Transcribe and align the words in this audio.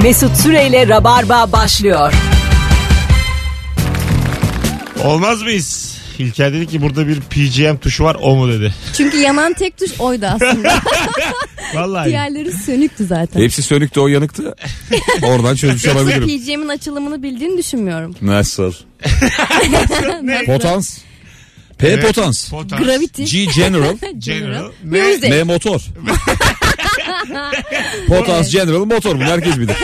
Mesut 0.00 0.36
Süreyle 0.36 0.88
Rabarba 0.88 1.52
başlıyor. 1.52 2.12
Olmaz 5.04 5.42
mıyız? 5.42 5.98
İlker 6.18 6.52
dedi 6.52 6.66
ki 6.66 6.82
burada 6.82 7.08
bir 7.08 7.20
PGM 7.20 7.76
tuşu 7.76 8.04
var 8.04 8.16
o 8.20 8.36
mu 8.36 8.48
dedi. 8.52 8.74
Çünkü 8.96 9.16
yanan 9.16 9.52
tek 9.52 9.76
tuş 9.78 9.90
oydu 10.00 10.26
aslında. 10.26 10.80
Vallahi. 11.74 12.08
Diğerleri 12.08 12.52
sönüktü 12.52 13.06
zaten. 13.06 13.40
Hepsi 13.40 13.62
sönüktü 13.62 14.00
o 14.00 14.08
yanıktı. 14.08 14.54
Oradan 15.22 15.54
çözmüş 15.56 15.86
olabilirim. 15.88 16.28
PGM'in 16.28 16.68
açılımını 16.68 17.22
bildiğini 17.22 17.58
düşünmüyorum. 17.58 18.14
Nasıl? 18.22 18.72
Ne? 20.22 20.44
Potans. 20.44 20.98
P 21.78 21.88
Evet. 21.88 22.06
potans. 22.06 22.48
Potans. 22.48 22.82
Gravity. 22.82 23.22
G 23.24 23.44
general. 23.54 23.96
General. 24.18 24.70
M-. 24.84 25.28
M 25.28 25.42
motor. 25.42 25.80
potans 28.08 28.52
general 28.52 28.84
motor. 28.84 29.14
Bunu 29.14 29.24
herkes 29.24 29.58
bilir. 29.58 29.76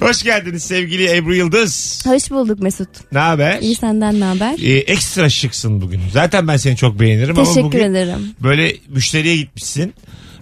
Hoş 0.00 0.22
geldiniz 0.22 0.62
sevgili 0.62 1.16
Ebru 1.16 1.34
Yıldız. 1.34 2.02
Hoş 2.06 2.30
bulduk 2.30 2.60
Mesut. 2.60 2.88
Ne 3.12 3.18
haber? 3.18 3.58
İyi 3.60 3.74
senden 3.76 4.20
ne 4.20 4.24
haber? 4.24 4.54
Ee, 4.62 4.72
ekstra 4.78 5.28
şıksın 5.30 5.80
bugün. 5.80 6.00
Zaten 6.12 6.48
ben 6.48 6.56
seni 6.56 6.76
çok 6.76 7.00
beğenirim 7.00 7.38
ama 7.38 7.46
Teşekkür 7.48 7.62
bugün 7.66 7.78
ederim. 7.84 8.34
böyle 8.40 8.76
müşteriye 8.88 9.36
gitmişsin. 9.36 9.94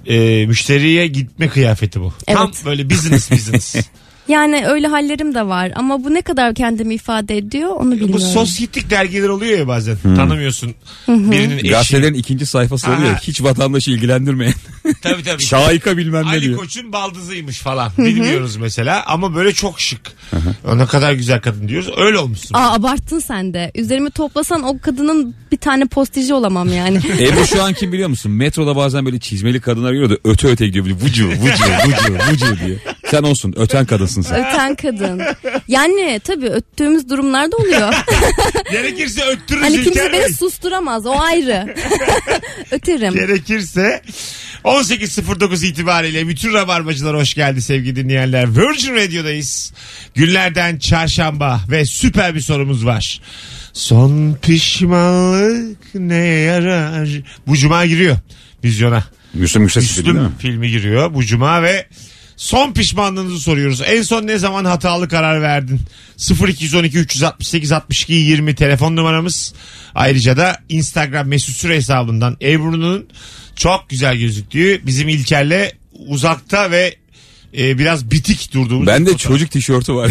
Ee, 0.06 0.46
müşteriye 0.46 1.06
gitme 1.06 1.48
kıyafeti 1.48 2.00
bu. 2.00 2.12
Tam 2.26 2.46
Evet. 2.46 2.62
böyle 2.64 2.90
business 2.90 3.30
business. 3.30 3.74
Yani 4.28 4.66
öyle 4.66 4.86
hallerim 4.86 5.34
de 5.34 5.46
var 5.46 5.72
ama 5.76 6.04
bu 6.04 6.14
ne 6.14 6.22
kadar 6.22 6.54
kendimi 6.54 6.94
ifade 6.94 7.36
ediyor 7.36 7.70
onu 7.70 7.86
bu 7.90 7.90
bilmiyorum. 7.94 8.20
sosyetik 8.20 8.90
dergiler 8.90 9.28
oluyor 9.28 9.58
ya 9.58 9.68
bazen. 9.68 9.96
Tanımıyorsun 10.16 10.74
birinin 11.08 11.58
eşi. 11.58 11.68
Gazetelerin 11.68 12.14
ikinci 12.14 12.46
sayfası 12.46 12.86
oluyor. 12.90 13.10
Aha. 13.10 13.18
Hiç 13.22 13.42
vatandaşı 13.42 13.90
ilgilendirmeyen. 13.90 14.54
Tabii 15.02 15.22
tabii. 15.22 15.42
Şahika 15.42 15.96
bilmem 15.96 16.24
ne 16.24 16.28
Ali 16.28 16.42
diyor. 16.42 16.58
Koç'un 16.58 16.92
baldızıymış 16.92 17.58
falan. 17.58 17.92
Bilmiyoruz 17.98 18.56
mesela 18.56 19.02
ama 19.06 19.34
böyle 19.34 19.52
çok 19.52 19.80
şık. 19.80 20.00
Ne 20.74 20.86
kadar 20.86 21.12
güzel 21.12 21.40
kadın 21.40 21.68
diyoruz. 21.68 21.90
Öyle 21.96 22.18
olmuşsun. 22.18 22.54
Aa 22.54 22.72
abarttın 22.74 23.18
sen 23.18 23.54
de. 23.54 23.70
Üzerimi 23.74 24.10
toplasan 24.10 24.62
o 24.62 24.78
kadının 24.80 25.34
bir 25.52 25.56
tane 25.56 25.86
postiji 25.86 26.34
olamam 26.34 26.72
yani. 26.72 26.96
Ebru 27.20 27.46
şu 27.46 27.62
an 27.62 27.72
kim 27.72 27.92
biliyor 27.92 28.08
musun? 28.08 28.32
Metroda 28.32 28.76
bazen 28.76 29.06
böyle 29.06 29.18
çizmeli 29.20 29.60
kadınlar 29.60 29.92
görüyor 29.92 30.10
da 30.10 30.16
öte 30.24 30.48
öte 30.48 30.66
gidiyor. 30.66 30.84
Böyle 30.84 30.96
vucu 30.96 31.28
vucu 31.28 31.64
vucu 31.84 32.14
vucu 32.32 32.66
diye. 32.66 32.78
Sen 33.10 33.22
olsun 33.22 33.54
öten 33.56 33.86
kadınsın 33.86 34.22
sen. 34.22 34.40
Öten 34.40 34.74
kadın. 34.74 35.22
Yani 35.68 36.20
tabii 36.24 36.48
öttüğümüz 36.48 37.08
durumlarda 37.08 37.56
oluyor. 37.56 37.94
Gerekirse 38.70 39.22
öttürürüz 39.24 39.64
hani 39.64 39.74
kimse 39.74 39.90
İlker 39.90 40.12
Bey. 40.12 40.20
beni 40.20 40.32
susturamaz 40.34 41.06
o 41.06 41.18
ayrı. 41.20 41.74
Öterim. 42.70 43.14
Gerekirse 43.14 44.02
18.09 44.64 45.66
itibariyle 45.66 46.28
bütün 46.28 46.52
rabarbacılar 46.52 47.16
hoş 47.16 47.34
geldi 47.34 47.62
sevgili 47.62 47.96
dinleyenler. 47.96 48.56
Virgin 48.56 48.94
Radio'dayız. 48.94 49.72
Günlerden 50.14 50.78
çarşamba 50.78 51.60
ve 51.70 51.84
süper 51.84 52.34
bir 52.34 52.40
sorumuz 52.40 52.86
var. 52.86 53.20
Son 53.72 54.34
pişmanlık 54.42 55.94
ne 55.94 56.14
yarar? 56.24 57.08
Bu 57.46 57.56
cuma 57.56 57.86
giriyor 57.86 58.16
vizyona. 58.64 59.04
Müslüm 59.34 59.62
Gürses 59.62 59.96
değil 59.96 60.08
mi? 60.08 60.12
Müslüm 60.12 60.32
filmi 60.38 60.70
giriyor 60.70 61.14
bu 61.14 61.24
cuma 61.24 61.62
ve 61.62 61.86
son 62.38 62.72
pişmanlığınızı 62.72 63.38
soruyoruz. 63.38 63.82
En 63.86 64.02
son 64.02 64.26
ne 64.26 64.38
zaman 64.38 64.64
hatalı 64.64 65.08
karar 65.08 65.42
verdin? 65.42 65.80
0212 66.48 66.98
368 66.98 67.72
62 67.72 68.12
20 68.12 68.54
telefon 68.54 68.96
numaramız. 68.96 69.54
Ayrıca 69.94 70.36
da 70.36 70.56
Instagram 70.68 71.28
mesut 71.28 71.56
süre 71.56 71.76
hesabından 71.76 72.36
Ebru'nun 72.42 73.06
çok 73.56 73.88
güzel 73.88 74.16
gözüktüğü 74.16 74.86
bizim 74.86 75.08
İlker'le 75.08 75.72
uzakta 76.06 76.70
ve 76.70 76.96
e, 77.58 77.78
biraz 77.78 78.10
bitik 78.10 78.54
durduğumuz. 78.54 78.86
Bende 78.86 79.06
bir 79.06 79.12
fotoğraf. 79.12 79.32
çocuk 79.32 79.50
tişörtü 79.50 79.94
var. 79.94 80.10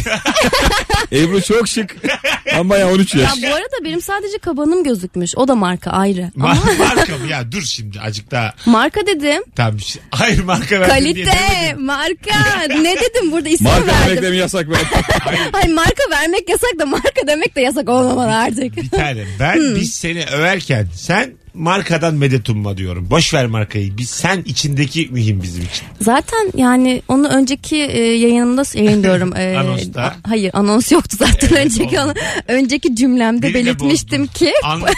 Ebru 1.11 1.41
çok 1.41 1.67
şık. 1.67 1.95
Ama 2.59 2.77
ya 2.77 2.91
13 2.91 3.15
Ya 3.15 3.21
yaş. 3.21 3.41
bu 3.43 3.47
arada 3.55 3.83
benim 3.83 4.01
sadece 4.01 4.37
kabanım 4.37 4.83
gözükmüş. 4.83 5.35
O 5.35 5.47
da 5.47 5.55
marka 5.55 5.91
ayrı. 5.91 6.31
Ama 6.35 6.53
Ma- 6.53 6.77
marka 6.77 7.17
mı? 7.17 7.27
Ya 7.29 7.51
dur 7.51 7.61
şimdi 7.61 8.01
azıcık 8.01 8.31
daha. 8.31 8.53
marka 8.65 9.07
dedim. 9.07 9.43
Tamam. 9.55 9.77
Hayır 10.11 10.43
marka 10.43 10.79
verdim 10.79 10.95
Kalite, 10.95 11.75
marka. 11.77 12.73
ne 12.81 12.95
dedim 12.95 13.31
burada 13.31 13.49
isim 13.49 13.67
Marka 13.67 13.87
verdim. 13.87 14.05
demek 14.07 14.21
de 14.23 14.29
mi 14.29 14.37
yasak 14.37 14.69
be? 14.69 14.75
Hayır 15.51 15.73
marka 15.73 16.03
vermek 16.11 16.49
yasak 16.49 16.79
da 16.79 16.85
marka 16.85 17.27
demek 17.27 17.55
de 17.55 17.61
yasak 17.61 17.89
olmamalı 17.89 18.35
artık. 18.35 18.77
Bir 18.77 18.89
tane. 18.89 19.25
Ben 19.39 19.75
biz 19.75 19.93
seni 19.95 20.25
överken 20.25 20.87
sen 20.95 21.33
markadan 21.57 22.15
medet 22.15 22.49
umma 22.49 22.77
diyorum. 22.77 23.07
Boş 23.09 23.33
ver 23.33 23.45
markayı. 23.47 23.97
Biz 23.97 24.09
sen 24.09 24.41
içindeki 24.45 25.07
mühim 25.11 25.43
bizim 25.43 25.63
için. 25.63 25.87
Zaten 26.01 26.51
yani 26.55 27.01
onu 27.07 27.27
önceki 27.27 27.75
e, 27.77 27.99
yayınımda 28.01 28.63
yayın 28.73 29.03
diyorum. 29.03 29.33
E, 29.37 29.57
Anonsta. 29.57 30.01
a- 30.03 30.15
hayır 30.29 30.51
anons 30.53 30.91
yoktu 30.91 31.17
zaten 31.19 31.47
Evet, 31.51 31.65
önceki 31.65 31.99
oldu. 31.99 32.05
onu, 32.05 32.13
önceki 32.47 32.95
cümlemde 32.95 33.49
de 33.49 33.53
belirtmiştim 33.53 34.27
ki. 34.27 34.53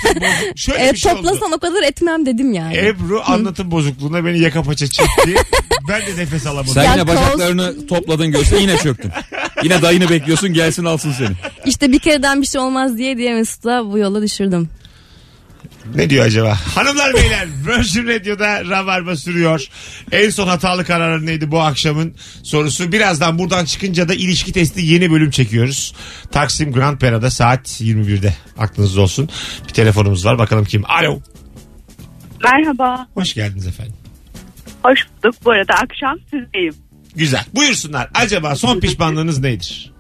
Şöyle 0.56 0.88
e, 0.90 0.94
bir 0.94 0.98
şey 0.98 1.12
oldu. 1.12 1.22
toplasan 1.22 1.52
o 1.52 1.60
kadar 1.60 1.84
etmem 1.84 2.26
dedim 2.26 2.54
yani. 2.54 2.78
Ebru 2.78 3.22
anlatım 3.26 3.72
bozukluğuna 3.72 4.26
beni 4.26 4.40
yaka 4.40 4.64
paça 4.64 4.88
çekti. 4.88 5.36
ben 5.90 6.02
de 6.02 6.22
nefes 6.22 6.48
alamadım. 6.48 6.74
Sen 6.74 6.92
yine 6.92 7.08
bacaklarını 7.08 7.88
topladın 7.88 8.32
göğsüne 8.32 8.62
yine 8.62 8.78
çöktün. 8.78 9.12
Yine 9.64 9.82
dayını 9.82 10.10
bekliyorsun 10.10 10.54
gelsin 10.54 10.86
alsın 10.86 11.12
seni. 11.18 11.36
İşte 11.66 11.92
bir 11.92 12.00
kereden 12.00 12.42
bir 12.42 12.48
şey 12.48 12.62
olmaz 12.62 12.98
diye 12.98 13.18
diye 13.18 13.34
Mesut'a 13.34 13.92
bu 13.92 13.98
yola 13.98 14.22
düşürdüm. 14.22 14.70
Ne 15.96 16.10
diyor 16.10 16.26
acaba? 16.26 16.58
Hanımlar 16.76 17.14
beyler 17.14 17.48
Virgin 17.68 18.08
Radio'da 18.08 18.66
Rabarba 18.66 19.16
sürüyor. 19.16 19.66
En 20.12 20.30
son 20.30 20.48
hatalı 20.48 20.86
kararın 20.86 21.26
neydi 21.26 21.52
bu 21.52 21.60
akşamın 21.62 22.16
sorusu. 22.44 22.92
Birazdan 22.92 23.40
buradan 23.40 23.66
çıkınca 23.66 24.10
da 24.10 24.14
ilişki 24.14 24.52
testi 24.52 24.82
yeni 24.86 25.12
bölüm 25.12 25.30
çekiyoruz. 25.32 25.96
Taksim 26.32 26.72
Grand 26.72 27.00
Pera'da 27.00 27.30
saat 27.32 27.68
21'de. 27.82 28.34
Aklınızda 28.58 29.02
olsun. 29.02 29.30
Bir 29.68 29.74
telefonumuz 29.74 30.26
var 30.26 30.38
bakalım 30.38 30.66
kim. 30.66 30.84
Alo. 30.86 31.20
Merhaba, 32.44 33.08
Hoş 33.14 33.34
geldiniz 33.34 33.68
efendim. 33.68 33.94
hoş 34.84 35.00
bulduk. 35.24 35.36
Bu 35.46 35.52
arada 35.52 35.74
akşam 35.74 36.18
sizdeyim. 36.32 36.74
Güzel. 37.16 37.44
Buyursunlar. 37.56 38.10
Acaba 38.14 38.56
son 38.56 38.80
pişmanlığınız 38.80 39.40
nedir? 39.40 39.92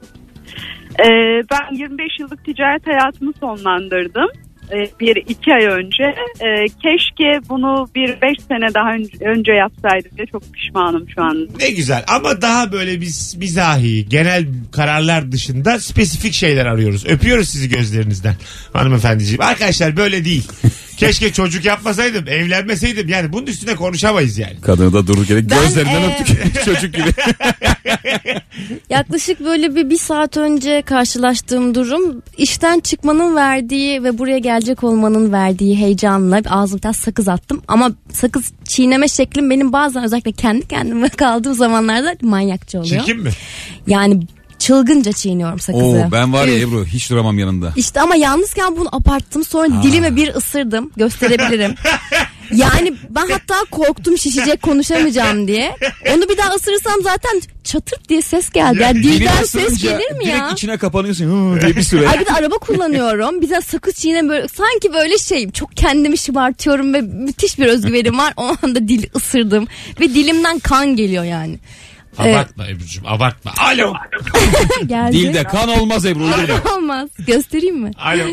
Ee, 1.00 1.04
ben 1.52 1.76
25 1.76 2.20
yıllık 2.20 2.46
ticaret 2.46 2.88
hayatımı 2.88 3.32
sonlandırdım. 3.40 4.28
Ee, 4.72 4.90
bir 5.00 5.16
iki 5.16 5.54
ay 5.54 5.66
önce. 5.66 6.04
Ee, 6.42 6.66
keşke 6.68 7.50
bunu 7.50 7.88
bir 7.96 8.22
beş 8.22 8.38
sene 8.48 8.74
daha 8.74 8.94
önce, 8.94 9.26
önce 9.26 9.52
yapsaydım 9.52 10.12
diye 10.18 10.28
çok 10.28 10.54
pişmanım 10.54 11.10
şu 11.16 11.22
an. 11.24 11.48
Ne 11.60 11.70
güzel 11.70 12.04
ama 12.08 12.42
daha 12.42 12.72
böyle 12.72 13.02
biz 13.02 13.36
mizahi, 13.40 14.10
genel 14.10 14.46
kararlar 14.72 15.32
dışında 15.32 15.80
spesifik 15.80 16.34
şeyler 16.34 16.66
arıyoruz. 16.66 17.06
Öpüyoruz 17.06 17.50
sizi 17.50 17.70
gözlerinizden 17.70 18.36
hanımefendiciğim. 18.74 19.42
Arkadaşlar 19.42 19.98
böyle 19.98 20.26
değil. 20.26 20.48
Keşke 20.98 21.34
çocuk 21.34 21.66
yapmasaydım, 21.66 22.28
evlenmeseydim. 22.28 23.08
Yani 23.10 23.34
bunun 23.34 23.46
üstüne 23.48 23.76
konuşamayız 23.76 24.38
yani. 24.38 24.62
Kadını 24.62 24.94
da 24.94 25.08
durduk 25.08 25.30
yere 25.30 25.50
Ben, 25.50 25.62
gözlerinden 25.62 26.02
e, 26.02 26.06
öptük 26.20 26.66
çocuk 26.66 26.94
gibi. 26.94 27.10
Yaklaşık 28.90 29.40
böyle 29.40 29.76
bir, 29.76 29.90
bir 29.90 29.98
saat 29.98 30.38
önce 30.38 30.82
karşılaştığım 30.82 31.76
durum 31.76 32.22
işten 32.38 32.80
çıkmanın 32.80 33.36
verdiği 33.36 34.04
ve 34.04 34.18
buraya 34.18 34.38
gelecek 34.38 34.84
olmanın 34.84 35.32
verdiği 35.32 35.78
heyecanla 35.78 36.42
tane 36.42 36.94
sakız 36.94 37.28
attım. 37.28 37.62
Ama 37.68 37.92
sakız 38.14 38.52
çiğneme 38.64 39.08
şeklim 39.08 39.50
benim 39.50 39.74
bazen 39.74 40.04
özellikle 40.04 40.32
kendi 40.32 40.68
kendime 40.68 41.10
kaldığım 41.18 41.54
zamanlarda 41.54 42.16
manyakça 42.22 42.80
oluyor. 42.80 43.06
Çirkin 43.06 43.24
mi? 43.24 43.30
Yani 43.88 44.20
çılgınca 44.60 45.12
çiğniyorum 45.12 45.60
sakızı. 45.60 45.86
Oo 45.86 46.12
ben 46.12 46.34
var 46.34 46.48
ya 46.48 46.58
Üf. 46.58 46.68
Ebru 46.68 46.86
hiç 46.86 47.10
duramam 47.10 47.40
yanında. 47.40 47.74
İşte 47.76 48.02
ama 48.02 48.16
yalnızken 48.16 48.78
bunu 48.78 48.90
abarttım 48.92 49.44
sonra 49.44 49.84
dilime 49.84 50.16
bir 50.16 50.36
ısırdım 50.36 50.92
gösterebilirim. 50.98 51.76
yani 52.52 52.94
ben 53.10 53.28
hatta 53.30 53.56
korktum 53.72 54.18
şişecek 54.18 54.62
konuşamayacağım 54.62 55.48
diye. 55.48 55.76
Onu 56.16 56.30
bir 56.30 56.38
daha 56.38 56.50
ısırırsam 56.56 57.02
zaten 57.04 57.42
çatırt 57.64 58.10
diye 58.10 58.22
ses 58.22 58.50
geldi. 58.50 58.80
Yani 58.82 59.04
dilden 59.04 59.44
ses 59.44 59.82
gelir 59.82 60.12
mi 60.12 60.20
direkt 60.26 60.28
ya? 60.28 60.50
içine 60.54 60.78
kapanıyorsun 60.78 61.56
"Hı" 61.56 61.62
diye 61.62 61.76
bir 61.76 61.82
süre. 61.84 62.08
Ay 62.10 62.20
bir 62.20 62.26
de 62.26 62.32
araba 62.34 62.56
kullanıyorum. 62.58 63.42
Bir 63.42 63.50
de 63.50 63.62
sakız 63.62 63.96
çiğne 63.96 64.30
böyle 64.30 64.48
sanki 64.48 64.94
böyle 64.94 65.18
şey 65.18 65.52
çok 65.52 65.78
kendimi 65.78 66.18
şımartıyorum 66.18 66.94
ve 66.94 67.02
müthiş 67.02 67.60
bir 67.60 67.66
özgüvenim 67.66 68.18
var. 68.18 68.34
O 68.38 68.56
anda 68.64 68.88
dil 68.88 69.04
ısırdım 69.16 69.68
ve 70.00 70.10
dilimden 70.14 70.60
kan 70.60 70.96
geliyor 70.96 71.24
yani. 71.24 71.60
Abartma 72.18 72.68
Ebru'cum 72.68 73.08
abartma. 73.08 73.54
Alo. 73.58 73.94
Geldi. 74.86 75.18
Dilde 75.18 75.44
kan 75.44 75.70
olmaz 75.70 76.06
Ebru. 76.06 76.24
Olmaz. 76.76 77.10
Göstereyim 77.28 77.80
mi? 77.82 77.92
Alo. 77.98 78.24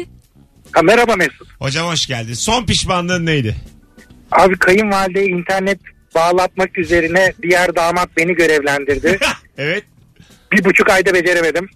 Ha, 0.73 0.83
merhaba 0.83 1.17
Mesut. 1.17 1.49
Hocam 1.59 1.87
hoş 1.89 2.07
geldin. 2.07 2.35
Son 2.35 2.67
pişmanlığın 2.67 3.27
neydi? 3.27 3.57
Abi 4.33 4.57
kayınvalideye 4.59 5.27
internet 5.27 5.79
bağlatmak 6.15 6.79
üzerine 6.79 7.33
diğer 7.43 7.77
damat 7.77 8.09
beni 8.17 8.35
görevlendirdi. 8.35 9.19
Evet. 9.59 9.85
bir 10.53 10.65
buçuk 10.65 10.91
ayda 10.91 11.15
beceremedim. 11.15 11.69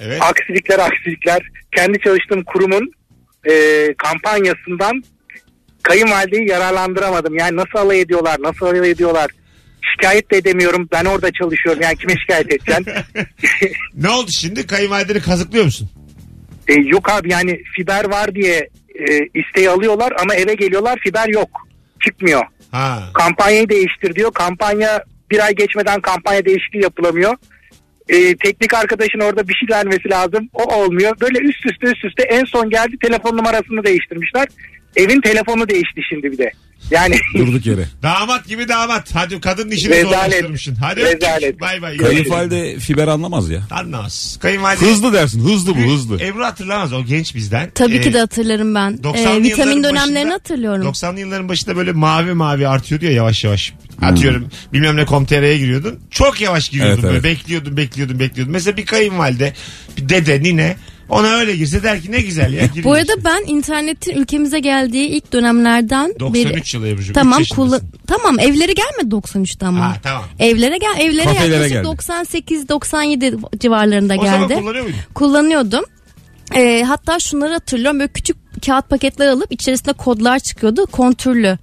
Evet. 0.00 0.22
Aksilikler 0.22 0.78
aksilikler. 0.78 1.40
Kendi 1.76 1.98
çalıştığım 2.00 2.44
kurumun 2.44 2.92
e, 3.50 3.52
kampanyasından 3.98 5.02
kayınvalideyi 5.82 6.48
yararlandıramadım. 6.48 7.34
Yani 7.34 7.56
nasıl 7.56 7.78
alay 7.78 8.00
ediyorlar 8.00 8.36
nasıl 8.42 8.66
alay 8.66 8.90
ediyorlar. 8.90 9.30
şikayet 9.92 10.30
de 10.30 10.36
edemiyorum. 10.36 10.88
Ben 10.92 11.04
orada 11.04 11.32
çalışıyorum 11.32 11.82
yani 11.82 11.96
kime 11.96 12.14
şikayet 12.16 12.46
edeceksin? 12.52 12.86
Ne 13.94 14.08
oldu 14.10 14.30
şimdi? 14.40 14.66
Kayınvalideni 14.66 15.20
kazıklıyor 15.20 15.64
musun? 15.64 15.90
E, 16.68 16.74
yok 16.74 17.10
abi 17.10 17.32
yani 17.32 17.60
fiber 17.76 18.04
var 18.10 18.34
diye 18.34 18.68
e, 19.08 19.18
isteği 19.34 19.70
alıyorlar 19.70 20.12
ama 20.22 20.34
eve 20.34 20.54
geliyorlar 20.54 20.98
fiber 20.98 21.28
yok. 21.28 21.50
Çıkmıyor. 22.04 22.42
Ha. 22.70 23.02
Kampanyayı 23.14 23.68
değiştir 23.68 24.14
diyor. 24.14 24.32
Kampanya 24.32 25.04
bir 25.30 25.44
ay 25.44 25.54
geçmeden 25.54 26.00
kampanya 26.00 26.44
değişikliği 26.44 26.82
yapılamıyor. 26.82 27.36
E, 28.08 28.36
teknik 28.36 28.74
arkadaşın 28.74 29.20
orada 29.20 29.48
bir 29.48 29.54
şey 29.54 29.68
vermesi 29.76 30.10
lazım. 30.10 30.48
O 30.52 30.74
olmuyor. 30.74 31.20
Böyle 31.20 31.38
üst 31.38 31.66
üste 31.66 31.86
üst 31.86 32.04
üste 32.04 32.22
en 32.22 32.44
son 32.44 32.70
geldi 32.70 32.96
telefon 33.02 33.36
numarasını 33.36 33.84
değiştirmişler. 33.84 34.48
Evin 34.96 35.20
telefonu 35.20 35.68
değişti 35.68 36.00
şimdi 36.08 36.32
bir 36.32 36.38
de. 36.38 36.52
Yani 36.90 37.16
Durduk 37.38 37.66
yere. 37.66 37.84
Damat 38.02 38.48
gibi 38.48 38.68
damat. 38.68 39.14
Hadi 39.14 39.40
kadının 39.40 39.70
işini 39.70 39.90
Rezalet. 39.94 40.12
zorlaştırmışsın. 40.14 40.74
Hadi 40.74 41.00
Rezalet. 41.00 41.42
öptük. 41.44 41.60
Bay 41.60 41.82
bay. 41.82 41.96
Kayınvalide 41.96 42.78
fiber 42.78 43.08
anlamaz 43.08 43.50
ya. 43.50 43.60
Anlamaz. 43.70 44.38
Kayınvalide. 44.42 44.80
Hızlı 44.86 45.12
dersin. 45.12 45.40
Hızlı 45.44 45.74
bu 45.76 45.80
hızlı. 45.92 46.20
Ebru 46.20 46.44
hatırlamaz 46.44 46.92
o 46.92 47.04
genç 47.04 47.34
bizden. 47.34 47.70
Tabii 47.74 47.96
Ee, 47.96 48.00
ki 48.00 48.12
de 48.12 48.18
hatırlarım 48.18 48.74
ben. 48.74 48.92
90'lı 49.02 49.18
Ee, 49.18 49.42
vitamin 49.42 49.72
yılların 49.72 49.84
dönemlerini 49.84 50.16
başında- 50.18 50.34
hatırlıyorum. 50.34 50.86
90'lı 50.86 51.20
yılların 51.20 51.48
başında 51.48 51.76
böyle 51.76 51.92
mavi 51.92 52.32
mavi 52.32 52.68
artıyordu 52.68 53.04
ya 53.04 53.12
yavaş 53.12 53.44
yavaş. 53.44 53.72
Atıyorum 54.02 54.48
bilmem 54.72 54.96
ne 54.96 55.06
com.tr'ye 55.06 55.58
giriyordun. 55.58 56.00
Çok 56.10 56.40
yavaş 56.40 56.68
giriyordun 56.68 56.92
Evet, 56.94 57.02
böyle 57.02 57.14
evet. 57.14 57.24
bekliyordun 57.24 57.76
bekliyordun 57.76 58.18
bekliyordun. 58.18 58.52
Mesela 58.52 58.76
bir 58.76 58.86
kayınvalide 58.86 59.52
bir 59.96 60.08
dede 60.08 60.42
nine 60.42 60.76
ona 61.08 61.28
öyle 61.34 61.56
girse 61.56 61.82
der 61.82 62.00
ki 62.00 62.12
ne 62.12 62.20
güzel 62.20 62.52
ya. 62.52 62.62
Bu 62.84 62.92
arada 62.92 63.12
işte. 63.16 63.24
ben 63.24 63.42
internetin 63.46 64.16
ülkemize 64.16 64.60
geldiği 64.60 65.06
ilk 65.08 65.32
dönemlerden 65.32 66.14
93 66.20 66.74
yılı 66.74 66.88
Ebru'cum. 66.88 67.14
Tamam 67.14 67.38
yaşındasın. 67.38 67.88
tamam 68.06 68.38
evlere 68.40 68.72
gelmedi 68.72 69.14
93'te 69.14 69.66
ama. 69.66 69.80
Ha, 69.88 69.96
tamam. 70.02 70.24
Evlere 70.38 70.78
gel 70.78 70.94
evlere 71.00 71.24
Kafelere 71.24 71.52
yaklaşık 71.52 71.72
geldi. 71.72 71.84
98 71.84 72.68
97 72.68 73.36
civarlarında 73.58 74.14
O 74.18 74.24
zaman 74.24 74.48
geldi. 74.48 74.60
kullanıyor 74.60 74.84
muydun? 74.84 74.98
Kullanıyordum. 75.14 75.84
Ee, 76.54 76.82
hatta 76.88 77.18
şunları 77.20 77.52
hatırlıyorum 77.52 78.00
böyle 78.00 78.12
küçük 78.12 78.36
kağıt 78.66 78.88
paketler 78.90 79.26
alıp 79.26 79.52
içerisinde 79.52 79.92
kodlar 79.92 80.38
çıkıyordu. 80.38 80.86
Kontürlü 80.86 81.58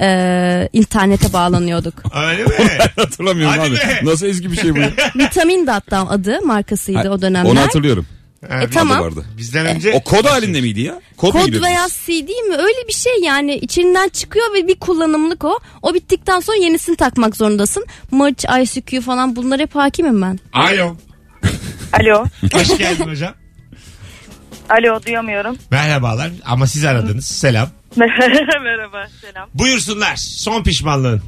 e, 0.00 0.68
internete 0.72 1.32
bağlanıyorduk. 1.32 1.94
Öyle 2.28 2.44
mi? 2.44 2.50
Hatırlamıyorum 2.96 3.54
Hadi 3.58 3.68
abi. 3.70 3.76
be. 3.76 4.00
Nasıl 4.02 4.26
eski 4.26 4.52
bir 4.52 4.56
şey 4.56 4.74
bu? 4.74 4.78
ya? 4.78 4.90
Vitamin 5.16 5.66
de 5.66 5.70
hatta 5.70 6.08
adı 6.08 6.40
markasıydı 6.46 7.10
o 7.10 7.22
dönemler. 7.22 7.50
Onu 7.50 7.60
hatırlıyorum. 7.60 8.06
E, 8.50 8.70
tamam. 8.70 9.00
Vardı. 9.00 9.24
Bizden 9.38 9.66
önce. 9.66 9.92
O 9.92 10.00
kod 10.04 10.24
halinde 10.24 10.60
miydi 10.60 10.80
ya? 10.80 11.00
Kod, 11.16 11.34
mu 11.34 11.40
Kod 11.40 11.46
giriyordunuz? 11.46 11.70
veya 11.72 11.86
CD 11.88 12.28
mi 12.48 12.56
öyle 12.56 12.88
bir 12.88 12.92
şey 12.92 13.12
yani 13.22 13.54
içinden 13.54 14.08
çıkıyor 14.08 14.54
ve 14.54 14.68
bir 14.68 14.74
kullanımlık 14.74 15.44
o. 15.44 15.58
O 15.82 15.94
bittikten 15.94 16.40
sonra 16.40 16.56
yenisini 16.56 16.96
takmak 16.96 17.36
zorundasın. 17.36 17.86
Merch, 18.12 18.44
ICQ 18.62 19.00
falan 19.00 19.36
bunlar 19.36 19.60
hep 19.60 19.74
hakimim 19.74 20.22
ben. 20.22 20.38
Alo. 20.52 20.96
Alo. 21.92 22.24
Hoş 22.52 22.78
geldin 22.78 23.08
hocam. 23.10 23.34
Alo 24.70 25.02
duyamıyorum. 25.06 25.56
Merhabalar 25.70 26.30
ama 26.44 26.66
siz 26.66 26.84
aradınız. 26.84 27.24
Selam. 27.26 27.68
Merhaba 27.96 29.06
selam. 29.20 29.48
Buyursunlar. 29.54 30.16
Son 30.16 30.62
pişmanlığın. 30.62 31.22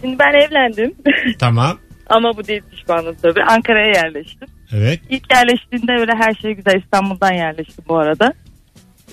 Şimdi 0.00 0.18
ben 0.18 0.34
evlendim. 0.34 0.94
Tamam. 1.38 1.78
Ama 2.06 2.36
bu 2.36 2.46
değil 2.46 2.62
pişmanım 2.70 3.16
tabii. 3.22 3.42
Ankara'ya 3.42 3.86
yerleştim. 3.86 4.48
Evet. 4.72 5.00
İlk 5.08 5.34
yerleştiğinde 5.34 5.92
öyle 5.92 6.12
her 6.14 6.34
şey 6.34 6.52
güzel. 6.52 6.82
İstanbul'dan 6.82 7.32
yerleştim 7.32 7.84
bu 7.88 7.98
arada. 7.98 8.32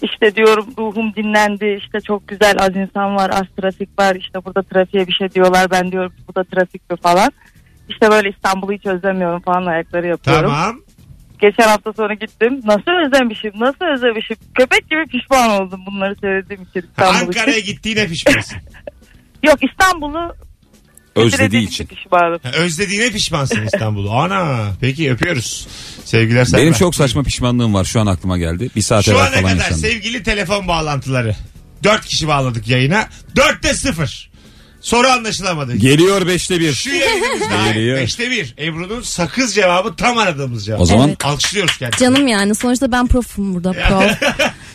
İşte 0.02 0.36
diyorum 0.36 0.68
ruhum 0.78 1.16
dinlendi. 1.16 1.80
İşte 1.84 2.00
çok 2.00 2.28
güzel 2.28 2.56
az 2.60 2.76
insan 2.76 3.16
var. 3.16 3.30
Az 3.30 3.46
trafik 3.58 4.00
var. 4.00 4.16
İşte 4.16 4.46
burada 4.46 4.64
trafiğe 4.64 5.08
bir 5.08 5.14
şey 5.14 5.32
diyorlar. 5.32 5.72
Ben 5.72 5.92
diyorum 5.92 6.14
bu 6.28 6.36
da 6.36 6.44
trafik 6.44 6.90
mi 6.92 6.98
falan. 6.98 7.32
İşte 7.90 8.12
böyle 8.12 8.30
İstanbul'u 8.30 8.72
hiç 8.72 8.86
özlemiyorum 8.86 9.42
falan 9.42 9.66
ayakları 9.66 10.08
yapıyorum. 10.08 10.50
Tamam. 10.50 10.80
Geçen 11.40 11.68
hafta 11.68 11.94
sonra 11.94 12.14
gittim. 12.14 12.62
Nasıl 12.64 13.06
özlemişim? 13.06 13.52
Nasıl 13.60 13.86
özlemişim? 13.96 14.38
Köpek 14.56 14.90
gibi 14.90 15.06
pişman 15.06 15.50
oldum 15.50 15.82
bunları 15.88 16.16
söylediğim 16.16 16.64
için 16.64 16.80
İstanbul 16.90 17.28
Ankara'ya 17.28 17.58
için. 17.58 17.74
gittiğine 17.74 18.08
pişmansın. 18.08 18.58
Yok 19.44 19.58
İstanbul'u 19.72 20.36
Özlediği 21.16 21.68
için. 21.68 21.86
pişmanım. 21.86 22.40
Ha, 22.44 22.52
Özlediğine 22.52 23.10
pişmansın 23.12 23.66
İstanbul'u. 23.66 24.12
Ana. 24.12 24.68
Peki 24.82 25.12
öpüyoruz. 25.12 25.68
Sevgiler. 26.06 26.48
Benim 26.54 26.74
çok 26.74 26.96
saçma 26.96 27.24
pişmanlığım 27.24 27.74
var 27.74 27.86
şu 27.86 28.00
an 28.02 28.06
aklıma 28.06 28.38
geldi. 28.38 28.70
Bir 28.76 28.82
saat 28.82 29.06
Şu 29.06 29.12
evvel 29.12 29.22
ana 29.22 29.30
falan 29.30 29.42
kadar 29.44 29.56
yaşandı. 29.56 29.80
sevgili 29.82 30.24
telefon 30.24 30.68
bağlantıları. 30.68 31.36
Dört 31.84 32.06
kişi 32.06 32.28
bağladık 32.28 32.68
yayına. 32.68 33.08
Dörtte 33.36 33.74
sıfır. 33.74 34.30
Soru 34.82 35.08
anlaşılamadı. 35.08 35.76
Geliyor 35.76 36.28
beşte 36.28 36.60
bir. 36.60 36.74
Şu 36.74 36.90
yayınımızda 36.90 37.68
Geliyor. 37.74 37.98
beşte 37.98 38.32
bir. 38.32 38.56
Ebru'nun 38.60 39.02
sakız 39.02 39.56
cevabı 39.56 39.96
tam 39.96 40.18
aradığımız 40.18 40.66
cevap. 40.66 40.82
O 40.82 40.86
zaman 40.86 41.08
Evet. 41.08 41.26
Alkışlıyoruz 41.26 41.78
kendisini. 41.78 42.06
Canım 42.06 42.28
yani 42.28 42.56
sonuçta 42.56 42.92
ben 42.92 43.08
profum 43.08 43.54
burada 43.56 43.72
prof. 43.90 44.12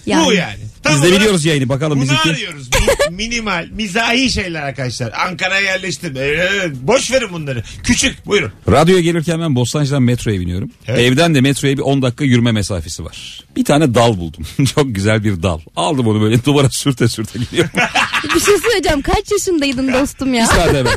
Bu 0.06 0.32
yani. 0.32 0.60
Tam 0.82 0.94
biz 0.94 1.02
de 1.02 1.12
biliyoruz 1.16 1.44
yayını 1.44 1.68
bakalım 1.68 1.96
Bunu 1.96 2.02
bizimki. 2.04 2.30
arıyoruz. 2.30 2.68
Mi- 2.68 3.16
minimal, 3.16 3.68
mizahi 3.72 4.30
şeyler 4.30 4.62
arkadaşlar. 4.62 5.12
Ankara'ya 5.26 5.60
yerleştim. 5.60 6.14
Evet, 6.16 6.72
boş 6.82 7.10
verin 7.12 7.28
bunları. 7.32 7.62
Küçük 7.84 8.26
buyurun. 8.26 8.52
Radyoya 8.70 9.00
gelirken 9.00 9.40
ben 9.40 9.54
Bostancı'dan 9.54 10.02
metroya 10.02 10.40
biniyorum. 10.40 10.70
Evet. 10.86 10.98
Evden 11.00 11.34
de 11.34 11.40
metroya 11.40 11.76
bir 11.76 11.82
10 11.82 12.02
dakika 12.02 12.24
yürüme 12.24 12.52
mesafesi 12.52 13.04
var. 13.04 13.44
Bir 13.56 13.64
tane 13.64 13.94
dal 13.94 14.16
buldum. 14.18 14.46
Çok 14.74 14.94
güzel 14.94 15.24
bir 15.24 15.42
dal. 15.42 15.60
Aldım 15.76 16.06
onu 16.06 16.20
böyle 16.20 16.44
duvara 16.44 16.70
sürte 16.70 17.08
sürte 17.08 17.38
gidiyorum. 17.38 17.70
bir 18.34 18.40
şey 18.40 18.58
söyleyeceğim 18.58 19.02
kaç 19.02 19.30
yaşındaydın 19.32 19.92
dostum 19.92 20.34
ya? 20.34 20.42
Bir 20.42 20.46
saat 20.56 20.74
evvel. 20.74 20.96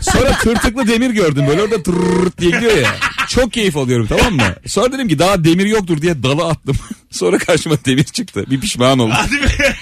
Sonra 0.00 0.38
tırtıklı 0.38 0.88
demir 0.88 1.10
gördüm 1.10 1.44
böyle 1.48 1.62
orada 1.62 1.82
tırrrrt 1.82 2.38
diye 2.40 2.50
gidiyor 2.50 2.76
ya. 2.76 2.94
Çok 3.28 3.52
keyif 3.52 3.76
alıyorum 3.76 4.06
tamam 4.06 4.34
mı? 4.34 4.54
Sonra 4.66 4.92
dedim 4.92 5.08
ki 5.08 5.18
daha 5.18 5.44
demir 5.44 5.66
yoktur 5.66 6.02
diye 6.02 6.22
dalı 6.22 6.44
attım. 6.44 6.76
Sonra 7.10 7.38
karşıma 7.38 7.76
demir 7.86 8.04
çıktı. 8.04 8.44
Bir 8.50 8.60
pişman 8.60 8.98
oldum. 8.98 9.14
Hadi 9.16 9.42
be. 9.42 9.76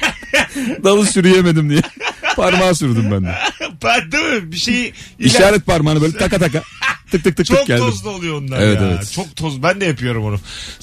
Dalı 0.85 1.07
sürüyemedim 1.07 1.71
diye. 1.71 1.81
Parmağı 2.37 2.75
sürdüm 2.75 3.11
ben 3.11 3.25
de. 3.25 3.35
Değil 4.13 4.43
mi? 4.43 4.53
Bir 4.53 4.57
şeyi 4.57 4.93
İşaret 5.19 5.67
parmağını 5.67 6.01
böyle 6.01 6.17
taka 6.17 6.39
taka 6.39 6.63
tık 7.11 7.25
tık 7.25 7.37
tık 7.37 7.47
Çok 7.47 7.59
tık 7.59 7.67
geldim. 7.67 7.85
tozlu 7.85 8.11
oluyor 8.11 8.43
onlar 8.43 8.61
Evet, 8.63 8.81
ya. 8.81 8.87
evet. 8.89 9.13
Çok 9.13 9.37
toz. 9.37 9.63
Ben 9.63 9.81
de 9.81 9.85
yapıyorum 9.85 10.25
onu. 10.25 10.39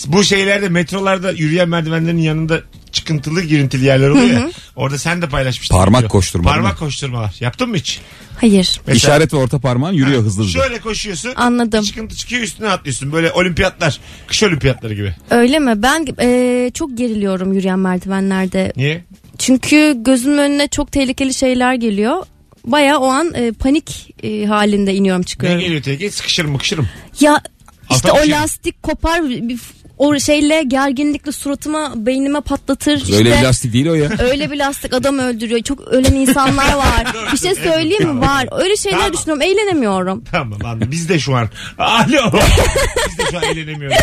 Bu 0.07 0.23
şeylerde 0.23 0.69
metrolarda 0.69 1.31
yürüyen 1.31 1.69
merdivenlerin 1.69 2.17
yanında 2.17 2.61
çıkıntılı 2.91 3.41
girintili 3.41 3.85
yerler 3.85 4.09
oluyor 4.09 4.27
ya. 4.27 4.51
Orada 4.75 4.97
sen 4.97 5.21
de 5.21 5.29
paylaşmıştın. 5.29 5.75
Parmak 5.77 5.99
Video. 6.01 6.09
koşturma 6.09 6.43
değil 6.45 6.53
Parmak 6.55 6.73
mi? 6.73 6.79
koşturmalar. 6.79 7.35
Yaptın 7.39 7.69
mı 7.69 7.77
hiç? 7.77 7.99
Hayır. 8.39 8.81
Mesela- 8.87 8.95
İşaret 8.97 9.33
ve 9.33 9.37
orta 9.37 9.59
parmağın 9.59 9.93
yürüyor 9.93 10.21
hızlı 10.23 10.43
hızlı. 10.43 10.61
Şöyle 10.61 10.79
koşuyorsun. 10.79 11.31
Anladım. 11.35 11.83
Çıkıntı 11.83 12.15
çıkıyor 12.15 12.41
üstüne 12.41 12.69
atlıyorsun. 12.69 13.11
Böyle 13.11 13.31
olimpiyatlar. 13.31 13.99
Kış 14.27 14.43
olimpiyatları 14.43 14.93
gibi. 14.93 15.15
Öyle 15.29 15.59
mi? 15.59 15.73
Ben 15.83 16.05
e, 16.21 16.71
çok 16.73 16.97
geriliyorum 16.97 17.53
yürüyen 17.53 17.79
merdivenlerde. 17.79 18.73
Niye? 18.75 19.05
Çünkü 19.37 19.93
gözümün 19.97 20.37
önüne 20.37 20.67
çok 20.67 20.91
tehlikeli 20.91 21.33
şeyler 21.33 21.73
geliyor. 21.73 22.23
Baya 22.65 22.99
o 22.99 23.07
an 23.07 23.33
e, 23.35 23.51
panik 23.51 24.15
e, 24.23 24.45
halinde 24.45 24.93
iniyorum 24.93 25.21
Ne 25.21 25.25
çıkıyorum. 25.25 25.59
geliyor 25.59 25.81
tehlikeli? 25.81 26.11
Sıkışırım 26.11 26.51
mıkışırım. 26.51 26.87
Ya 27.19 27.41
işte 27.91 28.11
Ata 28.11 28.19
o 28.21 28.23
şey- 28.23 28.31
lastik 28.31 28.83
kopar 28.83 29.29
bir- 29.29 29.59
o 29.97 30.19
şeyle 30.19 30.63
gerginlikle 30.63 31.31
suratıma 31.31 31.93
beynime 31.95 32.41
patlatır. 32.41 32.91
Öyle 32.91 33.01
işte, 33.03 33.25
bir 33.25 33.43
lastik 33.43 33.73
değil 33.73 33.87
o 33.87 33.93
ya. 33.93 34.09
Öyle 34.19 34.51
bir 34.51 34.57
lastik 34.57 34.93
adam 34.93 35.19
öldürüyor. 35.19 35.61
Çok 35.61 35.81
ölen 35.87 36.13
insanlar 36.15 36.73
var. 36.73 37.05
bir 37.33 37.37
şey 37.37 37.55
söyleyeyim 37.55 38.09
mi? 38.13 38.21
Var. 38.21 38.47
Öyle 38.51 38.75
şeyler 38.77 38.97
Tamam. 38.97 39.13
düşünüyorum. 39.13 39.41
Eğlenemiyorum. 39.41 40.23
Tamam 40.31 40.59
anladım. 40.65 40.91
Biz 40.91 41.09
de 41.09 41.19
şu 41.19 41.35
an. 41.35 41.49
Alo. 41.77 42.31
Biz 43.09 43.17
de 43.17 43.31
şu 43.31 43.37
an 43.37 43.43
eğlenemiyoruz. 43.43 43.97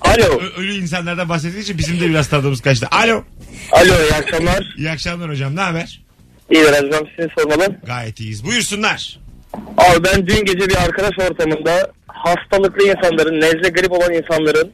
Alo. 0.00 0.24
Ö- 0.40 0.60
ölü 0.60 0.74
insanlardan 0.74 1.28
bahsettiği 1.28 1.62
için 1.62 1.78
bizim 1.78 2.00
de 2.00 2.08
biraz 2.10 2.28
tadımız 2.28 2.60
kaçtı. 2.60 2.88
Alo. 2.90 3.24
Alo 3.72 3.84
iyi 4.02 4.14
akşamlar. 4.14 4.74
İyi 4.78 4.90
akşamlar 4.90 5.30
hocam. 5.30 5.56
Ne 5.56 5.60
haber? 5.60 6.02
İyi 6.50 6.64
hocam 6.64 7.06
sizi 7.16 7.28
sormalı. 7.38 7.76
Gayet 7.86 8.20
iyiyiz. 8.20 8.44
Buyursunlar. 8.44 9.18
Abi 9.54 10.04
ben 10.04 10.26
dün 10.26 10.44
gece 10.44 10.68
bir 10.68 10.76
arkadaş 10.84 11.18
ortamında 11.18 11.92
hastalıklı 12.08 12.88
insanların, 12.88 13.40
nezle 13.40 13.68
grip 13.68 13.92
olan 13.92 14.12
insanların 14.12 14.72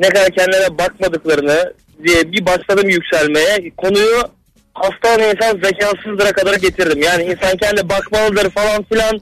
ne 0.00 0.08
kadar 0.08 0.30
kendilerine 0.30 0.78
bakmadıklarını 0.78 1.74
diye 2.06 2.32
bir 2.32 2.46
başladım 2.46 2.88
yükselmeye. 2.88 3.70
Konuyu 3.76 4.22
hasta 4.74 5.08
olan 5.16 5.30
insan 5.36 5.60
zekasızdıra 5.62 6.32
kadar 6.32 6.54
getirdim. 6.54 7.02
Yani 7.02 7.22
insan 7.22 7.56
kendine 7.56 7.88
bakmalıdır 7.88 8.50
falan 8.50 8.82
filan. 8.82 9.20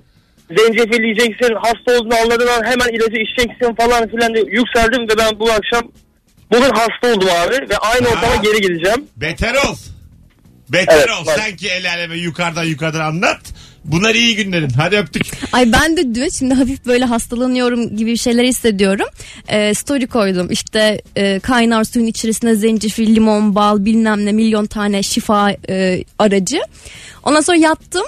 Zencefil 0.58 1.02
yiyeceksin, 1.02 1.54
hasta 1.54 1.98
olduğunu 1.98 2.14
anladığın 2.22 2.46
an 2.46 2.64
hemen 2.64 2.88
ilacı 2.88 3.16
içeceksin 3.16 3.74
falan 3.74 4.08
filan 4.08 4.34
diye 4.34 4.44
yükseldim 4.44 5.08
ve 5.08 5.18
ben 5.18 5.38
bu 5.40 5.50
akşam 5.50 5.82
bugün 6.50 6.70
hasta 6.70 7.14
oldum 7.14 7.28
abi 7.28 7.54
ve 7.54 7.76
aynı 7.76 8.08
ortama 8.08 8.36
geri 8.42 8.60
gideceğim. 8.60 9.06
Beter 9.16 9.54
ol. 9.54 9.76
Beter 10.72 10.96
Evet, 10.98 11.08
ol. 11.22 11.26
bak. 11.26 11.38
Sen 11.38 11.56
ki 11.56 11.68
el 11.68 11.90
aleme 11.90 12.16
yukarıdan 12.16 12.64
yukarıdan 12.64 13.00
anlat. 13.00 13.40
Bunlar 13.84 14.14
iyi 14.14 14.36
günlerin. 14.36 14.70
Hadi 14.70 14.96
öptük. 14.96 15.22
Ay 15.52 15.72
ben 15.72 15.96
de 15.96 16.14
dün 16.14 16.28
şimdi 16.28 16.54
hafif 16.54 16.86
böyle 16.86 17.04
hastalanıyorum 17.04 17.96
gibi 17.96 18.18
şeyler 18.18 18.44
hissediyorum. 18.44 19.06
Ee, 19.48 19.74
story 19.74 20.06
koydum. 20.06 20.50
İşte 20.50 21.02
e, 21.16 21.40
kaynar 21.40 21.84
suyun 21.84 22.06
içerisine 22.06 22.54
zencefil, 22.54 23.14
limon, 23.14 23.54
bal 23.54 23.84
bilmem 23.84 24.26
ne 24.26 24.32
milyon 24.32 24.66
tane 24.66 25.02
şifa 25.02 25.50
e, 25.68 26.04
aracı. 26.18 26.60
Ondan 27.22 27.40
sonra 27.40 27.56
yattım. 27.56 28.04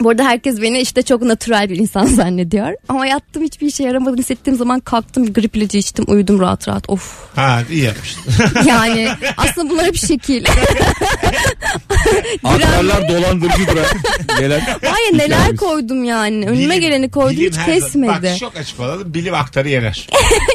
Bu 0.00 0.10
arada 0.10 0.24
herkes 0.24 0.62
beni 0.62 0.80
işte 0.80 1.02
çok 1.02 1.22
natürel 1.22 1.70
bir 1.70 1.76
insan 1.76 2.06
zannediyor. 2.16 2.74
Ama 2.88 3.06
yattım 3.06 3.42
hiçbir 3.42 3.66
işe 3.66 3.82
yaramadığını 3.84 4.18
hissettiğim 4.20 4.58
zaman 4.58 4.80
kalktım 4.80 5.26
bir 5.26 5.34
grip 5.34 5.56
ilacı 5.56 5.78
içtim 5.78 6.04
uyudum 6.08 6.40
rahat 6.40 6.68
rahat. 6.68 6.90
Of 6.90 7.16
Ha 7.36 7.62
iyi 7.70 7.82
yapmışsın. 7.84 8.22
yani 8.66 9.08
aslında 9.36 9.70
bunlar 9.70 9.86
hep 9.86 9.96
şekil. 9.96 10.44
Aktarlar 12.44 13.08
dolandırıcıdır 13.08 13.76
ha. 13.76 13.84
Gelen. 14.38 14.60
Hayır 14.84 15.12
neler 15.14 15.24
Hikayemiz. 15.36 15.60
koydum 15.60 16.04
yani. 16.04 16.46
Önüme 16.48 16.74
Bilim- 16.76 16.80
geleni 16.80 17.10
koydum 17.10 17.42
hiç 17.42 17.54
kesmedi. 17.66 18.08
Bak 18.08 18.38
çok 18.38 18.56
açık 18.56 18.80
olalım. 18.80 19.14
Bilim 19.14 19.34
aktarı 19.34 19.68
yener. 19.68 20.08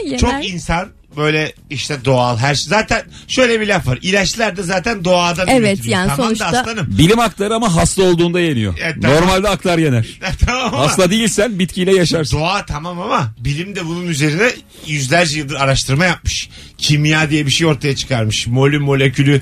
Yener. 0.06 0.18
Çok 0.20 0.46
insan 0.50 0.88
böyle 1.18 1.54
işte 1.70 2.06
doğal 2.06 2.38
her 2.38 2.56
şey. 2.56 2.70
Zaten 2.70 3.04
şöyle 3.28 3.62
bir 3.62 3.68
laf 3.68 3.88
var. 3.88 4.00
İlaçlar 4.02 4.58
da 4.58 4.64
zaten 4.64 5.04
doğadan 5.06 5.48
Evet, 5.48 5.60
üretiliyor. 5.78 5.98
yani 6.00 6.08
tamam 6.08 6.26
sonuçta- 6.26 6.54
da 6.54 6.60
aslanım. 6.62 6.88
Bilim 6.98 7.20
aktarı 7.20 7.56
ama 7.56 7.76
hasta 7.76 8.04
olduğunda 8.04 8.40
yeniyor. 8.40 8.74
Evet, 8.84 8.96
tamam. 9.02 9.18
Normalde 9.18 9.50
aktar 9.50 9.78
yener. 9.78 10.06
tamam 10.46 10.74
ama 10.74 10.80
Hasta 10.80 11.12
değilsen 11.12 11.60
bitkiyle 11.60 11.96
yaşarsın. 11.96 12.38
doğa 12.40 12.66
tamam 12.66 13.00
ama 13.02 13.34
bilim 13.40 13.76
de 13.76 13.86
bunun 13.86 14.08
üzerine 14.08 14.52
yüzlerce 14.88 15.38
yıldır 15.40 15.56
araştırma 15.56 16.06
yapmış. 16.06 16.50
Kimya 16.78 17.30
diye 17.30 17.46
bir 17.46 17.52
şey 17.52 17.68
ortaya 17.68 17.96
çıkarmış. 17.96 18.48
Molü 18.48 18.80
molekülü. 18.80 19.42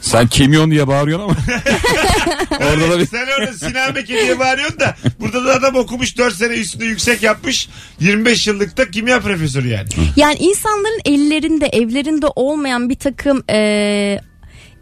Sen 0.00 0.26
kimyon 0.26 0.70
diye 0.70 0.86
bağırıyorsun 0.88 1.24
ama. 1.24 1.36
Orada 2.72 2.90
da 2.90 2.98
bir 2.98 3.06
Sen 3.06 3.26
orada 3.38 3.52
Sinan 3.52 3.94
Beki 3.94 4.12
diye 4.12 4.38
bağırıyorsun 4.38 4.80
da 4.80 4.96
burada 5.20 5.44
da 5.44 5.52
adam 5.54 5.76
okumuş 5.76 6.18
4 6.18 6.34
sene 6.34 6.54
üstünde 6.54 6.84
yüksek 6.84 7.22
yapmış. 7.22 7.68
25 8.00 8.46
yıllıkta 8.46 8.90
kimya 8.90 9.20
profesörü 9.20 9.68
yani. 9.68 9.88
Yani 10.16 10.36
insanların 10.38 11.00
ellerinde 11.04 11.66
evlerinde 11.66 12.26
olmayan 12.36 12.88
bir 12.90 12.94
takım 12.94 13.42
eee, 13.50 14.20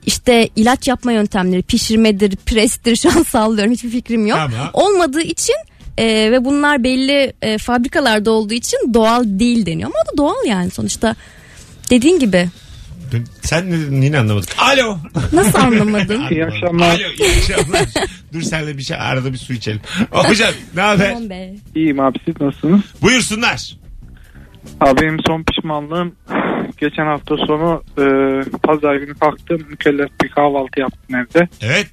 işte 0.06 0.48
ilaç 0.56 0.88
yapma 0.88 1.12
yöntemleri 1.12 1.62
pişirmedir 1.62 2.36
prestir 2.36 2.96
şu 2.96 3.08
an 3.10 3.22
sallıyorum 3.22 3.72
hiçbir 3.72 3.90
fikrim 3.90 4.26
yok. 4.26 4.38
Tamam. 4.38 4.70
Olmadığı 4.72 5.22
için 5.22 5.56
eee, 5.98 6.32
ve 6.32 6.44
bunlar 6.44 6.84
belli 6.84 7.32
eee, 7.42 7.58
fabrikalarda 7.58 8.30
olduğu 8.30 8.54
için 8.54 8.78
doğal 8.94 9.24
değil 9.26 9.66
deniyor 9.66 9.90
ama 9.90 9.98
o 10.04 10.12
da 10.12 10.16
doğal 10.16 10.46
yani 10.46 10.70
sonuçta. 10.70 11.16
Dediğin 11.90 12.18
gibi 12.18 12.48
Sen 13.42 13.70
ne 13.70 13.72
dedin 13.72 14.02
yine 14.02 14.18
anlamadık. 14.18 14.48
Alo. 14.58 14.98
nasıl 15.32 15.58
anlamadın? 15.58 16.28
İyi 16.30 16.46
akşamlar. 16.46 16.88
Alo 16.88 16.98
iyi 17.18 17.30
akşamlar. 17.38 17.86
Dur 18.32 18.42
senle 18.42 18.78
bir 18.78 18.82
şey 18.82 18.96
arada 18.96 19.32
bir 19.32 19.38
su 19.38 19.52
içelim. 19.52 19.80
Hocam 20.10 20.50
ne 20.74 20.80
haber? 20.80 21.10
Aman 21.10 21.30
be. 21.30 21.54
İyiyim 21.74 22.00
abi 22.00 22.18
siz 22.24 22.40
nasılsınız? 22.40 22.80
Buyursunlar. 23.02 23.76
Abi 24.80 25.00
benim 25.00 25.18
son 25.26 25.42
pişmanlığım 25.42 26.14
geçen 26.76 27.06
hafta 27.06 27.36
sonu 27.36 27.82
e, 27.98 28.04
pazar 28.62 28.94
günü 28.94 29.14
kalktım 29.14 29.62
mükellef 29.70 30.08
bir 30.22 30.28
kahvaltı 30.28 30.80
yaptım 30.80 31.16
evde. 31.16 31.48
Evet. 31.60 31.90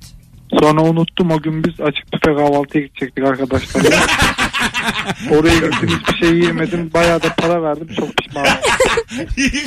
Sonra 0.59 0.81
unuttum 0.81 1.31
o 1.31 1.41
gün 1.41 1.63
biz 1.63 1.81
açık 1.81 2.13
büfe 2.13 2.35
kahvaltıya 2.35 2.85
gidecektik 2.85 3.23
arkadaşlarla. 3.23 3.89
Oraya 5.31 5.55
gittim 5.55 5.89
hiçbir 5.99 6.27
şey 6.27 6.35
yiyemedim. 6.37 6.93
Bayağı 6.93 7.23
da 7.23 7.33
para 7.37 7.63
verdim 7.63 7.87
çok 7.99 8.09
pişmanım. 8.17 8.51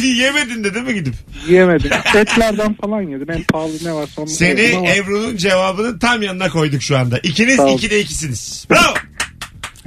Yemedin 0.18 0.64
de 0.64 0.74
değil 0.74 0.84
mi 0.86 0.94
gidip? 0.94 1.14
Yiyemedim. 1.48 1.90
Etlerden 2.16 2.74
falan 2.74 3.02
yedim. 3.02 3.30
En 3.30 3.42
pahalı 3.42 3.72
ne 3.84 3.92
varsa 3.92 4.22
onu 4.22 4.28
Seni 4.28 4.60
yedim 4.60 4.78
ama 4.78 4.88
Ebru'nun 4.90 5.36
cevabının 5.36 5.98
tam 5.98 6.22
yanına 6.22 6.48
koyduk 6.48 6.82
şu 6.82 6.98
anda. 6.98 7.18
İkiniz 7.18 7.56
Sağ 7.56 7.64
ol. 7.66 7.74
ikide 7.78 8.00
ikisiniz. 8.00 8.66
Bravo. 8.70 8.94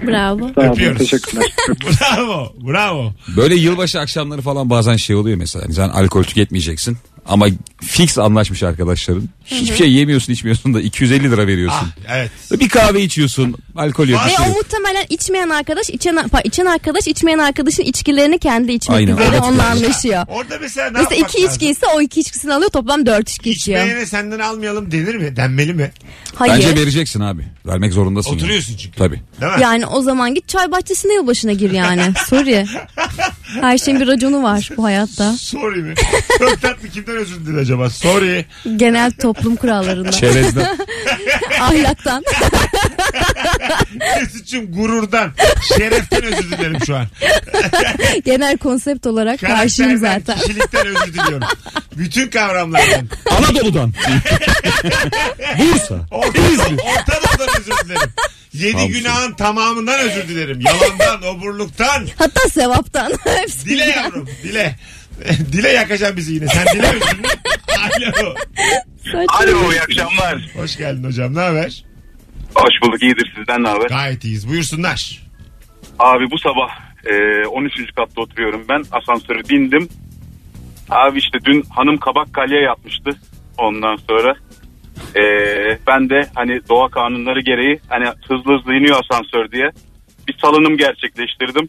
Bravo. 0.08 0.52
sağ 0.56 0.62
olun, 0.62 0.72
öpüyoruz. 0.72 0.98
teşekkürler. 0.98 1.54
bravo. 2.02 2.54
Bravo. 2.68 3.14
Böyle 3.38 3.56
yılbaşı 3.56 4.00
akşamları 4.00 4.42
falan 4.42 4.70
bazen 4.70 4.96
şey 4.96 5.16
oluyor 5.16 5.38
mesela. 5.38 5.66
Hani 5.66 5.74
sen 5.74 5.90
alkol 5.90 6.24
tüketmeyeceksin. 6.24 6.98
Ama 7.26 7.48
fix 7.82 8.18
anlaşmış 8.18 8.64
arkadaşların. 8.64 9.30
Hiçbir 9.46 9.76
şey 9.76 9.92
yemiyorsun 9.92 10.34
içmiyorsun 10.34 10.74
da 10.74 10.82
250 10.82 11.32
lira 11.32 11.48
veriyorsun. 11.48 11.88
Ah, 12.08 12.16
evet. 12.16 12.32
Bir 12.60 12.70
kahve 12.70 13.02
içiyorsun. 13.04 13.56
Alkol 13.76 14.08
yok. 14.08 14.22
Bir 14.26 14.32
Ve 14.32 14.36
şey 14.36 14.46
o 14.46 14.48
yok. 14.50 14.58
muhtemelen 14.58 15.06
içmeyen 15.10 15.50
arkadaş 15.50 15.90
içen, 15.90 16.16
pa- 16.16 16.48
içen 16.48 16.66
arkadaş 16.66 17.08
içmeyen 17.08 17.38
arkadaşın 17.40 17.84
içkilerini 17.84 18.40
kendi 18.40 18.72
içmek 18.72 18.98
Aynen, 18.98 19.14
üzere 19.14 19.28
evet. 19.30 19.42
onunla 19.42 19.66
anlaşıyor. 19.68 20.26
Orada 20.28 20.58
mesela 20.62 20.92
ne 20.92 20.98
Mesela 20.98 21.16
yapmak 21.16 21.30
iki 21.32 21.44
lazım? 21.44 21.56
içki 21.56 21.70
ise 21.70 21.86
o 21.96 22.02
iki 22.02 22.20
içkisini 22.20 22.54
alıyor 22.54 22.70
toplam 22.70 23.06
dört 23.06 23.30
içki 23.30 23.50
içiyor. 23.50 23.80
İçmeyene 23.80 24.06
senden 24.06 24.40
almayalım 24.40 24.92
denir 24.92 25.16
mi? 25.16 25.36
Denmeli 25.36 25.74
mi? 25.74 25.92
Hayır. 26.36 26.54
Bence 26.54 26.76
vereceksin 26.82 27.20
abi. 27.20 27.46
Vermek 27.66 27.94
zorundasın. 27.94 28.30
yani. 28.32 28.38
Oturuyorsun 28.40 28.78
çünkü. 28.78 28.98
Tabii. 28.98 29.22
Değil 29.42 29.52
mi? 29.54 29.62
Yani 29.62 29.86
o 29.86 30.02
zaman 30.02 30.34
git 30.36 30.48
çay 30.48 30.72
bahçesinde 30.72 31.14
yılbaşına 31.14 31.52
gir 31.54 31.72
yani. 31.72 32.02
Sorry. 32.30 32.66
Her 33.62 33.78
şeyin 33.78 34.00
bir 34.00 34.08
raconu 34.08 34.44
var 34.44 34.70
bu 34.78 34.84
hayatta. 34.84 35.34
Sorry 35.38 35.82
mi? 35.84 35.94
Çok 36.40 36.62
tatlı 36.62 36.90
kimden 37.12 37.22
özür 37.22 37.46
diledi 37.46 37.60
acaba? 37.62 37.90
Sorry. 37.90 38.46
Genel 38.76 39.12
toplum 39.12 39.56
kurallarından. 39.56 40.12
Çerezden. 40.12 40.78
Ahlaktan. 41.62 42.24
Mesut'cum 44.20 44.72
gururdan, 44.72 45.32
şereften 45.78 46.24
özür 46.24 46.52
dilerim 46.52 46.78
şu 46.86 46.96
an. 46.96 47.06
Genel 48.26 48.58
konsept 48.58 49.08
olarak 49.08 49.40
karşıyım 49.40 50.00
Karakterden, 50.02 50.20
zaten. 50.26 50.40
kişilikten 50.40 50.88
özür 50.88 51.14
diliyorum. 51.14 51.48
Bütün 51.98 52.30
kavramlardan. 52.30 53.10
Anadolu'dan. 53.32 53.94
Bursa. 55.60 55.96
Orta, 56.12 56.42
Orta 56.84 57.14
Doğu'dan 57.22 57.50
özür 57.60 57.86
dilerim. 57.86 58.12
Yedi 58.54 58.88
günahın 58.88 59.34
tamamından 59.34 60.00
özür 60.00 60.28
dilerim. 60.28 60.62
Yalandan, 60.62 61.24
oburluktan. 61.24 62.08
Hatta 62.18 62.50
sevaptan. 62.50 63.12
Hepsi. 63.24 63.66
Dile 63.66 63.86
yavrum, 63.86 64.30
dile. 64.44 64.76
dile 65.52 65.70
yakacağım 65.70 66.18
bizi 66.18 66.34
yine. 66.34 66.48
Sen 66.48 66.66
dile 66.76 66.88
özürünü. 66.88 67.28
Alo. 68.18 68.36
Alo 69.28 69.72
iyi 69.72 69.82
akşamlar. 69.82 70.50
Hoş 70.56 70.78
geldin 70.78 71.04
hocam. 71.04 71.36
Ne 71.36 71.40
haber? 71.40 71.86
Hoş 72.56 72.74
bulduk 72.82 73.02
iyidir 73.04 73.34
sizden 73.36 73.64
ne 73.64 73.68
haber? 73.68 73.88
Gayet 73.90 74.24
iyiyiz. 74.24 74.50
Buyursunlar. 74.50 75.20
Abi 76.00 76.32
bu 76.32 76.38
sabah 76.38 76.70
e, 77.06 77.46
13. 77.46 77.74
katta 77.96 78.22
oturuyorum 78.22 78.66
ben 78.70 78.84
asansöre 78.92 79.50
bindim. 79.50 79.90
Abi 80.90 81.20
işte 81.20 81.38
dün 81.46 81.64
hanım 81.70 81.98
kabak 81.98 82.34
kalya 82.34 82.62
yapmıştı 82.62 83.10
ondan 83.58 83.96
sonra. 84.10 84.36
e, 85.16 85.24
ben 85.88 86.10
de 86.10 86.22
hani 86.36 86.60
doğa 86.70 86.90
kanunları 86.90 87.42
gereği 87.42 87.80
hani 87.90 88.06
hızlı 88.06 88.60
hızlı 88.60 88.74
iniyor 88.74 89.00
asansör 89.04 89.52
diye 89.52 89.70
bir 90.28 90.38
salınım 90.42 90.78
gerçekleştirdim. 90.78 91.68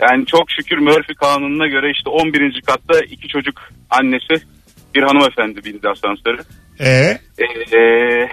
Yani 0.00 0.26
çok 0.26 0.50
şükür 0.50 0.78
Murphy 0.78 1.14
kanununa 1.14 1.66
göre 1.66 1.90
işte 1.96 2.10
11. 2.10 2.62
katta 2.66 3.00
iki 3.10 3.28
çocuk 3.28 3.60
annesi 3.90 4.46
bir 4.94 5.02
hanımefendi 5.02 5.64
bindi 5.64 5.88
asansöre. 5.88 6.42
Ee, 6.80 7.18
Ee, 7.38 8.28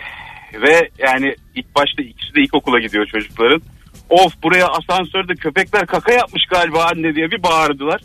ve 0.61 0.89
yani 0.99 1.35
ilk 1.55 1.75
başta 1.75 2.03
ikisi 2.03 2.35
de 2.35 2.41
ilkokula 2.41 2.79
gidiyor 2.79 3.05
çocukların. 3.05 3.61
Of 4.09 4.43
buraya 4.43 4.67
asansörde 4.67 5.35
köpekler 5.35 5.85
kaka 5.87 6.11
yapmış 6.11 6.43
galiba 6.49 6.83
anne 6.85 7.15
diye 7.15 7.31
bir 7.31 7.43
bağırdılar. 7.43 8.01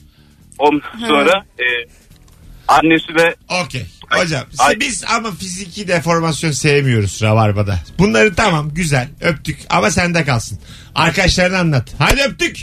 Ondan 0.58 0.98
sonra 1.08 1.44
e, 1.58 1.66
annesi 2.68 3.14
de 3.18 3.34
okey. 3.64 3.86
Hocam 4.10 4.44
Ay- 4.58 4.80
biz 4.80 5.04
ama 5.16 5.30
fiziki 5.30 5.88
deformasyon 5.88 6.50
sevmiyoruz 6.50 7.22
Rabarba'da. 7.22 7.78
Bunları 7.98 8.34
tamam 8.34 8.70
güzel 8.74 9.08
öptük 9.20 9.58
ama 9.70 9.90
sende 9.90 10.24
kalsın. 10.24 10.58
Arkadaşlarına 10.94 11.58
anlat. 11.58 11.94
Hadi 11.98 12.22
öptük. 12.22 12.56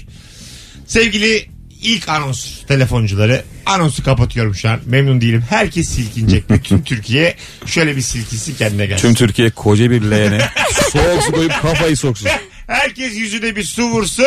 Sevgili 0.88 1.50
ilk 1.82 2.10
anons 2.10 2.66
telefoncuları 2.68 3.44
anonsu 3.66 4.04
kapatıyorum 4.04 4.56
şu 4.56 4.70
an. 4.70 4.80
Memnun 4.86 5.22
değilim. 5.22 5.44
Herkes 5.50 5.90
silkinecek. 5.90 6.50
Bütün 6.50 6.82
Türkiye 6.82 7.36
şöyle 7.66 7.96
bir 7.96 8.02
silkinsin 8.02 8.56
kendine 8.56 8.86
gelsin. 8.86 9.08
Tüm 9.08 9.16
Türkiye 9.16 9.50
koca 9.50 9.92
bir 9.92 10.02
leğene 10.02 10.50
soğuk 10.92 11.24
su 11.24 11.32
koyup 11.32 11.62
kafayı 11.62 11.98
soksun. 11.98 12.30
Herkes 12.68 13.16
yüzüne 13.16 13.56
bir 13.56 13.64
su 13.64 13.84
vursun. 13.84 14.26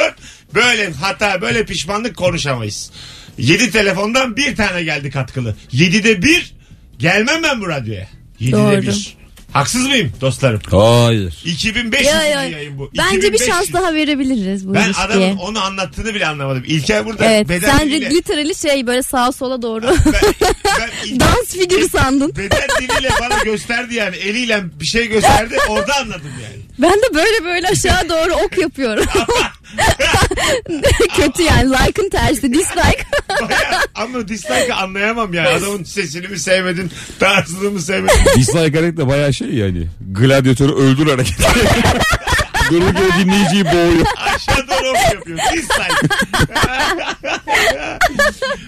Böyle 0.55 0.93
hata 0.93 1.41
böyle 1.41 1.65
pişmanlık 1.67 2.17
konuşamayız. 2.17 2.91
7 3.39 3.71
telefondan 3.71 4.37
bir 4.37 4.57
tane 4.57 4.83
geldi 4.83 5.11
katkılı. 5.11 5.57
7'de 5.73 6.23
bir 6.23 6.55
gelmem 6.99 7.43
ben 7.43 7.61
bu 7.61 7.69
radyoya. 7.69 8.09
7'de 8.41 8.53
Doğru. 8.53 8.83
bir. 8.83 9.17
Haksız 9.53 9.87
mıyım 9.87 10.13
dostlarım? 10.21 10.61
Hayır. 10.71 11.35
2500 11.45 12.07
Ya, 12.15 12.23
ya. 12.25 12.43
yayın 12.45 12.79
bu. 12.79 12.91
Bence 12.99 13.17
bir 13.33 13.39
2500. 13.39 13.51
şans 13.51 13.73
daha 13.73 13.95
verebiliriz 13.95 14.69
bu 14.69 14.75
Ben 14.75 14.85
ilişkiye. 14.87 15.07
adamın 15.07 15.37
onu 15.37 15.61
anlattığını 15.65 16.15
bile 16.15 16.27
anlamadım. 16.27 16.65
İlker 16.67 17.07
burada 17.07 17.25
Evet 17.25 17.49
beden 17.49 17.77
sen 17.79 17.87
diliyle... 17.87 18.11
literally 18.11 18.55
şey 18.55 18.87
böyle 18.87 19.03
sağa 19.03 19.33
sola 19.33 19.63
doğru 19.63 19.83
Ben, 19.83 19.97
ben 20.07 20.89
İlker- 21.09 21.21
dans 21.21 21.47
figürü 21.49 21.89
sandın. 21.89 22.37
Beden 22.37 22.69
diliyle 22.81 23.11
bana 23.21 23.43
gösterdi 23.45 23.95
yani. 23.95 24.17
Eliyle 24.17 24.65
bir 24.81 24.87
şey 24.87 25.09
gösterdi. 25.09 25.57
Orada 25.69 25.97
anladım 25.97 26.33
yani. 26.43 26.63
Ben 26.79 26.93
de 26.93 27.15
böyle 27.15 27.45
böyle 27.45 27.69
aşağı 27.69 28.09
doğru 28.09 28.35
ok 28.35 28.59
yapıyorum. 28.59 29.05
Kötü 31.17 31.43
yani 31.43 31.71
like'ın 31.71 32.09
tersi 32.09 32.53
dislike. 32.53 33.05
Ama 33.95 34.29
dislike'ı 34.29 34.75
anlayamam 34.75 35.35
yani. 35.35 35.49
Adamın 35.49 35.85
sesini 35.85 36.29
mi 36.29 36.39
sevmedin, 36.39 36.91
tarzını 37.21 37.71
mı 37.71 37.81
sevmedin? 37.81 38.19
Dislike 38.37 38.79
hareket 38.79 38.97
de 38.97 39.09
bayağı 39.09 39.35
şey 39.35 39.49
yani. 39.49 39.87
Gladyatörü 40.11 40.73
öldür 40.73 41.07
hareketi. 41.11 41.43
Durduk 42.71 42.99
yere 43.01 43.25
dinleyiciyi 43.25 43.65
boğuyor. 43.65 44.07
Aşağı 44.17 44.69
doğru 44.69 44.91
ok 44.91 45.15
yapıyor. 45.15 45.39
Dislike. 45.53 46.07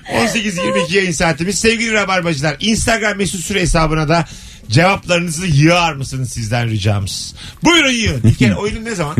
18.22 0.08 0.96
yayın 0.96 1.12
saatimiz. 1.12 1.58
Sevgili 1.58 1.92
Rabarbacılar 1.92 2.56
Instagram 2.60 3.16
mesut 3.16 3.40
süre 3.40 3.60
hesabına 3.60 4.08
da 4.08 4.24
cevaplarınızı 4.70 5.46
yığar 5.46 5.92
mısınız 5.92 6.32
sizden 6.32 6.70
ricamız. 6.70 7.34
Buyurun 7.64 7.92
yığın. 7.92 8.22
Bir 8.22 8.34
kere 8.34 8.54
oyunun 8.54 8.84
ne 8.84 8.94
zaman? 8.94 9.16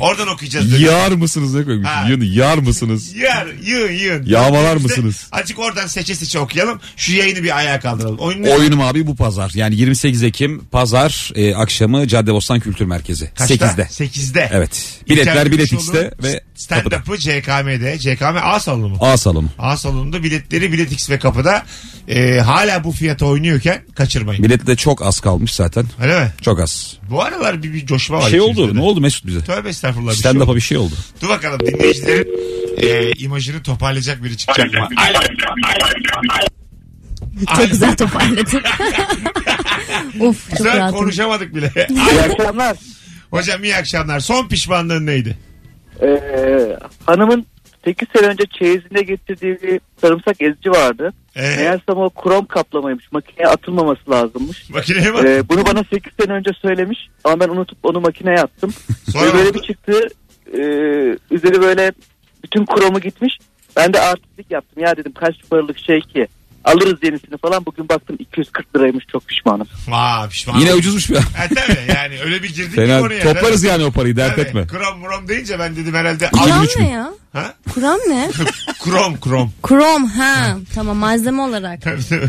Oradan 0.00 0.28
okuyacağız. 0.28 0.80
Yağar 0.80 1.12
mısınız 1.12 1.54
ne 1.54 1.64
koymuş? 1.64 1.86
Ha. 1.88 2.08
Yığın, 2.08 2.20
yağar 2.20 2.58
mısınız? 2.58 3.14
Yığar, 3.14 3.46
yığın 3.64 3.92
yığın. 3.92 4.26
Yağmalar 4.26 4.76
mısınız? 4.76 5.26
Azıcık 5.32 5.58
oradan 5.58 5.86
seçe 5.86 6.14
seçe 6.14 6.38
okuyalım. 6.38 6.80
Şu 6.96 7.12
yayını 7.12 7.42
bir 7.42 7.56
ayağa 7.56 7.80
kaldıralım. 7.80 8.18
Oyun 8.18 8.42
ne? 8.42 8.50
Oyunum 8.50 8.80
abi 8.80 9.06
bu 9.06 9.16
pazar. 9.16 9.50
Yani 9.54 9.76
28 9.76 10.22
Ekim 10.22 10.64
pazar 10.64 11.32
e, 11.34 11.54
akşamı 11.54 12.08
Caddebostan 12.08 12.60
Kültür 12.60 12.84
Merkezi. 12.84 13.30
Kaçta? 13.34 13.54
8'de. 13.54 13.82
8'de. 13.82 14.50
Evet. 14.52 15.00
Biletler 15.08 15.52
Bilet 15.52 15.72
X'te 15.72 16.10
ve 16.22 16.40
kapıda. 16.68 16.96
Stand-up'ı 16.96 17.18
CKM'de. 17.18 17.98
CKM 17.98 18.36
A 18.42 18.60
salonu 18.60 18.88
mu? 18.88 18.98
A 19.00 19.16
salonu. 19.16 19.48
A 19.58 19.76
salonunda 19.76 20.22
biletleri 20.22 20.72
Bilet 20.72 20.92
X 20.92 21.10
ve 21.10 21.18
kapıda. 21.18 21.64
Ee, 22.08 22.38
hala 22.38 22.84
bu 22.84 22.92
fiyata 22.92 23.26
oynuyorken 23.26 23.82
kaçırmayın. 23.94 24.44
Bilet 24.44 24.66
de 24.66 24.76
çok 24.78 25.02
az 25.02 25.20
kalmış 25.20 25.54
zaten. 25.54 25.84
Öyle 26.02 26.20
mi? 26.20 26.32
Çok 26.42 26.60
az. 26.60 26.96
Bu 27.10 27.22
aralar 27.22 27.62
bir, 27.62 27.72
bir 27.74 27.86
coşma 27.86 28.18
var. 28.18 28.30
şey 28.30 28.40
oldu. 28.40 28.74
Ne 28.74 28.80
oldu 28.80 29.00
Mesut 29.00 29.26
bize? 29.26 29.40
Tövbe 29.44 29.68
estağfurullah. 29.68 30.10
bir 30.10 30.16
şey 30.16 30.20
Stand-up'a 30.30 30.44
oldu. 30.50 30.56
bir 30.56 30.60
şey 30.60 30.78
oldu. 30.78 30.94
Dur 31.22 31.28
bakalım 31.28 31.60
dinleyicilerin 31.60 32.28
e, 32.76 33.12
imajını 33.12 33.62
toparlayacak 33.62 34.24
biri 34.24 34.36
çıkacak 34.36 34.74
mı? 34.74 34.88
Alo. 35.08 35.20
Çok 37.56 37.70
güzel 37.70 37.96
toparladın. 37.96 38.44
of 40.20 40.50
çok 40.50 40.58
sefer 40.58 40.76
rahatım. 40.78 40.98
konuşamadık 40.98 41.54
bile. 41.54 41.72
İyi 41.90 42.20
akşamlar. 42.32 42.76
Hocam 43.30 43.64
iyi 43.64 43.76
akşamlar. 43.76 44.20
Son 44.20 44.48
pişmanlığın 44.48 45.06
neydi? 45.06 45.38
Ee, 46.02 46.08
hanımın 47.06 47.46
8 47.84 48.08
sene 48.16 48.26
önce 48.26 48.44
çeyizinde 48.58 49.02
getirdiği 49.02 49.62
bir 49.62 49.80
sarımsak 50.00 50.42
ezici 50.42 50.70
vardı. 50.70 51.12
Ee, 51.36 51.40
Meğersem 51.56 51.96
o 51.96 52.10
krom 52.10 52.46
kaplamaymış. 52.46 53.12
Makineye 53.12 53.48
atılmaması 53.48 54.10
lazımmış. 54.10 54.70
makineye 54.70 55.14
bak. 55.14 55.24
Ee, 55.24 55.48
bunu 55.48 55.66
bana 55.66 55.84
8 55.90 56.12
sene 56.20 56.32
önce 56.32 56.50
söylemiş. 56.62 56.98
Ama 57.24 57.40
ben 57.40 57.48
unutup 57.48 57.78
onu 57.82 58.00
makineye 58.00 58.36
attım. 58.40 58.70
Sonra 59.12 59.26
Ve 59.28 59.34
böyle 59.34 59.48
oldu. 59.48 59.58
bir 59.58 59.62
çıktı. 59.62 59.92
Ee, 60.52 61.16
üzeri 61.30 61.62
böyle 61.62 61.92
bütün 62.44 62.66
kromu 62.66 63.00
gitmiş. 63.00 63.38
Ben 63.76 63.92
de 63.92 64.00
artistlik 64.00 64.50
yaptım. 64.50 64.82
Ya 64.82 64.96
dedim 64.96 65.12
kaç 65.12 65.34
paralık 65.50 65.78
şey 65.78 66.00
ki. 66.00 66.26
Alırız 66.68 66.98
yenisini 67.02 67.38
falan. 67.38 67.66
Bugün 67.66 67.88
baktım 67.88 68.16
240 68.18 68.76
liraymış. 68.76 69.04
Çok 69.12 69.26
pişmanım. 69.26 69.66
Vaa 69.88 70.28
pişman. 70.28 70.58
Yine 70.60 70.74
ucuzmuş 70.74 71.10
ya. 71.10 71.20
Ha, 71.20 71.46
tabii 71.54 71.78
yani 71.96 72.20
öyle 72.24 72.42
bir 72.42 72.48
girdik 72.54 72.70
ki 72.70 72.76
Fena 72.76 73.00
konuya. 73.00 73.22
toplarız 73.22 73.62
yani 73.64 73.84
o 73.84 73.90
parayı 73.92 74.16
dert 74.16 74.30
Tabii. 74.36 74.40
etme. 74.46 74.66
Krom 74.66 74.98
mrom 75.00 75.28
deyince 75.28 75.58
ben 75.58 75.76
dedim 75.76 75.94
herhalde. 75.94 76.30
Kuram 76.30 76.64
üç 76.64 76.76
mü? 76.76 76.82
ne 76.84 76.88
ya? 76.90 77.10
Ha? 77.32 77.54
Kuram 77.74 77.98
ne? 78.08 78.30
Krom 78.84 79.20
krom. 79.20 79.52
Krom 79.62 80.06
ha. 80.06 80.56
Tamam 80.74 80.96
malzeme 80.96 81.42
olarak. 81.42 81.80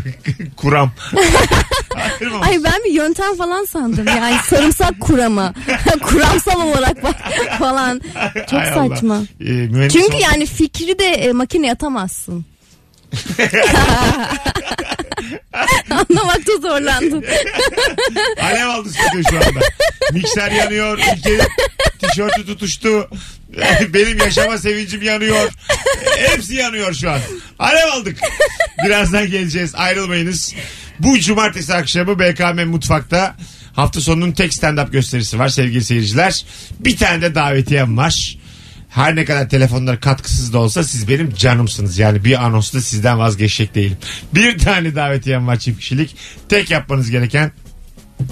Kuram. 0.56 0.90
Hayır 1.94 2.32
mı? 2.32 2.40
Ay 2.42 2.64
ben 2.64 2.84
bir 2.84 2.90
yöntem 2.92 3.36
falan 3.36 3.64
sandım. 3.64 4.06
Yani 4.06 4.36
sarımsak 4.46 5.00
kuramı. 5.00 5.52
Kuramsal 6.02 6.60
olarak 6.68 7.02
bak 7.04 7.16
falan. 7.58 8.00
Çok 8.50 8.60
Hay 8.60 8.72
Allah. 8.72 8.88
saçma. 8.88 9.16
Ee, 9.40 9.44
mühendis 9.44 9.92
Çünkü 9.92 10.16
ol- 10.16 10.20
yani 10.20 10.46
fikri 10.46 10.98
de 10.98 11.04
e, 11.06 11.32
makineye 11.32 11.72
atamazsın. 11.72 12.44
Anlamakta 15.90 16.52
zorlandım. 16.62 17.22
Alev 18.42 18.66
aldı 18.66 18.88
stüdyo 18.88 19.22
şu 19.30 19.36
anda. 19.36 19.60
Mikser 20.12 20.50
yanıyor. 20.50 20.98
Ülkenin 20.98 21.42
tişörtü 21.98 22.46
tutuştu. 22.46 23.08
Benim 23.94 24.18
yaşama 24.18 24.58
sevincim 24.58 25.02
yanıyor. 25.02 25.50
Hepsi 26.18 26.54
yanıyor 26.54 26.94
şu 26.94 27.10
an. 27.10 27.18
Alev 27.58 27.86
aldık. 27.92 28.18
Birazdan 28.84 29.30
geleceğiz. 29.30 29.74
Ayrılmayınız. 29.74 30.54
Bu 30.98 31.20
cumartesi 31.20 31.74
akşamı 31.74 32.18
BKM 32.18 32.64
Mutfak'ta 32.64 33.36
hafta 33.72 34.00
sonunun 34.00 34.32
tek 34.32 34.52
stand-up 34.52 34.90
gösterisi 34.90 35.38
var 35.38 35.48
sevgili 35.48 35.84
seyirciler. 35.84 36.44
Bir 36.80 36.96
tane 36.96 37.22
de 37.22 37.34
davetiyem 37.34 37.96
var. 37.96 38.36
Her 38.90 39.16
ne 39.16 39.24
kadar 39.24 39.48
telefonlar 39.48 40.00
katkısız 40.00 40.52
da 40.52 40.58
olsa 40.58 40.84
siz 40.84 41.08
benim 41.08 41.34
canımsınız. 41.34 41.98
Yani 41.98 42.24
bir 42.24 42.44
anonsta 42.44 42.80
sizden 42.80 43.18
vazgeçecek 43.18 43.74
değilim. 43.74 43.98
Bir 44.34 44.58
tane 44.58 44.94
davetiyem 44.94 45.46
var 45.46 45.58
çift 45.58 45.80
kişilik. 45.80 46.16
Tek 46.48 46.70
yapmanız 46.70 47.10
gereken 47.10 47.52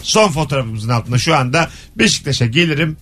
son 0.02 0.28
fotoğrafımızın 0.28 0.88
altında 0.88 1.18
şu 1.18 1.37
anda 1.37 1.70
Beşiktaş'a 1.96 2.46
gelirim 2.46 2.96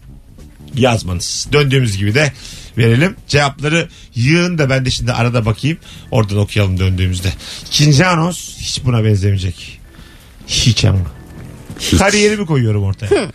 yazmanız. 0.74 1.48
Döndüğümüz 1.52 1.96
gibi 1.96 2.14
de 2.14 2.32
verelim. 2.78 3.16
Cevapları 3.28 3.88
yığın 4.14 4.58
da 4.58 4.70
ben 4.70 4.84
de 4.84 4.90
şimdi 4.90 5.12
arada 5.12 5.46
bakayım. 5.46 5.78
Oradan 6.10 6.38
okuyalım 6.38 6.78
döndüğümüzde. 6.78 7.32
İkinci 7.66 8.06
anons 8.06 8.58
hiç 8.58 8.84
buna 8.84 9.04
benzemeyecek. 9.04 9.80
Hiç 10.46 10.84
ama. 10.84 10.98
Kariyerimi 11.98 12.46
koyuyorum 12.46 12.82
ortaya. 12.82 13.30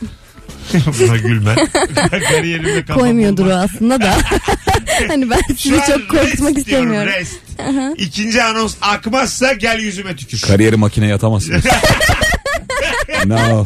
Buna 0.99 1.17
gülme. 1.17 1.55
Kariyerimi 2.29 2.85
kafam 2.85 3.01
Koymuyordur 3.01 3.45
o 3.45 3.53
aslında 3.53 4.01
da. 4.01 4.13
hani 5.07 5.29
ben 5.29 5.39
Şu 5.47 5.55
sizi 5.55 5.75
an 5.81 5.85
çok 5.87 6.09
korkutmak 6.09 6.55
rest 6.55 6.67
diyorum, 6.67 6.93
istemiyorum. 6.93 7.11
rest. 7.13 7.33
İkinci 8.01 8.43
anons 8.43 8.75
akmazsa 8.81 9.53
gel 9.53 9.79
yüzüme 9.79 10.15
tükür. 10.15 10.41
Kariyeri 10.41 10.75
makineye 10.75 11.13
atamazsınız. 11.13 11.65
no. 13.25 13.65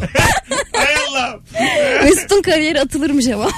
Hay 0.72 0.94
Allah'ım. 1.08 1.40
Mesut'un 2.04 2.42
kariyeri 2.42 2.80
atılırmış 2.80 3.26
ama. 3.26 3.48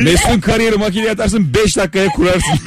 Mesut'un 0.00 0.40
kariyeri 0.40 0.76
makineye 0.76 1.10
atarsın 1.10 1.54
5 1.54 1.76
dakikaya 1.76 2.08
kurarsın. 2.08 2.60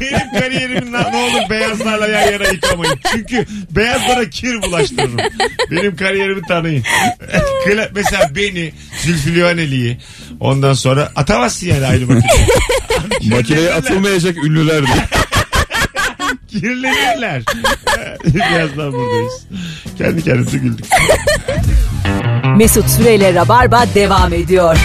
Benim 0.00 0.40
kariyerimin 0.40 0.92
ne 0.92 1.12
ne 1.12 1.16
olur 1.16 1.50
beyazlarla 1.50 2.08
yan 2.08 2.32
yana 2.32 2.48
yıkamayın. 2.48 2.98
Çünkü 3.12 3.46
beyazlara 3.70 4.30
kir 4.30 4.62
bulaştırırım. 4.62 5.18
Benim 5.70 5.96
kariyerimi 5.96 6.42
tanıyın. 6.42 6.82
Mesela 7.94 8.30
beni, 8.36 8.72
Zülfü 9.02 9.34
Livaneli'yi 9.34 9.98
ondan 10.40 10.72
sonra 10.72 11.12
atamazsın 11.16 11.66
yani 11.66 11.86
aynı 11.86 12.06
makineye. 12.06 12.46
Makineye 13.36 13.72
atılmayacak 13.72 14.36
ünlülerdi. 14.36 14.90
Kirlenirler. 16.48 17.42
Birazdan 18.24 18.92
buradayız. 18.92 19.46
Kendi 19.98 20.24
kendimize 20.24 20.58
güldük. 20.58 20.86
Mesut 22.56 22.88
Süreyle 22.90 23.34
Rabarba 23.34 23.84
devam 23.94 24.32
ediyor. 24.32 24.76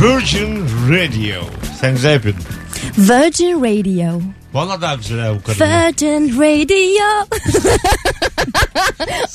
Virgin 0.00 0.66
Radio. 0.90 1.63
Sen 1.84 1.94
güzel 1.94 2.12
yapıyordun. 2.12 2.42
Virgin 2.98 3.60
Radio. 3.60 4.20
Valla 4.52 4.80
daha 4.82 4.94
güzel 4.94 5.20
ha 5.20 5.34
bu 5.34 5.42
kadın. 5.42 5.60
Virgin 5.60 6.40
Radio. 6.40 7.26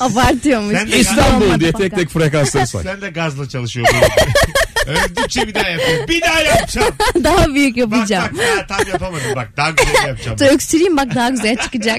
Abartıyormuş. 0.00 0.76
Sen 0.76 0.92
de- 0.92 0.98
İstanbul 0.98 1.60
diye 1.60 1.72
tek 1.72 1.96
tek 1.96 2.08
frekansları 2.10 2.66
say. 2.66 2.82
Sen 2.82 3.00
de 3.00 3.10
gazla 3.10 3.48
çalışıyorsun. 3.48 3.96
Övdükçe 4.86 5.48
bir 5.48 5.54
daha 5.54 5.68
yapıyorum. 5.68 6.08
Bir 6.08 6.20
daha 6.20 6.40
yapacağım. 6.40 6.94
Daha 7.24 7.54
büyük 7.54 7.76
Bak 7.76 7.78
yapacağım. 7.78 8.28
bak 8.38 8.66
daha 8.68 8.78
tam 8.78 8.88
yapamadım 8.92 9.34
bak. 9.36 9.48
Daha 9.56 9.70
güzel 9.70 10.08
yapacağım. 10.08 10.38
Dur 10.38 10.46
öksüreyim 10.46 10.96
bak 10.96 11.14
daha 11.14 11.30
güzel 11.30 11.56
çıkacak. 11.56 11.98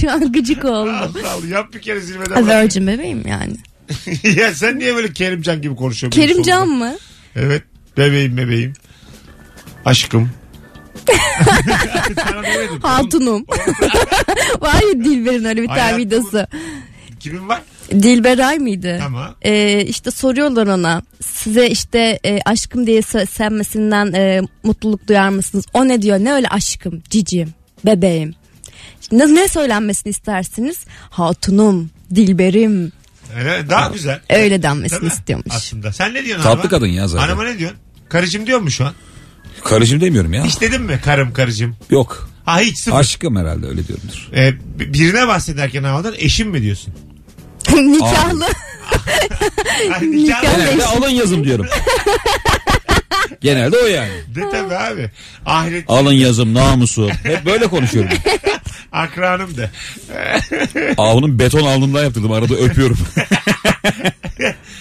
Şu 0.00 0.10
an 0.12 0.32
gıcık 0.32 0.64
oldum. 0.64 0.94
Allah 0.94 1.30
Allah 1.32 1.46
yap 1.46 1.74
bir 1.74 1.80
kere 1.80 2.00
zirveden. 2.00 2.46
Bak. 2.46 2.62
Virgin 2.62 2.86
bebeğim 2.86 3.22
yani. 3.28 3.56
ya 4.36 4.54
sen 4.54 4.78
niye 4.78 4.96
böyle 4.96 5.12
Kerimcan 5.12 5.62
gibi 5.62 5.76
konuşuyorsun? 5.76 6.20
Kerimcan 6.20 6.68
mı? 6.68 6.96
Evet. 7.36 7.62
Bebeğim 7.98 8.36
bebeğim. 8.36 8.72
Aşkım. 9.88 10.30
Sana 12.16 12.42
demedim. 12.42 12.80
Hatunum. 12.82 13.46
Var 14.60 14.74
ya 14.74 15.04
Dilber'in 15.04 15.44
öyle 15.44 15.62
bir 15.62 15.68
tane 15.68 15.80
Hayatım- 15.80 15.98
videosu. 15.98 16.46
Kimin 17.20 17.48
var? 17.48 17.62
Dilberay 17.90 18.58
mıydı? 18.58 18.98
Tamam. 19.00 19.34
Ee, 19.42 19.84
işte 19.84 20.10
soruyorlar 20.10 20.66
ona 20.66 21.02
size 21.20 21.68
işte 21.68 22.18
e, 22.24 22.38
aşkım 22.44 22.86
diye 22.86 23.02
seslenmesinden 23.02 24.12
e, 24.12 24.40
mutluluk 24.62 25.08
duyar 25.08 25.28
mısınız? 25.28 25.64
O 25.74 25.88
ne 25.88 26.02
diyor? 26.02 26.18
Ne 26.18 26.32
öyle 26.32 26.48
aşkım, 26.48 27.02
cicim, 27.10 27.54
bebeğim. 27.86 28.34
Ne, 29.12 29.34
ne 29.34 29.48
söylenmesini 29.48 30.10
istersiniz? 30.10 30.84
Hatunum, 31.10 31.90
dilberim. 32.14 32.92
Öyle, 33.38 33.70
daha 33.70 33.88
güzel. 33.90 34.20
Öyle 34.30 34.62
denmesini 34.62 35.06
istiyormuş. 35.08 35.54
Aslında. 35.54 35.92
Sen 35.92 36.14
ne 36.14 36.24
diyorsun 36.24 36.42
Tatlı 36.44 36.56
hanıma? 36.58 36.70
kadın 36.70 36.86
ya 36.86 37.08
zaten. 37.08 37.26
Hanıma 37.26 37.44
ne 37.44 37.58
diyorsun? 37.58 37.78
Karıcım 38.08 38.46
diyor 38.46 38.60
mu 38.60 38.70
şu 38.70 38.86
an? 38.86 38.92
Karıcığım 39.64 40.00
demiyorum 40.00 40.32
ya. 40.34 40.44
Hiç 40.44 40.60
dedin 40.60 40.82
mi 40.82 41.00
karım 41.04 41.32
karıcım? 41.32 41.76
Yok. 41.90 42.28
Ha 42.44 42.60
hiç 42.60 42.78
sıfır. 42.78 42.98
Aşkım 42.98 43.36
herhalde 43.36 43.66
öyle 43.66 43.88
diyorumdur. 43.88 44.28
Ee, 44.34 44.54
birine 44.78 45.28
bahsederken 45.28 45.82
havadan 45.84 46.14
eşim 46.18 46.48
mi 46.50 46.62
diyorsun? 46.62 46.94
Nikahlı. 47.72 48.44
Ay, 49.92 50.00
Nikah- 50.00 50.26
nikah- 50.26 50.42
Genelde 50.42 50.84
alın 50.86 51.08
yazım 51.10 51.44
diyorum. 51.44 51.66
Genelde 53.40 53.76
o 53.76 53.86
yani. 53.86 54.10
De 54.34 54.40
tabii 54.50 54.74
abi. 54.76 55.10
Ahiret 55.46 55.84
Alın 55.88 56.12
yazım 56.12 56.54
namusu. 56.54 57.10
Hep 57.22 57.46
böyle 57.46 57.66
konuşuyorum. 57.66 58.10
Akranım 58.92 59.56
de. 59.56 59.70
Aa 60.96 61.14
onun 61.14 61.38
beton 61.38 61.66
alnından 61.66 62.04
yaptırdım 62.04 62.32
arada 62.32 62.54
öpüyorum. 62.54 62.98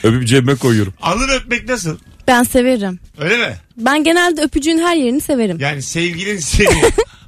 Öpüp 0.03 0.27
cebime 0.27 0.55
koyuyorum. 0.55 0.93
Alın 1.01 1.29
öpmek 1.29 1.69
nasıl? 1.69 1.97
Ben 2.27 2.43
severim. 2.43 2.99
Öyle 3.17 3.37
mi? 3.37 3.55
Ben 3.77 4.03
genelde 4.03 4.41
öpücüğün 4.41 4.77
her 4.77 4.95
yerini 4.95 5.21
severim. 5.21 5.57
Yani 5.59 5.81
sevgilin 5.81 6.37
seni 6.37 6.81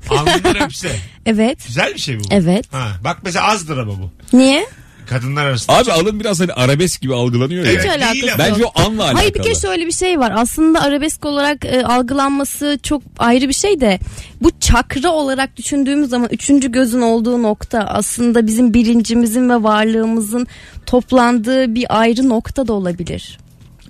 alnından 0.09 0.63
öpse. 0.63 0.95
Evet. 1.25 1.67
Güzel 1.67 1.93
bir 1.93 1.99
şey 1.99 2.19
bu. 2.19 2.23
Evet. 2.31 2.73
Ha, 2.73 2.91
bak 3.03 3.17
mesela 3.23 3.47
azdır 3.47 3.77
ama 3.77 3.93
bu. 4.01 4.11
Niye? 4.37 4.65
Kadınlar 5.09 5.45
arasında. 5.45 5.77
Abi 5.77 5.91
alın 5.91 6.19
biraz 6.19 6.39
hani 6.39 6.53
arabesk 6.53 7.01
gibi 7.01 7.13
algılanıyor 7.13 7.65
ya. 7.65 7.71
Hiç 7.71 7.89
alakası 7.89 8.13
değil 8.13 8.27
yok. 8.27 8.35
Bence 8.39 8.65
o 8.65 8.71
anla 8.75 9.03
alakalı. 9.03 9.17
Hayır 9.19 9.33
bir 9.33 9.41
kere 9.41 9.55
şöyle 9.55 9.85
bir 9.87 9.91
şey 9.91 10.19
var. 10.19 10.33
Aslında 10.35 10.81
arabesk 10.81 11.25
olarak 11.25 11.65
e, 11.65 11.83
algılanması 11.83 12.79
çok 12.83 13.01
ayrı 13.19 13.47
bir 13.47 13.53
şey 13.53 13.81
de 13.81 13.99
bu 14.41 14.51
çakra 14.59 15.09
olarak 15.09 15.57
düşündüğümüz 15.57 16.09
zaman 16.09 16.29
üçüncü 16.31 16.71
gözün 16.71 17.01
olduğu 17.01 17.43
nokta 17.43 17.79
aslında 17.79 18.47
bizim 18.47 18.73
bilincimizin 18.73 19.49
ve 19.49 19.63
varlığımızın 19.63 20.47
toplandığı 20.85 21.75
bir 21.75 21.99
ayrı 21.99 22.29
nokta 22.29 22.67
da 22.67 22.73
olabilir. 22.73 23.39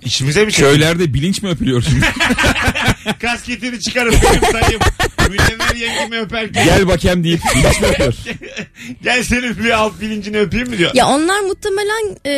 İçimize 0.04 0.44
mi 0.44 0.52
çekiyor? 0.52 0.70
Köylerde 0.70 1.14
bilinç 1.14 1.42
mi 1.42 1.48
öpülüyor 1.48 1.82
şimdi? 1.88 2.06
Kasketini 3.20 3.80
çıkarıp 3.80 4.14
benim 4.14 4.42
dayım. 4.62 4.80
Münevver 5.30 5.74
yengemi 5.76 6.18
öperken. 6.20 6.64
Gel 6.64 6.88
bakayım 6.88 7.24
deyip 7.24 7.40
bilinç 7.54 7.80
mi 7.80 7.86
öpüyor? 7.86 8.14
Gel 9.02 9.22
senin 9.22 9.64
bir 9.64 9.70
alt 9.70 10.00
bilincini 10.00 10.38
öpeyim 10.38 10.68
mi 10.68 10.78
diyor. 10.78 10.90
Ya 10.94 11.06
onlar 11.08 11.40
muhtemelen 11.40 12.16
e, 12.26 12.32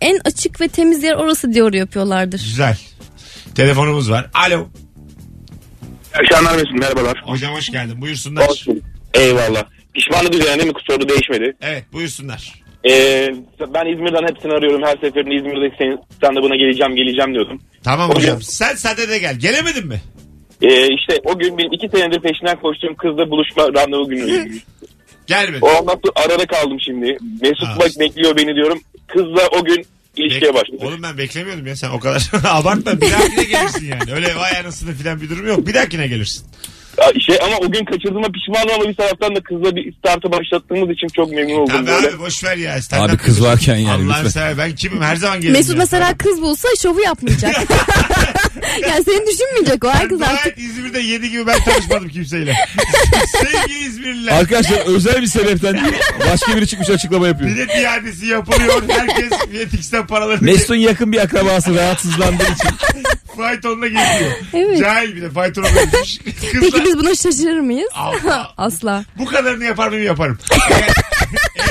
en 0.00 0.18
açık 0.24 0.60
ve 0.60 0.68
temiz 0.68 1.02
yer 1.02 1.14
orası 1.14 1.52
diyor 1.54 1.72
yapıyorlardır. 1.72 2.38
Güzel. 2.38 2.78
Telefonumuz 3.54 4.10
var. 4.10 4.30
Alo. 4.34 4.68
Akşamlar 6.20 6.52
Mesut 6.56 6.78
merhabalar. 6.78 7.22
Hocam 7.26 7.54
hoş 7.54 7.68
geldin. 7.68 8.00
Buyursunlar. 8.00 8.48
Olsun. 8.48 8.82
Eyvallah. 9.14 9.64
Pişmanlık 9.94 10.34
üzerine 10.34 10.64
mi 10.64 10.72
soru 10.88 11.08
değişmedi? 11.08 11.56
Evet 11.60 11.84
buyursunlar. 11.92 12.62
Ee, 12.90 13.28
ben 13.74 13.92
İzmir'den 13.92 14.28
hepsini 14.34 14.52
arıyorum. 14.52 14.82
Her 14.86 14.92
seferinde 14.96 15.34
İzmir'de 15.34 15.74
sen, 15.78 15.98
sen 16.22 16.36
de 16.36 16.42
buna 16.42 16.56
geleceğim 16.56 16.96
geleceğim 16.96 17.34
diyordum. 17.34 17.62
Tamam 17.84 18.10
Hocam. 18.10 18.22
hocam. 18.22 18.42
Sen 18.42 18.74
sade 18.74 19.08
de 19.08 19.18
gel. 19.18 19.38
Gelemedin 19.38 19.86
mi? 19.86 20.00
Ee, 20.62 20.86
işte 20.94 21.20
o 21.24 21.38
gün 21.38 21.58
benim 21.58 21.72
iki 21.72 21.88
senedir 21.88 22.20
peşinden 22.20 22.56
koştuğum 22.60 22.94
kızla 22.96 23.30
buluşma 23.30 23.62
randevu 23.62 24.08
günü. 24.08 24.26
Gelmedin. 25.26 25.60
o 25.62 25.68
sonra 25.68 25.94
arada 26.14 26.46
kaldım 26.46 26.78
şimdi. 26.80 27.18
Mesut 27.42 27.68
bak 27.80 27.90
bekliyor 28.00 28.36
beni 28.36 28.54
diyorum. 28.54 28.80
Kızla 29.06 29.48
o 29.60 29.64
gün 29.64 29.86
ilişkiye 30.16 30.50
Bek- 30.50 30.54
başladık. 30.54 30.80
Oğlum 30.82 31.02
ben 31.02 31.18
beklemiyordum 31.18 31.66
ya 31.66 31.76
sen 31.76 31.90
o 31.90 32.00
kadar 32.00 32.30
abartma 32.48 33.00
bir 33.00 33.10
dahakine 33.10 33.44
gelirsin 33.44 33.86
yani. 33.86 34.12
Öyle 34.14 34.36
vay 34.36 34.56
anasını 34.64 34.92
filan 34.94 35.20
bir 35.20 35.30
durum 35.30 35.46
yok. 35.46 35.66
Bir 35.66 35.74
dahakine 35.74 36.06
gelirsin. 36.06 36.46
Ya 36.98 37.20
Şey 37.20 37.38
ama 37.44 37.56
o 37.56 37.70
gün 37.72 37.84
kaçırdığıma 37.84 38.28
pişmanım 38.28 38.74
ama 38.80 38.88
bir 38.88 38.94
taraftan 38.94 39.36
da 39.36 39.40
kızla 39.40 39.76
bir 39.76 39.92
startı 39.98 40.32
başlattığımız 40.32 40.90
için 40.90 41.06
çok 41.16 41.30
memnun 41.32 41.54
oldum 41.54 41.72
Tabii 41.76 41.86
böyle. 41.86 42.08
abi 42.08 42.18
boş 42.18 42.44
ver 42.44 42.56
ya. 42.56 42.76
Stand-up 42.78 43.10
Abi 43.10 43.16
kız 43.16 43.42
varken 43.44 43.76
yani 43.76 43.90
Allah'ını 43.90 44.08
lütfen. 44.08 44.28
sever 44.28 44.58
ben 44.58 44.74
kimim 44.74 45.02
her 45.02 45.16
zaman 45.16 45.36
gelirim. 45.40 45.52
Mesut 45.56 45.72
ya. 45.74 45.78
mesela 45.78 46.18
kız 46.18 46.42
bulsa 46.42 46.68
şovu 46.82 47.00
yapmayacak. 47.00 47.54
yani 48.88 49.04
seni 49.04 49.26
düşünmeyecek 49.26 49.84
o 49.84 49.88
Ben 49.88 49.92
herkes 49.92 50.18
dua 50.18 50.26
artık. 50.28 50.58
İzmir'de 50.58 51.00
7 51.00 51.30
gibi 51.30 51.46
ben 51.46 51.64
tanışmadım 51.64 52.08
kimseyle. 52.08 52.54
Sevgili 53.40 53.78
İzmirliler. 53.78 54.32
Arkadaşlar 54.32 54.78
özel 54.86 55.22
bir 55.22 55.26
sebepten 55.26 55.74
değil, 55.74 55.94
başka 56.30 56.56
biri 56.56 56.66
çıkmış 56.68 56.90
açıklama 56.90 57.26
yapıyor. 57.28 57.50
Bilet 57.50 57.70
iadesi 57.76 58.26
yapılıyor. 58.26 58.82
Herkes 58.88 59.30
Biletix'ten 59.52 60.06
paralarını 60.06 60.42
Mesut'un 60.44 60.74
yakın 60.74 61.12
bir 61.12 61.18
akrabası 61.18 61.74
rahatsızlandığı 61.74 62.42
için. 62.42 62.68
faytonla 63.36 63.86
geziyor. 63.86 64.30
Evet. 64.54 64.80
Cahil 64.80 65.16
bir 65.16 65.22
de 65.22 65.30
faytona 65.30 65.66
dönmüş. 65.66 66.18
Kızlar, 66.18 66.60
Peki 66.60 66.84
biz 66.84 66.98
buna 66.98 67.14
şaşırır 67.14 67.60
mıyız? 67.60 67.88
Allah. 67.94 68.50
Asla. 68.56 69.04
Bu 69.18 69.24
kadarını 69.26 69.64
yapar 69.64 69.88
mıyım 69.88 70.04
yaparım. 70.06 70.38
Eğer, 70.70 70.88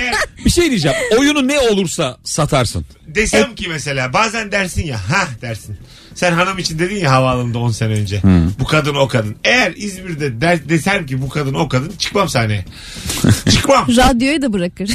eğer 0.01 0.13
Bir 0.45 0.49
şey 0.49 0.69
diyeceğim. 0.69 0.97
Oyunu 1.19 1.47
ne 1.47 1.59
olursa 1.59 2.17
satarsın. 2.23 2.85
desem 3.07 3.55
ki 3.55 3.67
mesela 3.69 4.13
bazen 4.13 4.51
dersin 4.51 4.85
ya 4.85 4.97
ha 4.97 5.27
dersin. 5.41 5.77
Sen 6.15 6.31
hanım 6.33 6.57
için 6.57 6.79
dedin 6.79 6.95
ya 6.95 7.11
havaalanında 7.11 7.59
10 7.59 7.71
sene 7.71 7.93
önce. 7.93 8.21
Bu 8.59 8.65
kadın 8.65 8.95
o 8.95 9.07
kadın. 9.07 9.35
Eğer 9.43 9.73
İzmir'de 9.75 10.41
der, 10.41 10.69
desem 10.69 11.05
ki 11.05 11.21
bu 11.21 11.29
kadın 11.29 11.53
o 11.53 11.69
kadın 11.69 11.93
çıkmam 11.97 12.29
sahneye. 12.29 12.65
çıkmam. 13.51 13.87
Radyoyu 13.87 14.41
da 14.41 14.53
bırakır. 14.53 14.89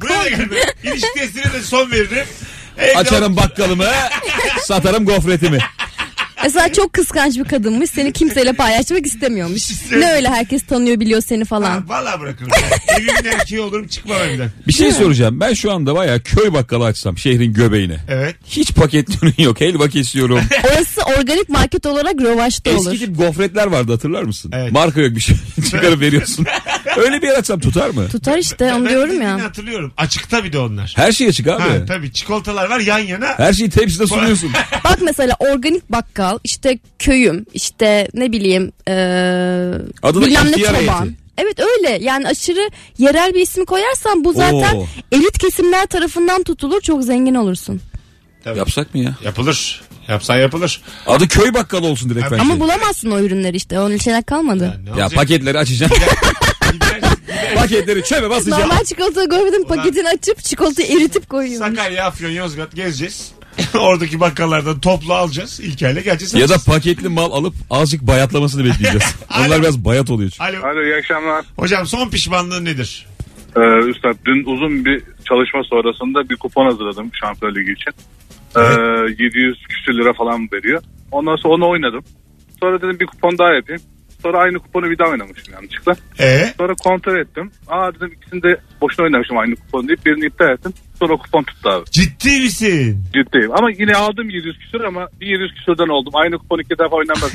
Buraya 0.00 0.24
da 0.24 0.28
gelmem. 0.28 0.48
İlişki 0.84 1.08
testine 1.16 1.52
de 1.52 1.62
son 1.62 1.90
veririm. 1.90 2.26
Evde 2.78 2.96
Açarım 2.98 3.36
bakkalımı, 3.36 3.86
satarım 4.62 5.04
gofretimi. 5.04 5.58
Mesela 6.46 6.72
çok 6.72 6.92
kıskanç 6.92 7.38
bir 7.38 7.44
kadınmış. 7.44 7.90
Seni 7.90 8.12
kimseyle 8.12 8.52
paylaşmak 8.52 9.06
istemiyormuş. 9.06 9.70
Ne 9.92 10.12
öyle 10.12 10.28
herkes 10.28 10.62
tanıyor 10.66 11.00
biliyor 11.00 11.20
seni 11.20 11.38
Ha, 11.38 11.44
falan. 11.44 11.88
Valla 11.88 12.20
bırakırım. 12.20 12.50
Yani. 12.62 13.00
Evimin 13.00 13.32
erkeği 13.38 13.60
olurum 13.60 13.86
çıkmam 13.88 14.16
evden. 14.22 14.50
Bir 14.66 14.72
şey 14.72 14.92
soracağım. 14.92 15.40
Ben 15.40 15.54
şu 15.54 15.72
anda 15.72 15.94
bayağı 15.94 16.20
köy 16.20 16.52
bakkalı 16.52 16.84
açsam 16.84 17.18
şehrin 17.18 17.52
göbeğine. 17.52 17.96
Evet. 18.08 18.36
Hiç 18.46 18.74
paket 18.74 19.22
ürün 19.22 19.34
yok. 19.38 19.60
Helva 19.60 19.88
kesiyorum. 19.88 20.40
Orası 20.64 21.00
organik 21.18 21.48
market 21.48 21.86
olarak 21.86 22.14
rövaşta 22.20 22.70
olur. 22.70 22.92
Eski 22.92 23.06
tip 23.06 23.18
gofretler 23.18 23.66
vardı 23.66 23.92
hatırlar 23.92 24.22
mısın? 24.22 24.50
Evet. 24.54 24.72
Marka 24.72 25.00
yok 25.00 25.16
bir 25.16 25.20
şey. 25.20 25.36
Çıkarıp 25.70 26.00
veriyorsun. 26.00 26.46
Öyle 26.96 27.22
bir 27.22 27.26
yer 27.26 27.34
açsam 27.34 27.60
tutar 27.60 27.90
mı? 27.90 28.08
Tutar 28.08 28.38
işte 28.38 28.74
onu 28.74 28.84
Ben 28.84 28.90
diyorum 28.90 29.22
ya. 29.22 29.44
hatırlıyorum. 29.44 29.92
Açıkta 29.96 30.44
bir 30.44 30.52
de 30.52 30.58
onlar. 30.58 30.92
Her 30.96 31.12
şey 31.12 31.26
açık 31.28 31.46
abi. 31.48 31.62
Ha, 31.62 31.68
tabii 31.88 32.12
çikolatalar 32.12 32.70
var 32.70 32.80
yan 32.80 32.98
yana. 32.98 33.26
Her 33.36 33.52
şeyi 33.52 33.70
tepside 33.70 34.06
sunuyorsun. 34.06 34.50
Bak 34.84 34.98
mesela 35.02 35.36
organik 35.38 35.92
bakkal 35.92 36.38
işte 36.44 36.78
köyüm 36.98 37.46
işte 37.54 38.08
ne 38.14 38.32
bileyim 38.32 38.72
eee 38.88 38.94
Adı 40.02 40.20
da 40.22 40.26
bilmem 40.26 40.52
ne 40.52 40.56
çoban. 40.64 40.74
heyeti. 40.74 41.16
Evet 41.38 41.60
öyle 41.60 41.98
yani 42.04 42.28
aşırı 42.28 42.70
yerel 42.98 43.34
bir 43.34 43.40
isim 43.40 43.64
koyarsan 43.64 44.24
bu 44.24 44.32
zaten 44.32 44.74
Oo. 44.76 44.86
elit 45.12 45.38
kesimler 45.38 45.86
tarafından 45.86 46.42
tutulur 46.42 46.80
çok 46.80 47.04
zengin 47.04 47.34
olursun. 47.34 47.80
Tabii. 48.44 48.58
Yapsak 48.58 48.94
mı 48.94 49.00
ya? 49.00 49.14
Yapılır. 49.24 49.82
Yapsan 50.08 50.36
yapılır. 50.36 50.82
Adı 51.06 51.28
köy 51.28 51.54
bakkalı 51.54 51.86
olsun 51.86 52.10
direkt 52.10 52.30
bence. 52.30 52.42
Ama 52.42 52.60
bulamazsın 52.60 53.10
o 53.10 53.18
ürünleri 53.20 53.56
işte 53.56 53.80
onun 53.80 53.96
şeyler 53.96 54.22
kalmadı. 54.24 54.80
Ya 54.86 54.92
olacak? 54.92 55.14
paketleri 55.14 55.58
açacağım. 55.58 55.92
Paketleri 57.56 58.04
çöpe 58.04 58.30
basacağım. 58.30 58.62
Normal 58.62 58.84
çikolata 58.84 59.24
görmedim 59.24 59.64
paketini 59.64 60.08
açıp 60.08 60.38
çikolatayı 60.38 60.88
eritip 60.88 61.28
koyuyorum. 61.28 61.76
Sakarya, 61.76 62.06
Afyon, 62.06 62.30
Yozgat 62.30 62.74
gezeceğiz. 62.74 63.32
Oradaki 63.80 64.20
bakkallardan 64.20 64.80
toplu 64.80 65.14
alacağız. 65.14 65.60
İlker'le 65.60 66.02
geleceğiz. 66.02 66.34
Ya 66.34 66.48
da 66.48 66.56
paketli 66.66 67.08
mal 67.08 67.32
alıp 67.32 67.54
azıcık 67.70 68.02
bayatlamasını 68.02 68.64
bekleyeceğiz. 68.64 69.16
Onlar 69.38 69.60
biraz 69.60 69.84
bayat 69.84 70.10
oluyor 70.10 70.30
çünkü. 70.30 70.56
Alo. 70.56 70.66
Alo 70.66 70.82
iyi 70.84 70.94
akşamlar. 70.94 71.44
Hocam 71.56 71.86
son 71.86 72.10
pişmanlığın 72.10 72.64
nedir? 72.64 73.06
Ee, 73.56 73.60
Üstad 73.60 74.16
dün 74.24 74.44
uzun 74.44 74.84
bir 74.84 75.02
çalışma 75.28 75.62
sonrasında 75.64 76.28
bir 76.28 76.36
kupon 76.36 76.64
hazırladım 76.64 77.10
Şampiyon 77.20 77.54
Ligi 77.54 77.72
için. 77.72 77.92
Ee, 78.56 79.24
700 79.24 79.62
küsür 79.68 79.94
lira 79.94 80.12
falan 80.12 80.48
veriyor. 80.52 80.82
Ondan 81.12 81.36
sonra 81.36 81.54
onu 81.54 81.68
oynadım. 81.68 82.04
Sonra 82.60 82.82
dedim 82.82 83.00
bir 83.00 83.06
kupon 83.06 83.38
daha 83.38 83.54
yapayım. 83.54 83.82
Sonra 84.26 84.38
aynı 84.38 84.58
kuponu 84.58 84.90
bir 84.90 84.98
daha 84.98 85.08
oynamışım 85.08 85.54
yanlışlıkla. 85.54 85.96
Ee? 86.20 86.52
Sonra 86.58 86.74
kontrol 86.74 87.20
ettim. 87.20 87.50
Aa 87.68 87.94
dedim 87.94 88.12
ikisini 88.16 88.42
de 88.42 88.60
boşuna 88.80 89.04
oynamışım 89.04 89.38
aynı 89.38 89.56
kuponu 89.56 89.88
deyip 89.88 90.06
birini 90.06 90.26
iptal 90.26 90.50
ettim. 90.52 90.72
Sonra 90.98 91.16
kupon 91.16 91.42
tuttu 91.42 91.70
abi. 91.70 91.84
Ciddi 91.90 92.40
misin? 92.40 93.04
Ciddiyim. 93.14 93.52
Ama 93.52 93.70
yine 93.78 93.94
aldım 93.94 94.30
700 94.30 94.58
küsür 94.58 94.80
ama 94.80 95.08
bir 95.20 95.26
700 95.26 95.54
küsürden 95.54 95.88
oldum. 95.88 96.12
Aynı 96.16 96.38
kupon 96.38 96.58
iki 96.58 96.70
defa 96.70 96.96
oynanmaz. 96.96 97.30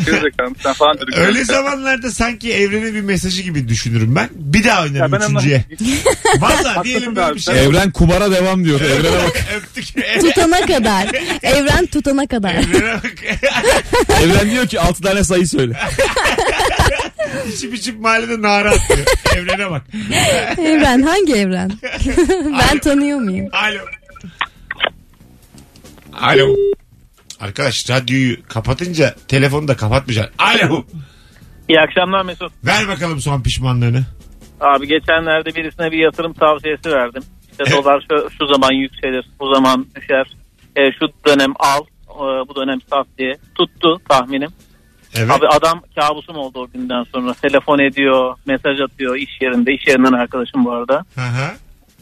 Sen 0.64 0.74
falan 0.74 0.96
dedim. 0.96 1.14
Öyle 1.18 1.44
zamanlarda 1.46 2.12
sanki 2.12 2.54
evrenin 2.54 2.96
bir 2.96 3.02
mesajı 3.02 3.42
gibi 3.42 3.68
düşünürüm 3.68 4.16
ben. 4.16 4.30
Bir 4.34 4.64
daha 4.64 4.84
oynarım 4.84 5.12
ben 5.12 5.20
üçüncüye. 5.20 5.66
Valla 6.40 6.84
diyelim 6.84 7.16
böyle 7.16 7.36
bir 7.36 7.40
şey. 7.40 7.66
Evren 7.66 7.92
kumara 7.92 8.32
devam 8.32 8.66
diyor. 8.66 8.82
Evrene 8.82 9.18
bak. 9.26 9.44
Öptük. 9.56 9.86
Tutana 10.22 10.62
kadar. 10.66 11.08
Evren 11.44 11.86
tutana 11.86 12.28
kadar. 12.28 12.54
Evrene 12.54 12.94
bak. 12.94 13.14
Evren 14.24 14.52
diyor 14.52 14.68
ki 14.68 14.80
6 14.80 15.02
tane 15.04 15.24
sayı 15.24 15.48
söyle. 15.48 15.74
İçip 17.54 17.74
içip 17.74 18.00
mahallede 18.00 18.42
nara 18.42 18.70
atıyor. 18.72 19.08
Evrene 19.36 19.72
bak. 19.72 19.82
Evren 20.58 21.02
hangi 21.02 21.34
evren? 21.34 21.72
ben 22.60 22.80
tanıyor 22.80 23.20
muyum? 23.20 23.50
Alo. 23.54 23.80
Alo. 26.22 26.56
Arkadaş 27.40 27.90
radyoyu 27.90 28.38
kapatınca 28.48 29.16
telefonu 29.28 29.68
da 29.68 29.76
kapatmayacaksın. 29.78 30.34
Alo. 30.38 30.84
İyi 31.70 31.80
akşamlar 31.80 32.26
Mesut. 32.26 32.52
Ver 32.66 32.88
bakalım 32.88 33.20
son 33.20 33.42
pişmanlığını. 33.44 34.04
Abi 34.62 34.88
geçenlerde 34.88 35.56
birisine 35.56 35.92
bir 35.92 35.98
yatırım 35.98 36.34
tavsiyesi 36.34 36.90
verdim. 36.92 37.24
İşte 37.52 37.64
Evet. 37.68 37.78
dolar 37.78 38.06
şu, 38.12 38.30
şu 38.38 38.54
zaman 38.54 38.74
yükselir, 38.74 39.26
bu 39.40 39.54
zaman 39.56 39.86
düşer. 39.96 40.26
E, 40.76 40.82
şu 41.00 41.08
dönem 41.28 41.54
al, 41.60 41.82
e, 42.10 42.48
bu 42.50 42.56
dönem 42.56 42.80
sat 42.90 43.08
diye. 43.18 43.34
Tuttu 43.56 44.02
tahminim. 44.10 44.50
Evet. 45.16 45.32
Abi 45.32 45.48
adam 45.48 45.82
kabusum 45.96 46.36
oldu 46.36 46.60
o 46.60 46.68
günden 46.72 47.04
sonra. 47.14 47.34
Telefon 47.34 47.80
ediyor, 47.80 48.36
mesaj 48.46 48.80
atıyor 48.82 49.16
iş 49.16 49.30
yerinde. 49.42 49.74
İş 49.74 49.88
yerinden 49.88 50.14
arkadaşım 50.14 50.66
bu 50.66 50.72
arada. 50.72 51.06
Hı 51.16 51.22
hı. 51.22 51.52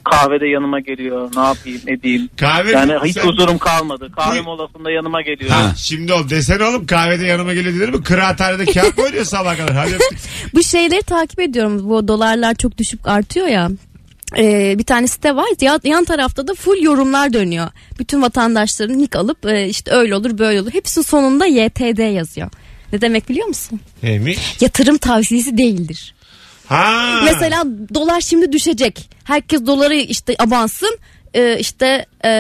Kahvede 0.04 0.48
yanıma 0.48 0.80
geliyor. 0.80 1.30
Ne 1.36 1.42
yapayım, 1.42 1.82
edeyim. 1.88 2.30
Kahve 2.38 2.72
Yani 2.72 2.94
mi? 2.94 3.00
hiç 3.06 3.14
Sen- 3.14 3.28
huzurum 3.28 3.58
kalmadı. 3.58 4.12
Kahve 4.16 4.42
molasında 4.42 4.92
yanıma 4.92 5.22
geliyor. 5.22 5.50
Ha, 5.52 5.74
şimdi 5.78 6.14
ol 6.14 6.30
desene 6.30 6.64
oğlum 6.64 6.86
kahvede 6.86 7.26
yanıma 7.26 7.54
geliyor 7.54 7.76
denir 7.76 7.90
mi? 7.90 8.04
Kıraathanede 8.04 8.66
kağıt 8.66 8.98
mı 8.98 9.04
oynuyor 9.04 9.26
sabah 9.26 9.58
kadar? 9.58 9.76
Hadi 9.76 9.94
öptük. 9.96 10.20
Bu 10.54 10.64
şeyleri 10.64 11.02
takip 11.02 11.40
ediyorum. 11.40 11.90
Bu 11.90 12.08
dolarlar 12.08 12.56
çok 12.56 12.78
düşüp 12.78 13.08
artıyor 13.08 13.48
ya. 13.48 13.70
e, 14.38 14.76
bir 14.80 14.84
tane 14.84 15.08
site 15.08 15.36
var. 15.36 15.46
Ya- 15.62 15.80
Yan 15.84 16.06
tarafta 16.06 16.48
da 16.48 16.54
full 16.54 16.82
yorumlar 16.82 17.34
dönüyor. 17.34 17.68
Bütün 18.00 18.22
vatandaşların 18.22 18.98
nick 18.98 19.20
alıp 19.20 19.46
e, 19.46 19.68
işte 19.68 19.92
öyle 19.92 20.16
olur 20.16 20.38
böyle 20.38 20.62
olur. 20.62 20.74
Hepsinin 20.74 21.06
sonunda 21.06 21.46
YTD 21.46 22.00
yazıyor. 22.14 22.50
Ne 22.94 23.02
demek 23.02 23.30
biliyor 23.30 23.48
musun? 23.48 23.80
Neymiş? 24.04 24.62
Yatırım 24.62 24.98
tavsiyesi 24.98 25.58
değildir. 25.58 26.14
Ha. 26.68 27.22
Mesela 27.26 27.64
dolar 27.94 28.22
şimdi 28.22 28.52
düşecek. 28.52 29.10
Herkes 29.24 29.66
doları 29.66 29.96
işte 29.96 30.36
abansın. 30.40 30.98
E, 31.34 31.60
işte 31.60 32.06
e, 32.26 32.32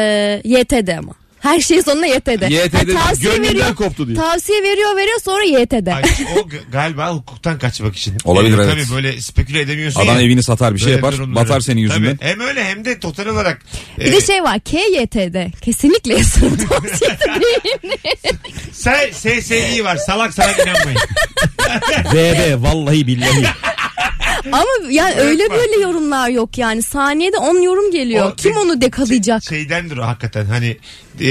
YTD 0.44 0.98
ama. 0.98 1.14
Her 1.40 1.60
şeyin 1.60 1.82
sonuna 1.82 2.06
YTD. 2.08 2.52
YTD 2.52 2.94
Ha, 2.96 3.08
tavsiye 3.08 3.42
veriyor, 3.42 3.76
koptu 3.76 4.08
diyor. 4.08 4.18
Tavsiye 4.24 4.64
veriyor 4.64 4.96
veriyor 4.96 5.20
sonra 5.26 5.44
YTD. 5.44 5.88
Ay, 5.88 6.04
o 6.38 6.50
g- 6.50 6.58
galiba 6.72 7.14
hukuktan 7.14 7.60
kaçmak 7.60 7.96
için. 7.96 8.18
Olabilir, 8.26 8.58
Ee, 8.58 8.62
evet. 8.64 8.74
Tabii 8.88 8.96
böyle 8.96 9.22
speküle 9.22 9.60
edemiyorsun 9.62 10.00
Adam 10.02 10.16
ya. 10.16 10.22
evini 10.22 10.44
satar 10.44 10.74
bir 10.74 10.80
şey 10.80 10.86
Böyle 10.88 10.96
yapar 10.96 11.14
durumları. 11.14 11.46
batar 11.46 11.60
senin 11.60 11.82
yüzünden. 11.82 12.18
Tabii. 12.18 12.30
Hem 12.30 12.40
öyle 12.40 12.64
hem 12.64 12.86
de 12.86 13.00
total 13.00 13.26
olarak. 13.26 13.62
Bir 14.00 14.06
e, 14.06 14.12
de 14.12 14.22
şey 14.22 14.44
var 14.44 14.60
KYTD. 14.60 15.62
Kesinlikle 15.62 16.14
yatırım 16.14 16.58
tavsiyesi 16.70 17.20
değil. 17.20 18.36
Sen 18.74 19.12
SSI 19.12 19.84
var 19.86 19.96
salak 19.98 20.34
salak 20.34 20.60
inanmayın. 20.60 21.00
VB 22.14 22.64
vallahi 22.64 23.08
billahi. 23.08 23.46
Ama 24.52 24.66
yani 24.90 25.14
Evet, 25.16 25.26
öyle 25.26 25.50
bak. 25.50 25.58
böyle 25.58 25.82
yorumlar 25.82 26.30
yok 26.30 26.58
yani. 26.58 26.82
Saniyede 26.82 27.38
10 27.38 27.62
yorum 27.62 27.92
geliyor. 27.92 28.32
O 28.32 28.36
Kim 28.36 28.54
de- 28.56 28.60
onu 28.60 28.82
dekalayacak? 28.82 29.44
Şey- 29.44 29.58
şeydendir 29.60 29.98
o 29.98 30.04
hakikaten 30.04 30.46
hani 30.46 30.78
e, 31.22 31.30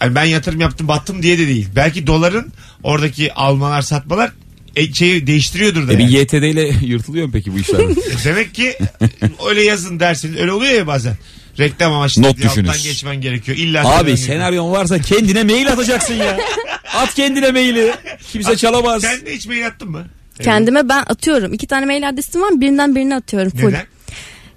hani 0.00 0.14
ben 0.14 0.24
yatırım 0.24 0.60
yaptım 0.60 0.88
battım 0.88 1.22
diye 1.22 1.38
de 1.38 1.46
değil. 1.46 1.68
Belki 1.76 2.06
doların 2.06 2.52
oradaki 2.82 3.34
almalar 3.34 3.82
satmalar 3.82 4.32
e, 4.76 4.92
şeyi 4.92 5.26
değiştiriyordur 5.26 5.88
da. 5.88 5.92
E 5.92 5.98
bir 5.98 6.02
yani. 6.08 6.12
YTD 6.14 6.32
ile 6.34 6.72
yırtılıyor 6.86 7.26
mu 7.26 7.32
peki 7.32 7.54
bu 7.54 7.58
işler? 7.58 7.80
E, 7.84 8.24
Demek 8.24 8.54
ki 8.54 8.78
öyle 9.48 9.62
yazın 9.62 10.00
dersiniz. 10.00 10.40
Öyle 10.40 10.52
oluyor 10.52 10.72
ya 10.72 10.86
bazen. 10.86 11.16
Reklam 11.58 11.92
amaçlı 11.92 12.22
Not 12.22 12.44
alttan 12.44 12.82
geçmen 12.82 13.20
gerekiyor. 13.20 13.58
İlla 13.58 13.98
Abi 13.98 14.16
senaryon 14.16 14.70
varsa 14.70 14.98
kendine 14.98 15.44
mail 15.44 15.72
atacaksın 15.72 16.14
ya. 16.14 16.38
At 16.94 17.14
kendine 17.14 17.50
maili. 17.50 17.94
Kimse 18.32 18.56
çalamaz. 18.56 19.02
Sen 19.02 19.26
de 19.26 19.34
hiç 19.34 19.46
mail 19.46 19.66
attın 19.66 19.90
mı? 19.90 20.06
Kendime 20.42 20.88
ben 20.88 21.02
atıyorum. 21.06 21.52
İki 21.54 21.66
tane 21.66 21.86
mail 21.86 22.08
adresim 22.08 22.42
var. 22.42 22.60
Birinden 22.60 22.94
birini 22.96 23.14
atıyorum 23.14 23.50
full. 23.50 23.68
Neden? 23.68 23.86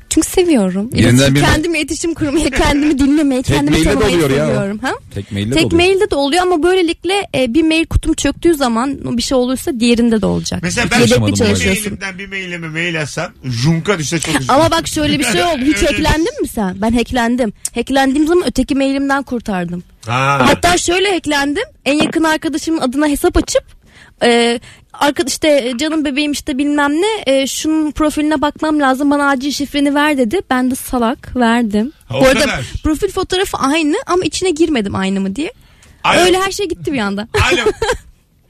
Çünkü 0.09 0.27
seviyorum. 0.27 0.89
İletişim- 0.93 1.35
birine- 1.35 1.45
Kendimle 1.45 1.79
iletişim 1.79 2.13
kurmayı, 2.13 2.51
kendimi 2.51 2.99
dinlemeyi, 2.99 3.43
Tek 3.43 3.55
kendimi 3.57 3.77
de 3.79 3.83
tanımayı 3.83 4.15
ya. 4.21 4.21
seviyorum. 4.27 4.77
Ha? 4.79 4.91
Tek 5.13 5.31
mailde 5.31 5.51
de 5.51 5.55
Tek 5.55 5.65
oluyor. 5.65 5.81
mailde 5.81 6.11
de 6.11 6.15
oluyor 6.15 6.41
ama 6.43 6.63
böylelikle 6.63 7.13
e, 7.35 7.53
bir 7.53 7.63
mail 7.63 7.85
kutum 7.85 8.13
çöktüğü 8.13 8.53
zaman 8.53 9.17
bir 9.17 9.21
şey 9.21 9.37
olursa 9.37 9.79
diğerinde 9.79 10.21
de 10.21 10.25
olacak. 10.25 10.59
Mesela 10.63 10.87
ben 10.91 10.99
Yedekli 10.99 11.27
bir 11.27 11.33
çalışıyorsun. 11.35 11.83
mailimden 11.83 12.17
bir 12.19 12.27
mailime 12.27 12.67
mail 12.67 13.01
atsam 13.01 13.31
junka 13.43 13.99
düşse 13.99 14.19
çok 14.19 14.29
üzülürüm. 14.35 14.55
Ama 14.55 14.71
bak 14.71 14.87
şöyle 14.87 15.19
bir 15.19 15.23
şey 15.23 15.43
oldu. 15.43 15.61
Hiç 15.61 15.77
hacklandin 15.83 16.41
mi 16.41 16.47
sen? 16.47 16.81
Ben 16.81 16.91
hacklendim. 16.91 17.53
Hacklendiğim 17.75 18.27
zaman 18.27 18.43
öteki 18.47 18.75
mailimden 18.75 19.23
kurtardım. 19.23 19.83
Ha. 20.05 20.39
Hatta 20.41 20.77
şöyle 20.77 21.11
hacklendim. 21.13 21.63
En 21.85 21.93
yakın 22.03 22.23
arkadaşımın 22.23 22.79
adına 22.81 23.07
hesap 23.07 23.37
açıp 23.37 23.63
e, 24.23 24.59
arkadaş 24.93 25.31
işte 25.31 25.73
canım 25.79 26.05
bebeğim 26.05 26.31
işte 26.31 26.57
bilmem 26.57 26.91
ne 26.93 27.23
e, 27.33 27.47
şunun 27.47 27.91
profiline 27.91 28.41
bakmam 28.41 28.79
lazım 28.79 29.11
bana 29.11 29.29
acil 29.29 29.51
şifreni 29.51 29.95
ver 29.95 30.17
dedi. 30.17 30.41
Ben 30.49 30.71
de 30.71 30.75
salak 30.75 31.35
verdim. 31.35 31.91
Ha, 32.09 32.17
o 32.17 32.21
Bu 32.21 32.25
arada 32.25 32.39
kadar. 32.39 32.65
profil 32.83 33.11
fotoğrafı 33.11 33.57
aynı 33.57 33.95
ama 34.07 34.23
içine 34.23 34.49
girmedim 34.49 34.95
aynı 34.95 35.19
mı 35.21 35.35
diye. 35.35 35.51
Alo. 36.03 36.19
Öyle 36.19 36.39
her 36.39 36.51
şey 36.51 36.67
gitti 36.67 36.93
bir 36.93 36.99
anda. 36.99 37.27
Alo. 37.53 37.71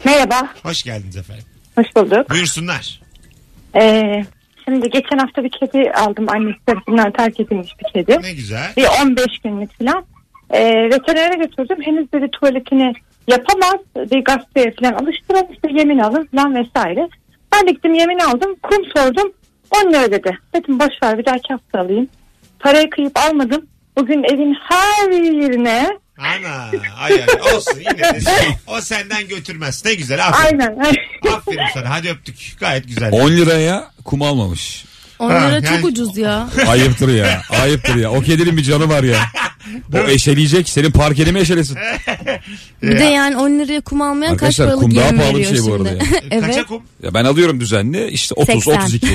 Merhaba, 0.06 0.48
Hoş 0.64 0.84
geldiniz 0.84 1.18
efendim. 1.18 1.44
hoş 1.76 1.88
bulduk. 1.96 2.30
Buyursunlar. 2.30 3.02
Ee, 3.76 4.26
şimdi 4.66 4.90
geçen 4.90 5.18
hafta 5.18 5.44
bir 5.44 5.52
kedi 5.60 5.92
aldım. 5.92 6.26
Annesi 6.30 6.58
tarafından 6.66 7.12
terk 7.12 7.40
edilmiş 7.40 7.70
bir 7.80 7.94
kedi. 7.94 8.22
Ne 8.22 8.34
güzel. 8.34 8.74
Bir 8.78 8.86
15 9.04 9.26
günlük 9.44 9.78
falan. 9.80 10.06
Ee, 10.50 10.90
veterinere 10.90 11.36
götürdüm. 11.46 11.78
Henüz 11.82 12.12
dedi 12.12 12.28
tuvaletini 12.32 12.94
yapamaz. 13.28 13.80
Bir 13.96 14.24
gazeteye 14.24 14.74
falan 14.80 14.94
alıştıralım. 14.94 15.48
işte 15.54 15.68
yemin 15.74 16.00
alın 16.00 16.30
falan 16.36 16.56
vesaire. 16.56 17.08
Ben 17.54 17.68
de 17.68 17.72
gittim 17.72 17.94
yemin 17.94 18.20
aldım. 18.20 18.56
Kum 18.64 18.86
sordum. 18.96 19.34
10 19.86 19.90
lira 19.94 20.12
dedi. 20.12 20.38
Dedim 20.56 20.80
boş 20.80 20.94
ver 21.04 21.18
bir 21.18 21.26
dahaki 21.26 21.48
hafta 21.54 21.80
alayım. 21.80 22.08
Parayı 22.60 22.90
kıyıp 22.90 23.18
almadım. 23.20 23.66
Bugün 23.98 24.24
evin 24.24 24.56
her 24.70 25.12
yerine 25.12 25.90
Ana. 26.20 26.72
Ay 27.00 27.14
ay 27.14 27.54
olsun 27.56 27.80
yine 27.80 28.14
de 28.16 28.22
sen- 28.22 28.56
o 28.68 28.82
senden 28.82 29.28
götürmez. 29.28 29.86
Ne 29.86 29.94
güzel 29.96 30.28
aferin. 30.28 30.60
aynen. 30.60 30.80
Aferin 31.36 31.60
sana 31.74 31.90
hadi 31.90 32.10
öptük. 32.10 32.56
Gayet 32.60 32.88
güzel. 32.88 33.12
10 33.12 33.30
liraya 33.32 33.88
kum 34.06 34.22
almamış. 34.22 34.86
Onlara 35.20 35.50
yani- 35.50 35.66
çok 35.66 35.86
ucuz 35.86 36.18
ya. 36.18 36.48
Ayıptır 36.68 37.14
ya. 37.14 37.42
Ayıptır 37.62 37.96
ya. 37.96 38.12
O 38.12 38.22
kedinin 38.22 38.58
bir 38.58 38.64
canı 38.64 38.90
var 38.90 39.04
ya. 39.04 39.18
O 39.94 39.98
eşeleyecek. 39.98 40.70
Senin 40.70 40.92
parkeni 40.92 41.32
mi 41.32 41.40
eşelesin? 41.40 41.78
Bir 42.82 43.00
de 43.00 43.04
yani 43.04 43.38
10 43.38 43.50
liraya 43.60 43.82
kum 43.82 44.02
almayan 44.02 44.38
kaç 44.38 44.60
Arkadaşlar, 44.60 44.66
paralık 44.68 44.82
kum 44.84 44.96
daha 44.96 45.06
yem 45.06 45.18
pahalı 45.18 45.34
bir 45.34 45.46
veriyor 45.46 45.56
şey 45.64 45.72
bu 45.72 45.76
arada 45.76 45.90
şimdi. 45.90 46.04
ya. 46.36 46.42
Kaça 46.42 46.54
evet. 46.60 46.66
kum? 46.68 46.82
Ya 47.04 47.14
ben 47.14 47.26
alıyorum 47.26 47.60
düzenli. 47.60 48.08
işte 48.08 48.36
30, 48.36 48.54
80. 48.64 48.82
32. 48.82 49.08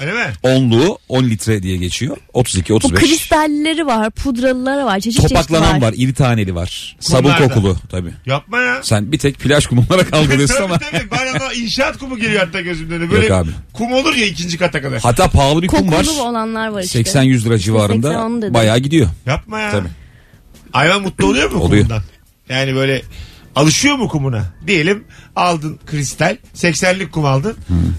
Öyle 0.00 0.12
mi? 0.12 0.24
Onluğu 0.42 0.98
10 1.08 1.24
litre 1.24 1.62
diye 1.62 1.76
geçiyor. 1.76 2.16
32, 2.32 2.72
Bu 2.72 2.76
35. 2.76 3.00
kristallileri 3.02 3.86
var, 3.86 4.10
pudralıları 4.10 4.84
var, 4.84 5.00
çeşit 5.00 5.20
çeşit 5.22 5.28
Topaklanan 5.36 5.82
var. 5.82 5.88
var. 5.88 5.94
iri 5.96 6.14
taneli 6.14 6.54
var. 6.54 6.96
Sabun 7.00 7.32
kokulu 7.34 7.76
tabii. 7.90 8.10
Yapma 8.26 8.60
ya. 8.60 8.80
Sen 8.82 9.12
bir 9.12 9.18
tek 9.18 9.38
plaj 9.38 9.66
kumu 9.66 9.84
olarak 9.90 10.14
algılıyorsun 10.14 10.62
ama. 10.64 10.78
tabii 10.78 10.90
tabii. 10.98 11.10
Bana 11.10 11.40
da 11.40 11.52
inşaat 11.52 11.98
kumu 11.98 12.18
geliyor 12.18 12.40
hatta 12.46 12.60
gözümden. 12.60 13.10
Böyle 13.10 13.26
Yok 13.26 13.36
abi. 13.36 13.50
kum 13.72 13.92
olur 13.92 14.14
ya 14.14 14.26
ikinci 14.26 14.58
kata 14.58 14.82
kadar. 14.82 15.00
Hatta 15.00 15.28
pahalı 15.28 15.62
bir 15.62 15.66
kum 15.68 15.92
var. 15.92 16.04
Kokulu 16.06 16.22
olanlar 16.22 16.68
var 16.68 16.82
işte. 16.82 17.00
80-100 17.00 17.44
lira 17.44 17.58
civarında 17.58 18.08
80 18.08 18.22
onu 18.24 18.42
dedim. 18.42 18.54
bayağı 18.54 18.78
gidiyor. 18.78 19.08
Yapma 19.26 19.60
ya. 19.60 19.72
Hayvan 20.72 21.02
mutlu 21.02 21.26
oluyor 21.26 21.50
mu 21.50 21.58
Oluyor. 21.60 21.84
kumundan? 21.84 22.02
Yani 22.48 22.74
böyle 22.74 23.02
alışıyor 23.56 23.96
mu 23.96 24.08
kumuna? 24.08 24.44
Diyelim 24.66 25.04
aldın 25.36 25.78
kristal 25.86 26.36
80'lik 26.56 27.12
kum 27.12 27.24
aldın. 27.24 27.56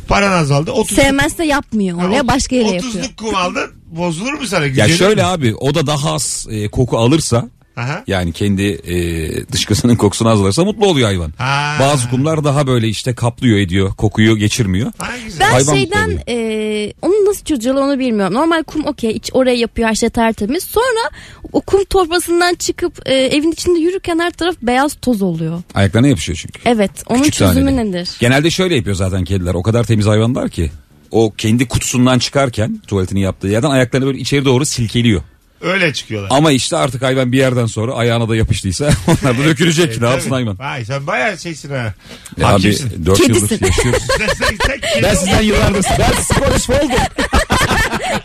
Paran 0.08 0.32
azaldı. 0.32 0.72
30 0.72 0.96
Sevmezse 0.98 1.46
yapmıyor 1.46 2.04
oraya 2.04 2.28
başka 2.28 2.56
yere 2.56 2.70
yapıyor. 2.76 2.94
30'luk 2.94 3.16
kum 3.16 3.36
aldın. 3.36 3.72
Bozulur 3.86 4.34
mu 4.34 4.46
sana? 4.48 4.66
Ya 4.66 4.90
şöyle 4.90 5.22
mi? 5.22 5.28
abi 5.28 5.56
o 5.56 5.76
da 5.76 5.88
daha 5.88 6.14
az 6.14 6.48
e, 6.50 6.68
koku 6.68 6.98
alırsa 6.98 7.50
Aha. 7.78 8.04
yani 8.08 8.32
kendi 8.32 8.64
e, 8.64 9.48
dışkısının 9.52 9.96
kokusunu 9.96 10.30
az 10.30 10.42
alırsa 10.42 10.66
mutlu 10.66 10.88
oluyor 10.88 11.08
hayvan. 11.08 11.34
Ha. 11.38 11.78
Bazı 11.80 12.10
kumlar 12.10 12.44
daha 12.44 12.68
böyle 12.68 12.88
işte 12.88 13.14
kaplıyor 13.14 13.58
ediyor 13.58 13.94
kokuyu 13.94 14.38
geçirmiyor. 14.38 14.92
Ben 15.40 15.52
Hayvan 15.52 15.76
şeyden 15.76 16.20
e, 16.30 16.94
onu 17.02 17.14
nasıl 17.26 17.44
çözüyorlar 17.46 17.82
onu 17.82 18.00
bilmiyorum. 18.00 18.34
Normal 18.34 18.64
kum 18.64 18.86
okey 18.86 19.12
iç 19.12 19.30
oraya 19.34 19.56
yapıyor 19.56 19.90
her 19.90 19.96
şey 19.96 20.10
tertemiz. 20.10 20.64
Sonra 20.64 21.10
o 21.54 21.62
kum 21.62 21.84
torbasından 21.84 22.56
çıkıp 22.56 23.00
e, 23.06 23.14
evin 23.16 23.52
içinde 23.52 23.80
yürürken 23.80 24.20
her 24.20 24.32
taraf 24.32 24.56
beyaz 24.62 24.96
toz 25.02 25.22
oluyor. 25.22 25.62
Ayaklarına 25.74 26.08
yapışıyor 26.08 26.38
çünkü. 26.42 26.60
Evet 26.66 26.92
onun 27.08 27.20
Küçük 27.20 27.34
çözümü 27.34 27.70
taneli. 27.70 27.92
nedir? 27.92 28.10
Genelde 28.20 28.50
şöyle 28.50 28.76
yapıyor 28.76 28.96
zaten 28.96 29.24
kediler. 29.24 29.54
O 29.54 29.64
kadar 29.64 29.84
temiz 29.84 30.06
hayvanlar 30.08 30.50
ki. 30.50 30.72
O 31.12 31.34
kendi 31.38 31.68
kutusundan 31.68 32.20
çıkarken 32.20 32.82
tuvaletini 32.88 33.22
yaptığı 33.22 33.48
yerden 33.48 33.70
ayaklarını 33.70 34.06
böyle 34.08 34.18
içeri 34.20 34.46
doğru 34.46 34.66
silkeliyor. 34.66 35.22
Öyle 35.64 35.94
çıkıyorlar. 35.94 36.30
Ama 36.32 36.52
işte 36.52 36.78
artık 36.78 37.02
hayvan 37.02 37.32
bir 37.32 37.38
yerden 37.38 37.66
sonra 37.66 37.94
ayağına 37.94 38.30
da 38.30 38.36
yapıştıysa 38.36 38.90
onlar 39.08 39.38
da 39.40 39.44
dökülecek. 39.44 40.02
ne 40.02 40.10
yapsın 40.10 40.30
hayvan? 40.32 40.60
Vay 40.60 40.86
sen 40.86 41.08
bayağı 41.08 41.38
şeysin 41.38 41.70
ha. 41.70 41.76
Ya 41.76 41.94
abi 42.38 42.44
Hakimsin. 42.44 43.06
4 43.06 43.20
yıldır 43.20 43.48
Kedisin. 43.48 43.66
yaşıyoruz. 43.66 44.02
sen, 44.18 44.28
sen, 44.28 44.58
sen 44.68 44.80
kedi 44.94 45.04
ben 45.04 45.16
sizden 45.16 45.42
yıllardır 45.42 45.86
ben 46.00 46.22
Scottish 46.22 46.66
Fold'um. 46.66 46.90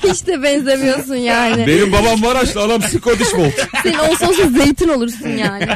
Hiç 0.05 0.27
de 0.27 0.43
benzemiyorsun 0.43 1.15
yani. 1.15 1.67
Benim 1.67 1.93
babam 1.93 2.21
Maraşlı 2.21 2.63
anam 2.63 2.83
Scottish 2.83 3.29
Fold. 3.29 3.53
Senin 3.83 3.99
olsa 3.99 4.29
olsa 4.29 4.49
zeytin 4.49 4.89
olursun 4.89 5.29
yani. 5.29 5.69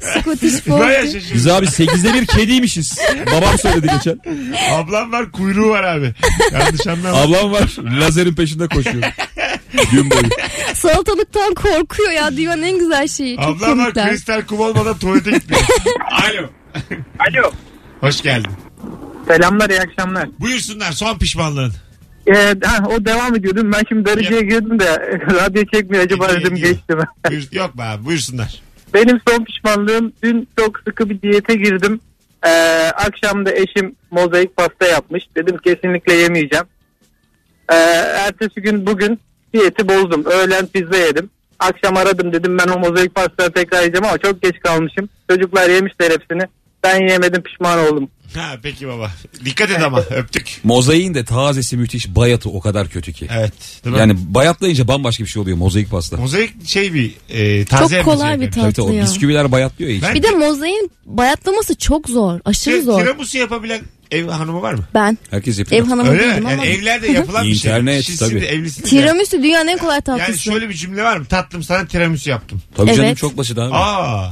Scottish 0.00 0.66
Bayağı 0.68 1.02
Fold. 1.02 1.12
şaşırdım. 1.12 1.34
Biz 1.34 1.46
abi 1.48 1.66
8'de 1.66 2.14
bir 2.14 2.26
kediymişiz. 2.26 2.98
Babam 3.32 3.58
söyledi 3.58 3.86
geçen. 3.96 4.20
Ablam 4.74 5.12
var 5.12 5.32
kuyruğu 5.32 5.68
var 5.70 5.82
abi. 5.82 6.12
Yanlış 6.52 6.86
anlama. 6.86 7.18
Ablam 7.18 7.52
var 7.52 7.76
lazerin 8.00 8.34
peşinde 8.34 8.68
koşuyor. 8.68 9.02
Gün 9.92 10.10
boyu. 10.10 10.22
Salatalıktan 10.74 11.54
korkuyor 11.54 12.10
ya 12.10 12.36
dünyanın 12.36 12.62
en 12.62 12.78
güzel 12.78 13.08
şeyi. 13.08 13.36
Çok 13.36 13.44
Ablam 13.44 13.78
var 13.78 13.84
komikler. 13.84 14.10
kristal 14.10 14.42
kum 14.42 14.60
olmadan 14.60 14.98
tuvalete 14.98 15.30
gitmiyor. 15.30 15.62
Alo. 16.10 16.46
Alo. 17.18 17.50
Hoş 18.00 18.22
geldin. 18.22 18.50
Selamlar 19.28 19.70
iyi 19.70 19.80
akşamlar. 19.80 20.28
Buyursunlar 20.40 20.92
son 20.92 21.18
pişmanlığın. 21.18 21.72
Ee, 22.26 22.54
ha, 22.64 22.84
o 22.88 23.04
devam 23.04 23.36
ediyordum. 23.36 23.72
Ben 23.72 23.82
şimdi 23.88 24.04
darıcıya 24.04 24.40
girdim 24.40 24.78
de 24.80 25.18
radyo 25.34 25.64
çekmiyor 25.74 26.04
acaba 26.04 26.26
Gidiyor, 26.26 26.40
dedim 26.40 26.54
gidiyor. 26.56 26.72
geçti 26.74 26.94
mi? 26.96 27.04
Buyur, 27.30 27.48
yok 27.52 27.78
be 27.78 27.82
abi 27.82 28.04
buyursunlar. 28.04 28.62
Benim 28.94 29.20
son 29.28 29.44
pişmanlığım 29.44 30.12
dün 30.22 30.48
çok 30.58 30.78
sıkı 30.88 31.10
bir 31.10 31.22
diyete 31.22 31.54
girdim. 31.54 32.00
Ee, 32.46 32.48
akşam 32.94 33.46
da 33.46 33.52
eşim 33.54 33.96
mozaik 34.10 34.56
pasta 34.56 34.86
yapmış. 34.86 35.24
Dedim 35.36 35.56
kesinlikle 35.58 36.14
yemeyeceğim. 36.14 36.64
Ee, 37.72 37.74
ertesi 38.26 38.60
gün 38.60 38.86
bugün 38.86 39.20
diyeti 39.54 39.88
bozdum. 39.88 40.24
Öğlen 40.24 40.66
pizza 40.66 40.96
yedim. 40.96 41.30
Akşam 41.58 41.96
aradım 41.96 42.32
dedim 42.32 42.58
ben 42.58 42.68
o 42.68 42.78
mozaik 42.78 43.14
pastayı 43.14 43.50
tekrar 43.50 43.78
yiyeceğim 43.80 44.04
ama 44.04 44.18
çok 44.18 44.42
geç 44.42 44.54
kalmışım. 44.62 45.08
Çocuklar 45.30 45.70
yemişler 45.70 46.10
hepsini. 46.10 46.42
ben 46.82 47.08
yemedim 47.08 47.42
pişman 47.42 47.78
oldum. 47.78 48.08
Ha 48.34 48.56
peki 48.62 48.88
baba. 48.88 49.10
Dikkat 49.44 49.70
et 49.70 49.82
ama 49.82 50.00
öptük. 50.00 50.60
Mozaiğin 50.64 51.14
de 51.14 51.24
tazesi 51.24 51.76
müthiş 51.76 52.08
bayatı 52.16 52.50
o 52.50 52.60
kadar 52.60 52.88
kötü 52.88 53.12
ki. 53.12 53.26
Evet. 53.38 53.52
Değil 53.84 53.94
mi? 53.94 54.00
Yani 54.00 54.14
bayatlayınca 54.18 54.88
bambaşka 54.88 55.24
bir 55.24 55.28
şey 55.28 55.42
oluyor 55.42 55.56
mozaik 55.56 55.90
pasta. 55.90 56.16
Mozaik 56.16 56.66
şey 56.66 56.94
bir 56.94 57.14
e, 57.28 57.64
taze 57.64 57.96
Çok 57.96 58.04
kolay 58.04 58.40
bir. 58.40 58.50
Tabii 58.50 58.72
tabii, 58.72 58.82
o 58.82 58.86
Tatlı 58.86 58.94
ya. 58.94 59.02
bisküviler 59.04 59.52
bayatlıyor 59.52 59.90
ya. 59.90 60.00
Ben- 60.02 60.14
Bir 60.14 60.22
de 60.22 60.30
mozaiğin 60.30 60.90
bayatlaması 61.06 61.78
çok 61.78 62.08
zor. 62.08 62.40
Aşırı 62.44 62.82
zor. 62.82 63.00
Tiramisu 63.00 63.38
yapabilen 63.38 63.80
ev 64.10 64.28
hanımı 64.28 64.62
var 64.62 64.74
mı? 64.74 64.84
Ben 64.94 65.18
Herkes 65.30 65.58
yapıyor. 65.58 65.82
ev 65.82 65.88
hanımı 65.88 66.10
Öyle 66.10 66.26
mi? 66.26 66.32
değilim 66.32 66.44
Yani 66.48 66.54
ama. 66.54 66.66
evlerde 66.66 67.12
yapılan 67.12 67.44
bir 67.46 67.54
şey. 67.54 67.70
İnternet, 67.70 68.04
Siz 68.04 68.18
tabii. 68.18 68.30
şimdi 68.30 68.44
evlisiniz 68.44 68.92
ya. 68.92 69.00
Tiramisu 69.02 69.42
dünyanın 69.42 69.68
en 69.68 69.78
kolay 69.78 70.00
tatlısı. 70.00 70.30
Yani 70.30 70.40
şöyle 70.40 70.68
bir 70.68 70.74
cümle 70.74 71.02
var 71.02 71.16
mı? 71.16 71.24
Tatlım 71.24 71.62
sana 71.62 71.86
tiramisu 71.86 72.30
yaptım. 72.30 72.62
Tabii 72.76 72.90
canım 72.90 73.04
Evet. 73.04 73.16
çok 73.18 73.36
basit 73.38 73.58
abi. 73.58 73.74
Aa. 73.74 74.30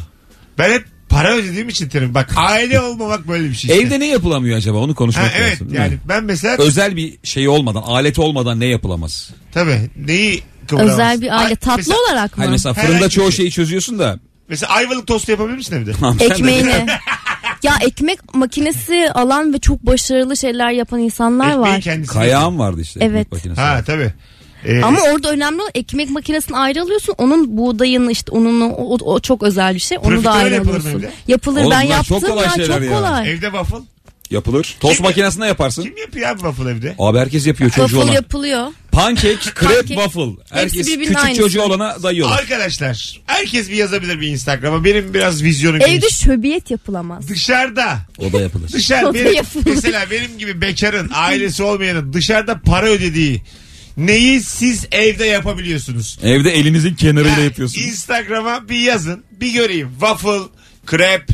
Ben 0.58 0.72
hep 0.72 0.84
para 1.08 1.34
ödediğim 1.34 1.68
için 1.68 1.88
tiramisu. 1.88 2.14
Bak 2.14 2.30
aile 2.36 2.80
olmamak 2.80 3.28
böyle 3.28 3.44
bir 3.50 3.54
şey. 3.54 3.70
işte. 3.70 3.82
Evde 3.82 4.00
ne 4.00 4.06
yapılamıyor 4.06 4.58
acaba 4.58 4.78
onu 4.78 4.90
Ha, 4.90 4.94
konuşmak 4.96 5.32
evet 5.36 5.52
lazım. 5.52 5.68
değil 5.70 5.80
yani 5.80 5.92
mi? 5.94 6.00
ben 6.08 6.24
mesela 6.24 6.56
Özel 6.56 6.96
bir 6.96 7.18
şey 7.24 7.48
olmadan, 7.48 7.82
aleti 7.82 8.20
olmadan 8.20 8.60
ne 8.60 8.66
yapılamaz? 8.66 9.30
tabii 9.52 9.90
neyi 10.06 10.42
kıvıramazsın? 10.68 11.00
Özel 11.00 11.20
bir 11.20 11.36
aile 11.38 11.46
Ay, 11.48 11.56
tatlı 11.56 11.76
mesela, 11.76 11.96
olarak 12.08 12.38
mı? 12.38 12.44
Hani 12.44 12.50
mesela 12.52 12.74
Herhangi 12.76 12.88
fırında 12.92 13.04
bir 13.06 13.10
çoğu 13.10 13.24
şey. 13.32 13.36
şeyi 13.36 13.50
çözüyorsun 13.50 13.98
da. 13.98 14.18
Mesela 14.48 14.72
ayvalık 14.72 15.06
tostu 15.06 15.30
yapabilir 15.30 15.56
misin 15.56 15.76
evde? 15.76 15.92
De- 16.18 16.24
Ekmeğini. 16.24 16.72
ya 17.62 17.72
ekmek 17.80 18.34
makinesi 18.34 19.10
alan 19.14 19.54
ve 19.54 19.58
çok 19.58 19.86
başarılı 19.86 20.36
şeyler 20.36 20.70
yapan 20.70 21.00
insanlar 21.00 21.50
Ekmeği 21.50 21.74
var. 21.74 21.80
kendisi 21.80 22.12
Kayağım 22.12 22.58
vardı 22.58 22.80
işte. 22.80 23.00
ekmek 23.00 23.16
Evet. 23.16 23.32
makinesi. 23.32 23.60
Ha 23.60 23.80
tabii. 23.86 24.12
Ee, 24.66 24.82
Ama 24.82 24.98
orada 25.14 25.30
önemli 25.30 25.60
olan 25.62 25.70
ekmek 25.74 26.10
makinesini 26.10 26.56
ayrı 26.56 26.82
alıyorsun. 26.82 27.14
Onun 27.18 27.56
buğdayını 27.56 28.12
işte 28.12 28.32
ununu 28.32 28.68
o, 28.72 28.98
o 29.14 29.20
çok 29.20 29.42
özel 29.42 29.74
bir 29.74 29.78
şey. 29.80 29.98
Onu 29.98 30.04
da 30.04 30.08
Profiterol 30.10 30.34
ayrı 30.36 30.54
yapılır 30.54 30.72
mı 30.72 30.78
alıyorsun. 30.80 30.98
evde? 30.98 31.12
Yapılır 31.28 31.60
Oğlum 31.60 31.70
ben 31.70 31.84
bunlar 31.84 31.94
yaptım 31.96 32.20
çok 32.20 32.28
kolay 32.30 32.44
ya 32.44 32.50
şeyler 32.50 32.74
çok 32.78 32.82
ya. 32.84 32.92
kolay. 32.96 33.30
evde 33.30 33.46
waffle. 33.46 33.76
Yapılır. 34.32 34.76
Tost 34.80 34.96
Kim- 34.96 35.04
makinesinde 35.06 35.46
yaparsın. 35.46 35.82
Kim 35.82 35.96
yapıyor 35.96 36.28
abi 36.28 36.38
waffle 36.38 36.70
evde? 36.70 36.94
Abi 36.98 37.18
herkes 37.18 37.46
yapıyor 37.46 37.70
çocuğu 37.70 37.86
Waffle 37.88 38.04
olan. 38.04 38.12
yapılıyor. 38.14 38.66
Pankek, 38.92 39.38
krep, 39.54 39.70
Pankek. 39.70 39.88
waffle. 39.88 40.30
Herkes 40.50 40.86
birbirinin 40.86 41.04
küçük 41.06 41.24
aynısı. 41.24 41.40
çocuğu 41.42 41.62
olana 41.62 42.02
dayıyorlar. 42.02 42.38
Arkadaşlar 42.38 43.20
herkes 43.26 43.68
bir 43.70 43.74
yazabilir 43.74 44.20
bir 44.20 44.28
Instagram'a. 44.28 44.84
Benim 44.84 45.14
biraz 45.14 45.42
vizyonum 45.42 45.80
Evde 45.82 45.96
geniş. 45.96 46.16
şöbiyet 46.18 46.70
yapılamaz. 46.70 47.28
Dışarıda 47.28 47.98
O 48.18 48.32
da 48.32 48.40
yapılır. 48.40 48.68
Dışarı 48.72 49.06
O 49.06 49.10
da 49.10 49.14
benim, 49.14 49.32
yapılır. 49.34 49.64
mesela 49.66 50.06
benim 50.10 50.38
gibi 50.38 50.60
bekarın 50.60 51.10
ailesi 51.14 51.62
olmayanın 51.62 52.12
dışarıda 52.12 52.60
para 52.60 52.86
ödediği 52.86 53.42
neyi 53.96 54.40
siz 54.40 54.86
evde 54.92 55.24
yapabiliyorsunuz? 55.26 56.18
Evde 56.22 56.50
elinizin 56.50 56.94
kenarıyla 56.94 57.42
yapıyorsunuz. 57.42 57.86
Instagram'a 57.86 58.68
bir 58.68 58.78
yazın 58.78 59.24
bir 59.40 59.52
göreyim. 59.52 59.88
Waffle, 59.90 60.40
krep 60.86 61.24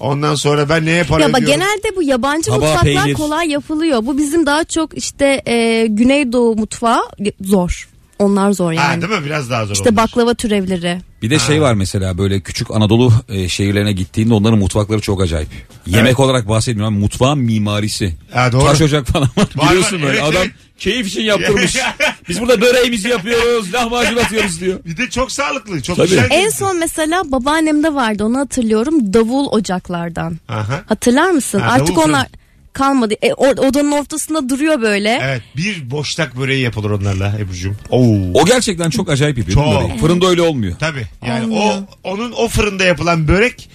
ondan 0.00 0.34
sonra 0.34 0.68
ben 0.68 0.86
neye 0.86 1.04
para 1.04 1.22
Ya 1.22 1.32
bak 1.32 1.42
ödüyorum? 1.42 1.60
genelde 1.60 1.96
bu 1.96 2.02
yabancı 2.02 2.50
Tabağı, 2.50 2.58
mutfaklar 2.60 2.82
peynir. 3.04 3.14
kolay 3.14 3.48
yapılıyor. 3.48 4.06
Bu 4.06 4.18
bizim 4.18 4.46
daha 4.46 4.64
çok 4.64 4.96
işte 4.98 5.42
e, 5.46 5.86
Güneydoğu 5.86 6.56
mutfağı 6.56 7.02
zor. 7.40 7.88
Onlar 8.20 8.52
zor 8.52 8.74
Ha, 8.74 8.84
yani. 8.90 9.02
değil 9.02 9.20
mi? 9.20 9.26
Biraz 9.26 9.50
daha 9.50 9.66
zor 9.66 9.74
İşte 9.74 9.88
olur. 9.88 9.96
baklava 9.96 10.34
türevleri. 10.34 10.98
Bir 11.22 11.30
de 11.30 11.38
şey 11.38 11.62
var 11.62 11.74
mesela 11.74 12.18
böyle 12.18 12.40
küçük 12.40 12.70
Anadolu 12.70 13.12
e, 13.28 13.48
şehirlerine 13.48 13.92
gittiğinde 13.92 14.34
onların 14.34 14.58
mutfakları 14.58 15.00
çok 15.00 15.22
acayip. 15.22 15.48
Yemek 15.86 16.20
olarak 16.20 16.48
bahsetmiyorum 16.48 16.94
ama 16.94 17.02
mutfağın 17.04 17.38
mimarisi. 17.38 18.14
Ha, 18.32 18.52
doğru. 18.52 18.64
Taş 18.66 18.80
ocak 18.80 19.06
falan 19.06 19.28
var. 19.36 19.46
Var, 19.56 19.68
Biliyorsun 19.70 19.96
var. 19.96 20.02
böyle 20.02 20.18
Evet, 20.18 20.28
adam 20.28 20.42
evet. 20.42 20.52
keyif 20.78 21.06
için 21.06 21.22
yaptırmış. 21.22 21.76
Biz 22.28 22.40
burada 22.40 22.60
böreğimizi 22.60 23.08
yapıyoruz, 23.08 23.74
lahmacun 23.74 24.16
atıyoruz 24.16 24.60
diyor. 24.60 24.80
Bir 24.84 24.96
de 24.96 25.10
çok 25.10 25.32
sağlıklı. 25.32 25.82
Çok 25.82 25.96
Tabii. 25.96 26.08
güzel. 26.08 26.26
En 26.30 26.48
son 26.50 26.78
mesela 26.78 27.22
babaannemde 27.32 27.94
vardı 27.94 28.24
onu 28.24 28.38
hatırlıyorum. 28.38 29.12
Davul 29.14 29.46
ocaklardan. 29.46 30.38
Aha. 30.48 30.82
Hatırlar 30.88 31.30
mısın? 31.30 31.60
Ha, 31.60 31.70
Artık 31.72 31.96
davul 31.96 32.08
onlar 32.08 32.26
kalmadı. 32.72 33.14
E, 33.22 33.28
or- 33.28 33.60
odanın 33.60 33.92
ortasında 33.92 34.48
duruyor 34.48 34.82
böyle. 34.82 35.20
Evet 35.22 35.42
bir 35.56 35.90
boşnak 35.90 36.36
böreği 36.36 36.62
yapılır 36.62 36.90
onlarla 36.90 37.34
Ebru'cum. 37.38 37.76
Oo. 37.90 38.16
O 38.34 38.44
gerçekten 38.44 38.90
çok 38.90 39.10
acayip 39.10 39.36
mi 39.36 39.46
Çok. 39.52 39.66
böreği? 39.66 39.98
Fırında 39.98 40.26
öyle 40.26 40.42
olmuyor. 40.42 40.76
Tabii. 40.80 41.06
Yani 41.26 41.44
Olmuyor. 41.44 41.62
o 42.04 42.10
onun 42.10 42.32
o 42.32 42.48
fırında 42.48 42.84
yapılan 42.84 43.28
börek 43.28 43.70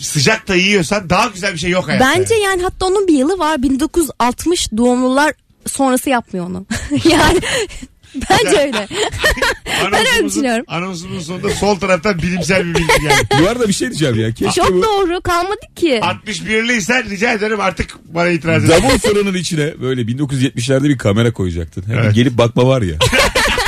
sıcak 0.00 0.48
da 0.48 0.54
yiyorsan 0.54 1.10
daha 1.10 1.26
güzel 1.26 1.54
bir 1.54 1.58
şey 1.58 1.70
yok 1.70 1.88
hayatta. 1.88 2.12
Bence 2.18 2.34
yani 2.34 2.62
hatta 2.62 2.86
onun 2.86 3.08
bir 3.08 3.14
yılı 3.18 3.38
var. 3.38 3.62
1960 3.62 4.72
doğumlular 4.76 5.32
sonrası 5.66 6.10
yapmıyor 6.10 6.46
onu. 6.46 6.66
yani 7.10 7.40
bence 8.14 8.58
öyle. 8.58 8.88
ben 9.92 9.94
öyle 9.94 10.28
düşünüyorum. 10.28 10.64
Anonsumuzun 10.68 11.20
sonunda 11.22 11.50
sol 11.50 11.76
taraftan 11.76 12.18
bilimsel 12.18 12.64
bir 12.66 12.74
bilgi 12.74 13.00
geldi. 13.02 13.26
Bu 13.42 13.48
arada 13.48 13.68
bir 13.68 13.72
şey 13.72 13.88
diyeceğim 13.88 14.20
ya. 14.20 14.32
Keşke 14.34 14.60
Çok 14.62 14.72
bu 14.74 14.82
doğru 14.82 15.20
kalmadı 15.20 15.60
ki. 15.76 16.00
61'liysen 16.02 17.10
rica 17.10 17.32
ederim 17.32 17.60
artık 17.60 17.96
bana 18.04 18.28
itiraz 18.28 18.64
edin. 18.64 18.72
davul 18.72 18.98
fırının 18.98 19.34
içine 19.34 19.80
böyle 19.80 20.02
1970'lerde 20.02 20.84
bir 20.84 20.98
kamera 20.98 21.32
koyacaktın. 21.32 21.82
Hemen 21.86 22.02
Evet. 22.02 22.14
gelip 22.14 22.38
bakma 22.38 22.66
var 22.66 22.82
ya. 22.82 22.94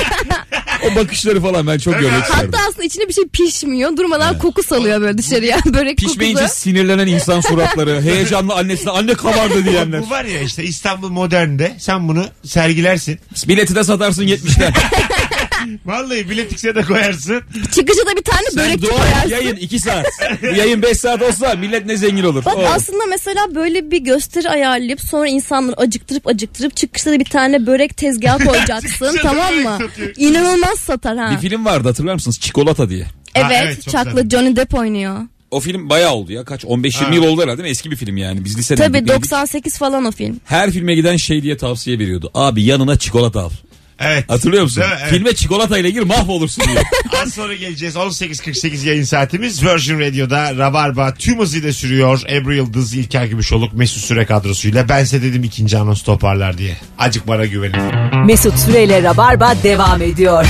o 0.93 0.97
bakışları 0.97 1.41
falan 1.41 1.67
ben 1.67 1.79
çok 1.79 1.95
görmek 1.95 2.13
abi. 2.13 2.23
isterdim. 2.23 2.51
Hatta 2.53 2.69
aslında 2.69 2.85
içine 2.85 3.09
bir 3.09 3.13
şey 3.13 3.25
pişmiyor. 3.33 3.97
Durmadan 3.97 4.39
koku 4.39 4.63
salıyor 4.63 5.01
böyle 5.01 5.19
dışarıya. 5.19 5.59
Börek 5.67 5.99
Pişmeyince 5.99 6.43
kokusu. 6.43 6.61
sinirlenen 6.61 7.07
insan 7.07 7.41
suratları, 7.41 8.03
heyecanlı 8.03 8.55
annesine 8.55 8.91
anne 8.91 9.15
kabardı 9.15 9.65
diyenler. 9.65 10.03
Bu 10.03 10.11
var 10.11 10.25
ya 10.25 10.41
işte 10.41 10.65
İstanbul 10.65 11.09
Modern'de 11.11 11.77
sen 11.79 12.09
bunu 12.09 12.25
sergilersin. 12.45 13.19
Bileti 13.49 13.75
de 13.75 13.85
satarsın 13.85 14.23
70'ten. 14.27 14.73
Vallahi 15.87 16.31
biletikse 16.31 16.75
de 16.75 16.83
koyarsın. 16.83 17.43
Çıkıcı 17.75 18.07
da 18.07 18.17
bir 18.17 18.23
tane 18.23 18.47
börek 18.57 18.91
koyarsın. 18.91 19.29
yayın 19.29 19.57
2 19.57 19.79
saat. 19.79 20.07
Bu 20.43 20.47
yayın 20.47 20.83
5 20.83 20.99
saat 20.99 21.23
olsa 21.23 21.55
millet 21.55 21.87
ne 21.87 21.97
zengin 21.97 22.25
olur. 22.25 22.45
Bak 22.45 22.57
aslında 22.69 23.07
mesela 23.07 23.55
böyle 23.55 23.91
bir 23.91 23.99
gösteri 23.99 24.51
ayarlayıp 24.51 25.01
sonra 25.01 25.29
insanları 25.29 25.77
acıktırıp 25.81 26.27
acıktırıp 26.29 26.77
çıkışta 26.77 27.11
da 27.13 27.19
bir 27.21 27.25
tane 27.25 27.67
börek 27.67 27.97
tezgahı 27.97 28.45
koyacaksın 28.45 29.19
tamam 29.23 29.55
mı? 29.55 29.79
İnanılmaz 30.17 30.79
satar 30.79 31.19
ha. 31.19 31.31
Bir 31.31 31.49
film 31.49 31.65
vardı 31.65 31.89
hatırlar 31.89 32.15
mısınız? 32.15 32.41
Çikolata 32.41 32.89
diye. 32.91 33.05
Ha, 33.05 33.09
Evet, 33.35 33.59
evet, 33.65 33.83
çok 33.85 33.93
Çaklı 33.93 34.23
güzel. 34.23 34.29
Johnny 34.31 34.57
Depp 34.57 34.75
oynuyor. 34.75 35.17
O 35.51 35.61
film 35.61 35.89
bayağı 35.89 36.13
oldu 36.13 36.33
ya. 36.33 36.45
Kaç? 36.45 36.65
15-20 36.65 36.93
Ha. 37.05 37.15
yıl 37.15 37.23
oldu 37.25 37.43
herhalde 37.43 37.59
değil 37.59 37.67
mi? 37.67 37.71
Eski 37.71 37.91
bir 37.91 37.97
film 37.97 38.17
yani. 38.17 38.45
Biz 38.45 38.59
liseden 38.59 38.85
Tabii 38.87 38.99
gitmeydik. 38.99 39.23
98 39.23 39.79
falan 39.79 40.05
o 40.05 40.11
film. 40.13 40.41
Her 40.45 40.71
filme 40.71 40.95
giden 40.95 41.17
şey 41.17 41.43
diye 41.43 41.57
tavsiye 41.57 41.99
veriyordu. 41.99 42.31
Abi 42.35 42.63
yanına 42.65 42.99
çikolata 42.99 43.41
al. 43.41 43.51
Evet. 44.01 44.31
Hatırlıyor 44.31 44.63
musun? 44.63 44.81
Değil 44.83 44.93
mi? 44.93 44.99
Evet. 45.03 45.11
Filme 45.11 45.35
çikolatayla 45.35 45.91
gir 45.91 46.03
mahvolursun 46.03 46.65
diye. 46.65 46.83
Az 47.23 47.35
sonra 47.35 47.55
geleceğiz. 47.55 47.95
18.48 47.95 48.87
yayın 48.89 49.05
saatimiz. 49.05 49.63
Virgin 49.65 50.01
Radio'da 50.01 50.57
Rabarba 50.57 51.15
tüm 51.15 51.39
hızıyla 51.41 51.73
sürüyor. 51.73 52.21
Ebru 52.31 52.55
Yıldız, 52.55 52.95
İlker 52.95 53.25
Gümüşoluk, 53.27 53.73
Mesut 53.75 54.03
Süre 54.03 54.25
kadrosuyla. 54.27 54.89
Ben 54.89 55.05
size 55.05 55.23
dedim 55.23 55.45
ikinci 55.45 55.79
anons 55.79 56.03
toparlar 56.03 56.59
diye. 56.59 56.77
Acık 56.99 57.29
bana 57.29 57.45
güvenin. 57.45 57.77
Mesut 58.27 58.59
Süreyle 58.59 59.03
Rabarba 59.03 59.55
devam 59.63 60.03
ediyor. 60.03 60.47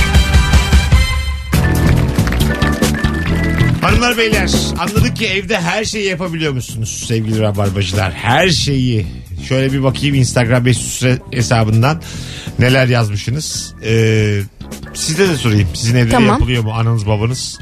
Hanımlar 3.81 4.17
beyler 4.17 4.49
anladık 4.79 5.15
ki 5.15 5.27
evde 5.27 5.61
her 5.61 5.85
şeyi 5.85 6.05
yapabiliyor 6.07 6.53
musunuz 6.53 7.03
sevgili 7.07 7.39
Rabarbacılar? 7.39 8.13
Her 8.13 8.49
şeyi. 8.49 9.05
Şöyle 9.47 9.73
bir 9.73 9.83
bakayım 9.83 10.15
Instagram 10.15 10.63
Mesut 10.63 10.83
Süre 10.91 11.19
hesabından 11.31 12.01
neler 12.59 12.87
yazmışsınız. 12.87 13.73
Ee, 13.83 14.41
size 14.93 15.29
de 15.29 15.35
sorayım. 15.37 15.67
Sizin 15.73 15.95
evde 15.95 16.07
de 16.07 16.11
Tamam. 16.11 16.29
yapılıyor 16.29 16.63
mu 16.63 16.71
ananız 16.73 17.07
babanız? 17.07 17.59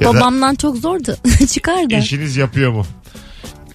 Ya 0.00 0.08
da 0.08 0.14
Babamdan 0.14 0.54
çok 0.54 0.76
zordu. 0.76 1.16
Çıkardı. 1.52 1.94
eşiniz 1.94 2.36
yapıyor 2.36 2.72
mu? 2.72 2.86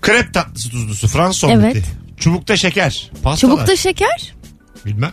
Krep 0.01 0.33
tatlısı 0.33 0.69
tuzlusu 0.69 1.07
Fransız 1.07 1.43
Evet. 1.49 1.55
omleti. 1.57 1.83
Çubukta 2.19 2.57
şeker. 2.57 3.11
Pastalar. 3.23 3.37
Çubukta 3.53 3.75
şeker. 3.75 4.33
Bilmem. 4.85 5.11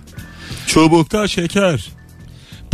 Çubukta 0.67 1.29
şeker. 1.29 1.89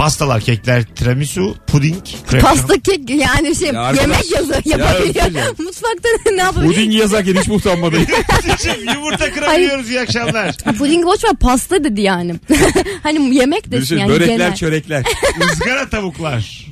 Pastalar, 0.01 0.41
kekler, 0.41 0.83
tiramisu, 0.83 1.55
puding, 1.67 2.05
krep. 2.27 2.43
Pasta 2.43 2.75
kek 2.81 3.11
yani 3.11 3.57
şey 3.57 3.69
Ya 3.69 3.83
arkadaş, 3.83 4.03
yemek 4.03 4.31
yazıyor 4.31 4.63
ya 4.65 4.79
yapabiliyor. 4.79 5.25
hocam. 5.27 5.45
Mutfakta 5.59 6.09
ne 6.33 6.43
yapabiliyor? 6.43 6.75
Puding 6.75 6.95
yazarken 6.95 7.35
hiç 7.35 7.49
utanmadım. 7.49 8.03
Yumurta 8.95 9.33
kırabiliyoruz 9.33 9.91
iyi 9.91 10.01
akşamlar. 10.01 10.57
Puding 10.79 11.05
boş 11.05 11.25
ver 11.25 11.37
pasta 11.41 11.85
dedi 11.85 12.01
yani. 12.01 12.35
hani 13.03 13.35
yemek 13.37 13.65
desin 13.71 13.83
Düşün, 13.83 13.99
yani 13.99 14.11
börekler 14.11 14.37
genel. 14.37 14.57
çörekler. 14.57 15.05
Izgara 15.53 15.89
tavuklar. 15.89 16.67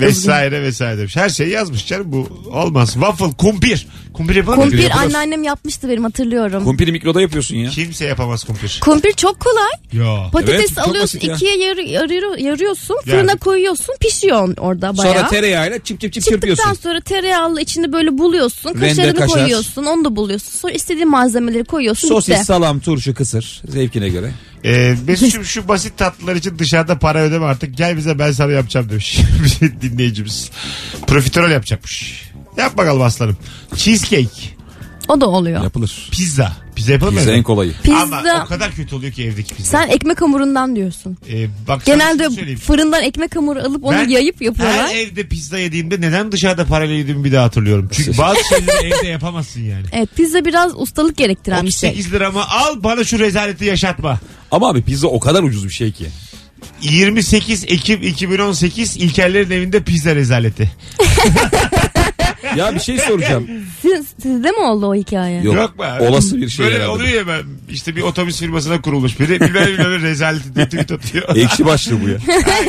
Vesaire 0.00 0.62
vesaire 0.62 0.98
demiş. 0.98 1.16
Her 1.16 1.28
şeyi 1.28 1.50
yazmış 1.50 1.86
canım 1.86 2.12
bu 2.12 2.28
olmaz. 2.52 2.92
Waffle, 2.92 3.32
kumpir. 3.38 3.86
Kumpir 4.12 4.34
yapar 4.36 4.56
mı? 4.56 4.62
Kumpir 4.62 4.78
Yapılır. 4.78 5.02
anneannem 5.04 5.42
yapmıştı 5.42 5.88
benim 5.88 6.04
hatırlıyorum. 6.04 6.64
Kumpiri 6.64 6.92
mikroda 6.92 7.20
yapıyorsun 7.20 7.56
ya. 7.56 7.70
Kimse 7.70 8.04
yapamaz 8.04 8.44
kumpir. 8.44 8.80
Kumpir 8.84 9.12
çok 9.12 9.40
kolay. 9.40 10.06
Ya. 10.06 10.30
Patates 10.32 10.60
Evet, 10.60 10.68
çok 10.68 10.78
alıyorsun 10.88 11.02
basit 11.20 11.24
ya. 11.24 11.34
ikiye 11.34 11.56
yarı, 11.68 11.82
yarı- 11.82 12.40
yarıyorsun 12.42 12.96
Yani. 13.06 13.18
fırına 13.18 13.36
koyuyorsun 13.36 13.94
pişiyor 14.00 14.54
orada 14.58 14.96
bayağı. 14.98 15.14
Sonra 15.14 15.28
tereyağıyla 15.28 15.78
çip 15.78 16.00
çip 16.00 16.00
çip 16.00 16.12
Çıktıktan 16.12 16.48
çırpıyorsun. 16.48 16.74
sonra 16.82 17.00
tereyağlı 17.00 17.60
içinde 17.60 17.92
böyle 17.92 18.18
buluyorsun. 18.18 18.74
Rende, 18.74 18.88
Kaşarını 18.88 19.14
kaşar. 19.14 19.28
koyuyorsun. 19.38 19.84
Onu 19.84 20.04
da 20.04 20.16
buluyorsun. 20.16 20.58
Sonra 20.58 20.72
istediğin 20.72 21.10
malzemeleri 21.10 21.64
koyuyorsun. 21.64 22.08
Sosis, 22.08 22.34
bitti. 22.34 22.44
salam, 22.44 22.80
turşu, 22.80 23.14
kısır. 23.14 23.62
Zevkine 23.68 24.08
göre. 24.08 24.32
Ee, 24.64 24.94
Mesut'cum 25.06 25.44
şu 25.44 25.68
basit 25.68 25.96
tatlılar 25.96 26.36
için 26.36 26.58
dışarıda 26.58 26.98
para 26.98 27.18
ödeme 27.18 27.46
artık. 27.46 27.76
Gel 27.76 27.96
bize 27.96 28.18
ben 28.18 28.32
sana 28.32 28.52
yapacağım 28.52 28.88
demiş. 28.90 29.18
Dinleyicimiz. 29.82 30.50
Profiterol 31.06 31.50
yapacakmış. 31.50 32.30
Yap 32.56 32.76
bakalım 32.76 33.02
aslanım. 33.02 33.36
Cheesecake. 33.76 34.61
O 35.12 35.20
da 35.20 35.26
oluyor. 35.28 35.62
Yapılır. 35.62 36.08
Pizza. 36.10 36.52
Pizza 36.74 36.98
Pizza 36.98 37.10
mı? 37.10 37.30
en 37.30 37.42
kolayı. 37.42 37.72
Ama 37.88 38.16
Pizza 38.22 38.42
o 38.44 38.48
kadar 38.48 38.72
kötü 38.72 38.94
oluyor 38.94 39.12
ki 39.12 39.24
evdeki 39.24 39.54
pizza. 39.54 39.70
sen 39.70 39.88
ekmek 39.88 40.20
hamurundan 40.20 40.76
diyorsun. 40.76 41.16
Ee, 41.32 41.46
bak 41.68 41.82
sana 41.84 41.96
Genelde 41.96 42.30
söyleyeyim. 42.30 42.58
fırından 42.58 43.02
ekmek 43.02 43.36
hamuru 43.36 43.58
alıp 43.60 43.84
onu 43.84 43.92
Ben 43.96 44.08
yayıp 44.08 44.42
yapıyorlar. 44.42 44.88
Her 44.88 44.96
evde 44.96 45.22
pizza 45.26 45.58
yediğimde 45.58 46.00
neden 46.00 46.32
dışarıda 46.32 46.64
parayla 46.64 46.94
yediğimi 46.94 47.24
bir 47.24 47.32
daha 47.32 47.44
hatırlıyorum. 47.44 47.88
Çünkü 47.92 48.18
bazı 48.18 48.38
şeyleri 48.48 48.86
evde 48.94 49.06
yapamazsın 49.06 49.60
yani. 49.60 49.86
Evet 49.92 50.08
pizza 50.16 50.44
biraz 50.44 50.72
ustalık 50.80 51.16
gerektiren 51.16 51.66
bir 51.66 51.70
şey. 51.70 51.90
38 51.90 52.12
liramı 52.12 52.48
al 52.50 52.82
bana 52.84 53.04
şu 53.04 53.18
rezaleti 53.18 53.64
yaşatma. 53.64 54.20
Ama 54.50 54.68
abi 54.68 54.82
pizza 54.82 55.06
o 55.08 55.20
kadar 55.20 55.42
ucuz 55.42 55.64
bir 55.64 55.72
şey 55.72 55.92
ki. 55.92 56.06
28 56.82 57.64
Ekim 57.64 58.02
2018 58.02 58.96
İlkerlerin 58.96 59.50
evinde 59.50 59.82
pizza 59.82 60.14
rezaleti. 60.14 60.70
Ya 62.56 62.74
bir 62.74 62.80
şey 62.80 62.98
soracağım. 62.98 63.46
Siz, 63.82 64.06
sizde 64.22 64.50
mi 64.50 64.58
oldu 64.58 64.86
o 64.86 64.94
hikaye? 64.94 65.42
Yok, 65.42 65.54
Yok 65.54 65.78
be 65.78 65.84
abi. 65.86 66.02
olası 66.02 66.36
bir 66.36 66.48
şey 66.48 66.64
Böyle 66.64 66.76
herhalde. 66.76 66.90
oluyor 66.90 67.08
ya 67.10 67.26
ben 67.26 67.42
işte 67.70 67.96
bir 67.96 68.02
otobüs 68.02 68.38
firmasına 68.40 68.80
kurulmuş 68.82 69.20
biri 69.20 69.40
bilmem 69.40 69.66
bilmem 69.66 70.02
rezaleti 70.02 70.54
diye 70.54 70.64
tweet 70.64 70.92
atıyor. 70.92 71.36
Ekşi 71.36 71.64
başlığı 71.66 72.02
bu 72.02 72.08
ya. 72.08 72.14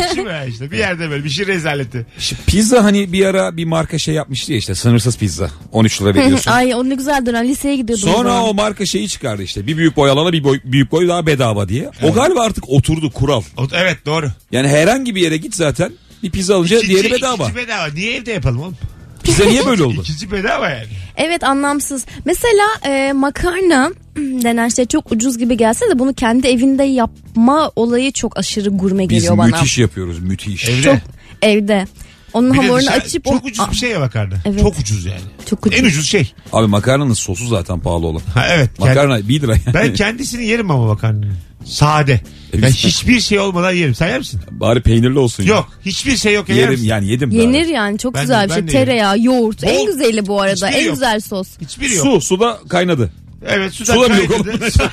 Ekşi 0.05 0.25
be 0.25 0.45
işte 0.49 0.71
bir 0.71 0.77
yerde 0.77 1.09
böyle 1.09 1.23
bir 1.23 1.29
şey 1.29 1.47
rezaleti. 1.47 2.05
Şimdi 2.19 2.41
pizza 2.47 2.83
hani 2.83 3.13
bir 3.13 3.25
ara 3.25 3.57
bir 3.57 3.65
marka 3.65 3.97
şey 3.97 4.15
yapmıştı 4.15 4.51
ya 4.51 4.57
işte 4.57 4.75
sınırsız 4.75 5.17
pizza. 5.17 5.49
13 5.71 6.01
lira 6.01 6.15
veriyorsun. 6.15 6.51
Ay 6.51 6.73
o 6.75 6.89
ne 6.89 6.95
güzel 6.95 7.25
dönem 7.25 7.47
liseye 7.47 7.75
gidiyordum. 7.75 8.09
o 8.09 8.13
Sonra 8.13 8.29
zaman. 8.29 8.43
o 8.49 8.53
marka 8.53 8.85
şeyi 8.85 9.09
çıkardı 9.09 9.43
işte. 9.43 9.67
Bir 9.67 9.77
büyük 9.77 9.97
boy 9.97 10.09
alana 10.09 10.33
bir 10.33 10.43
boy, 10.43 10.59
büyük 10.65 10.91
boy 10.91 11.07
daha 11.07 11.25
bedava 11.25 11.69
diye. 11.69 11.89
O 12.03 12.13
galiba 12.13 12.41
artık 12.41 12.69
oturdu 12.69 13.11
kural. 13.11 13.41
O- 13.57 13.67
Evet 13.73 13.97
doğru. 14.05 14.27
Yani 14.51 14.67
herhangi 14.67 15.15
bir 15.15 15.21
yere 15.21 15.37
git 15.37 15.55
zaten 15.55 15.91
bir 16.23 16.31
pizza 16.31 16.55
alınca 16.55 16.77
İkinci- 16.79 16.89
diğeri 16.89 17.11
bedava. 17.11 17.43
ikinci 17.43 17.55
bedava. 17.55 17.87
Niye 17.93 18.15
evde 18.15 18.31
yapalım 18.31 18.59
oğlum? 18.61 18.77
Pizza 19.23 19.45
niye 19.45 19.65
böyle 19.65 19.83
oldu? 19.83 20.01
İkinci 20.01 20.31
bedava 20.31 20.69
yani. 20.69 20.87
Evet 21.17 21.43
anlamsız. 21.43 22.05
Mesela 22.25 22.63
e, 22.85 23.13
makarna 23.13 23.91
denen 24.17 24.67
şey 24.69 24.85
çok 24.85 25.11
ucuz 25.11 25.37
gibi 25.37 25.57
gelse 25.57 25.89
de 25.89 25.99
bunu 25.99 26.13
kendi 26.13 26.47
evinde 26.47 26.83
yapma 26.83 27.71
olayı 27.75 28.11
çok 28.11 28.37
aşırı 28.37 28.69
gurme 28.69 29.03
Biz 29.03 29.17
geliyor 29.17 29.37
bana. 29.37 29.47
müthiş 29.47 29.77
yapıyoruz 29.77 30.19
müthiş. 30.19 30.69
Evde. 30.69 30.81
Çok 30.81 30.97
evde. 31.41 31.85
Onun 32.33 32.49
Bir 32.53 32.57
de 32.57 32.61
hamurunu 32.61 32.79
dışarı- 32.81 32.95
açıp 33.03 33.25
çok 33.25 33.43
o- 33.43 33.47
ucuz 33.47 33.71
bir 33.71 33.75
şey 33.75 33.89
ya 33.91 33.99
makarna. 33.99 34.35
Evet. 34.45 34.59
Çok 34.61 34.79
ucuz 34.79 35.05
yani. 35.05 35.21
Çok 35.49 35.65
ucuz. 35.65 35.79
En 35.79 35.85
ucuz 35.85 36.07
şey. 36.07 36.33
Abi 36.53 36.67
makarnanın 36.67 37.13
sosu 37.13 37.47
zaten 37.47 37.79
pahalı 37.79 38.05
olan. 38.07 38.21
Ha 38.33 38.45
evet. 38.49 38.69
Kend- 38.79 38.87
Makarna 38.87 39.27
1 39.29 39.41
lira 39.41 39.51
yani. 39.51 39.73
ben 39.73 39.93
kendisini 39.93 40.45
yerim 40.45 40.71
ama 40.71 40.85
makarnanın. 40.85 41.33
Sade. 41.65 42.13
E 42.13 42.57
Yani 42.57 42.65
biz- 42.67 42.75
hiçbir 42.75 43.19
şey 43.19 43.39
olmadan 43.39 43.71
yerim. 43.71 43.95
Sen 43.95 44.07
yer 44.07 44.19
misin? 44.19 44.41
Bari 44.51 44.81
peynirli 44.81 45.19
olsun. 45.19 45.43
ya. 45.43 45.49
Yok. 45.49 45.69
Hiçbir 45.85 46.17
şey 46.17 46.33
yok. 46.33 46.49
yer 46.49 46.55
Yerim 46.55 46.71
misin? 46.71 46.85
yani 46.85 47.07
yedim. 47.07 47.31
Yenir 47.31 47.63
bari. 47.63 47.71
yani 47.71 47.97
çok 47.97 48.13
Ben 48.13 48.19
de- 48.19 48.23
güzel 48.23 48.45
bir 48.45 48.49
ben 48.49 48.55
şey. 48.55 48.67
de 48.67 48.71
yerim. 48.71 48.85
Tereyağı, 48.85 49.19
yoğurt. 49.19 49.63
Bol- 49.63 49.67
En 49.67 49.85
güzeli 49.85 50.25
bu 50.27 50.41
arada. 50.41 50.67
Hiçbiri 50.67 50.81
En 50.81 50.85
yok. 50.85 50.93
güzel 50.93 51.19
sos. 51.19 51.47
Hiçbiri 51.61 51.95
yok. 51.95 52.07
Su 52.07 52.21
suda 52.21 52.59
kaynadı. 52.69 53.11
Evet 53.47 53.73
suda 53.73 53.93
Su 53.93 54.01
da 54.01 54.07
mı 54.07 54.15
yok 54.19 54.29
kaynadı. 54.29 54.49
oğlum? 54.49 54.59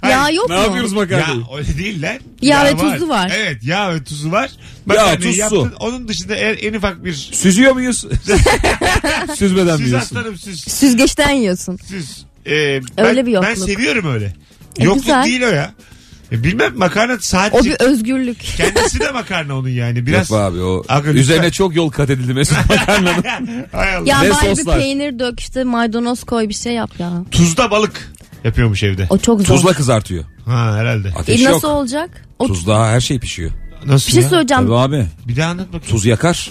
Hayır. 0.00 0.14
Yağ 0.16 0.30
yok 0.30 0.50
Ne 0.50 0.56
mu? 0.56 0.62
yapıyoruz 0.62 0.92
Ya 0.92 0.98
makarnayı? 0.98 1.42
öyle 1.56 1.78
değil 1.78 2.02
lan. 2.02 2.18
Yağ 2.42 2.64
ve 2.64 2.76
tuzu 2.76 3.08
var. 3.08 3.32
Evet 3.36 3.64
yağ 3.64 3.94
ve 3.94 4.04
tuzu 4.04 4.32
var. 4.32 4.50
Yağ, 4.50 4.86
Makarnayı 4.86 5.18
tuz, 5.20 5.32
su. 5.34 5.38
yaptın. 5.40 5.72
Onun 5.80 6.08
dışında 6.08 6.34
eğer 6.36 6.58
en 6.62 6.74
ufak 6.74 7.04
bir 7.04 7.12
Süzüyor 7.14 7.72
muyuz? 7.72 8.04
Süzmeden 9.36 9.72
mi 9.74 9.78
süz 9.78 9.86
yiyorsun? 9.88 10.16
aslanım 10.16 10.36
süz. 10.38 10.60
Süzgeçten 10.60 11.30
yiyorsun. 11.30 11.78
Süz. 11.88 12.24
Ee, 12.46 12.52
Öyle 12.52 12.82
ben, 12.98 13.26
bir 13.26 13.32
yokluk. 13.32 13.50
Ben 13.50 13.54
seviyorum 13.54 14.12
öyle. 14.14 14.34
E, 14.78 14.84
yokluk 14.84 15.02
güzel. 15.04 15.24
değil 15.24 15.42
o 15.42 15.46
ya. 15.48 15.72
E, 16.32 16.44
bilmem 16.44 16.78
makarna 16.78 17.12
O 17.12 17.16
sadece 17.20 17.70
bir 17.70 17.80
özgürlük. 17.80 18.40
kendisi 18.56 19.00
de 19.00 19.10
makarna 19.10 19.58
onun 19.58 19.68
yani. 19.68 20.06
Biraz 20.06 20.30
Yok 20.30 20.40
abi 20.40 20.60
o 20.60 20.82
Aga, 20.88 21.06
lütfen. 21.08 21.20
üzerine 21.20 21.50
çok 21.50 21.76
yol 21.76 21.90
kat 21.90 22.10
edildi 22.10 22.34
Mesut 22.34 22.58
makarnanın. 22.70 23.24
Hay 23.72 23.94
Allah. 23.96 24.08
Ya 24.08 24.22
Ve 24.22 24.30
bari 24.30 24.56
bir 24.58 24.64
peynir 24.64 25.18
dök 25.18 25.40
işte 25.40 25.64
maydanoz 25.64 26.24
koy 26.24 26.48
bir 26.48 26.54
şey 26.54 26.72
yap 26.72 26.90
ya. 26.98 27.12
Tuzda 27.30 27.70
balık 27.70 28.12
yapıyormuş 28.44 28.82
evde. 28.82 29.06
O 29.10 29.18
çok 29.18 29.40
zor. 29.42 29.54
Tuzla 29.56 29.72
kızartıyor. 29.72 30.24
Ha 30.46 30.74
herhalde. 30.76 31.12
Ateş 31.18 31.40
E, 31.40 31.44
nasıl 31.44 31.68
yok. 31.68 31.76
olacak? 31.76 32.10
O, 32.38 32.46
Tuzda 32.46 32.86
her 32.86 33.00
şey 33.00 33.18
pişiyor. 33.18 33.50
Nasıl 33.86 34.06
bir 34.08 34.12
şey 34.12 34.22
ya? 34.22 34.28
söyleyeceğim. 34.28 34.62
Tabii 34.64 34.74
abi. 34.76 35.06
Bir 35.28 35.36
daha 35.36 35.50
anlat 35.50 35.66
bakayım. 35.68 35.86
Tuz 35.94 36.06
yakar. 36.06 36.50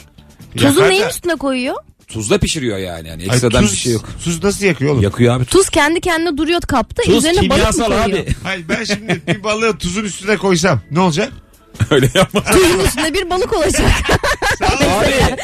Tuzu 0.58 0.66
Yakar 0.68 0.90
neyin 0.90 1.04
da- 1.04 1.10
üstüne 1.10 1.36
koyuyor? 1.36 1.76
Tuzla 2.08 2.38
pişiriyor 2.38 2.78
yani. 2.78 3.08
yani 3.08 3.24
ekstradan 3.24 3.62
tuz, 3.62 3.72
bir 3.72 3.78
şey 3.78 3.94
yok. 3.94 4.10
Tuz 4.24 4.44
nasıl 4.44 4.66
yakıyor 4.66 4.94
oğlum? 4.94 5.04
Yakıyor 5.04 5.36
abi. 5.36 5.46
Tuz 5.46 5.70
kendi 5.70 6.02
kendine 6.02 6.38
duruyor 6.38 6.62
kapta. 6.62 7.04
Tuz 7.04 7.16
üzerine 7.18 7.38
balık 7.38 7.50
mı 7.50 7.56
kimyasal 7.56 7.86
koyuyor? 7.86 8.06
abi. 8.06 8.26
Hayır 8.44 8.66
ben 8.70 8.84
şimdi 8.84 9.22
bir 9.28 9.44
balığı 9.44 9.78
tuzun 9.78 10.04
üstüne 10.04 10.38
koysam 10.38 10.82
ne 10.92 11.00
olacak? 11.00 11.34
Öyle 11.90 12.10
yapma. 12.14 12.44
Tuzun 12.44 12.80
üstünde 12.80 13.14
bir 13.14 13.30
balık 13.30 13.54
olacak. 13.54 13.92
abi. 14.62 15.36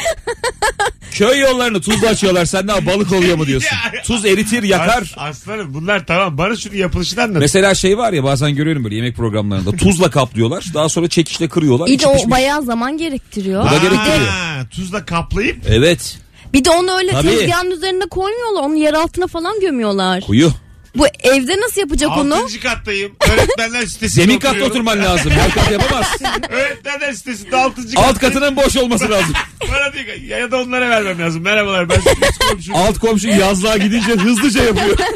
Köy 1.12 1.40
yollarını 1.40 1.82
tuzla 1.82 2.08
açıyorlar. 2.08 2.46
Sen 2.46 2.68
daha 2.68 2.86
balık 2.86 3.14
oluyor 3.14 3.38
mu 3.38 3.48
diyorsun? 3.48 3.78
Tuz 4.06 4.26
eritir 4.26 4.64
yakar. 4.64 5.02
As- 5.02 5.14
aslanım 5.18 5.74
bunlar 5.74 6.06
tamam. 6.06 6.38
Bana 6.38 6.56
şunu 6.56 6.76
yapılışını 6.76 7.24
anlat. 7.24 7.40
Mesela 7.40 7.76
şey 7.76 7.98
var 7.98 8.14
ya 8.14 8.24
bazen 8.24 8.56
görüyorum 8.56 8.84
böyle 8.84 8.96
yemek 8.96 9.16
programlarında 9.16 9.72
tuzla 9.72 10.10
kaplıyorlar. 10.10 10.66
Daha 10.74 10.90
sonra 10.90 11.08
çekişle 11.08 11.48
kırıyorlar. 11.50 11.88
İyi 11.88 12.00
o 12.06 12.32
bayağı 12.32 12.64
zaman 12.64 12.98
gerektiriyor. 12.98 13.62
Bu 13.62 13.66
da 13.66 13.72
Ha, 13.72 13.78
gerektiriyor. 13.78 14.32
Tuzla 14.72 15.06
kaplayıp 15.06 15.58
Evet. 15.68 16.18
Bir 16.54 16.66
de 16.66 16.70
onu 16.70 16.98
öyle 16.98 17.12
Tabii. 17.12 17.28
tezgahın 17.28 17.72
üzerine 17.72 18.06
koymuyorlar. 18.06 18.64
Onu 18.64 18.76
yer 18.76 18.94
altına 18.94 19.28
falan 19.28 19.60
gömüyorlar. 19.60 20.22
Kuyu. 20.28 20.52
Bu 20.96 21.08
evde 21.24 21.62
nasıl 21.62 21.82
yapacak 21.82 22.10
onu? 22.18 22.36
altıncı 22.36 22.60
kattayım. 22.62 23.16
Öğretmenler 23.34 23.86
sitesinde 23.86 24.10
Zemin 24.26 24.40
katta 24.40 24.50
oturuyorum. 24.50 24.72
oturman 24.88 25.04
lazım. 25.06 25.32
Her 25.32 25.52
kat 25.52 25.72
yapamaz. 25.72 26.06
Öğretmenler 26.50 27.14
sitesinde 27.14 27.56
altıncı 27.56 28.00
Alt 28.00 28.06
kattayım. 28.20 28.34
katının 28.36 28.56
boş 28.56 28.78
olması 28.78 29.10
lazım. 29.10 29.34
Bana 29.62 29.94
diyor 29.94 30.06
ki, 30.06 30.26
ya 30.28 30.52
da 30.52 30.58
onlara 30.62 30.90
vermem 30.90 31.20
lazım. 31.20 31.42
Merhabalar 31.44 31.90
ben 31.90 31.96
siz 32.00 32.38
komşum. 32.50 32.76
Alt 32.76 33.00
komşu 33.00 33.28
yazlığa 33.28 33.78
gidince 33.78 34.12
hızlıca 34.16 34.64
yapıyor. 34.64 34.98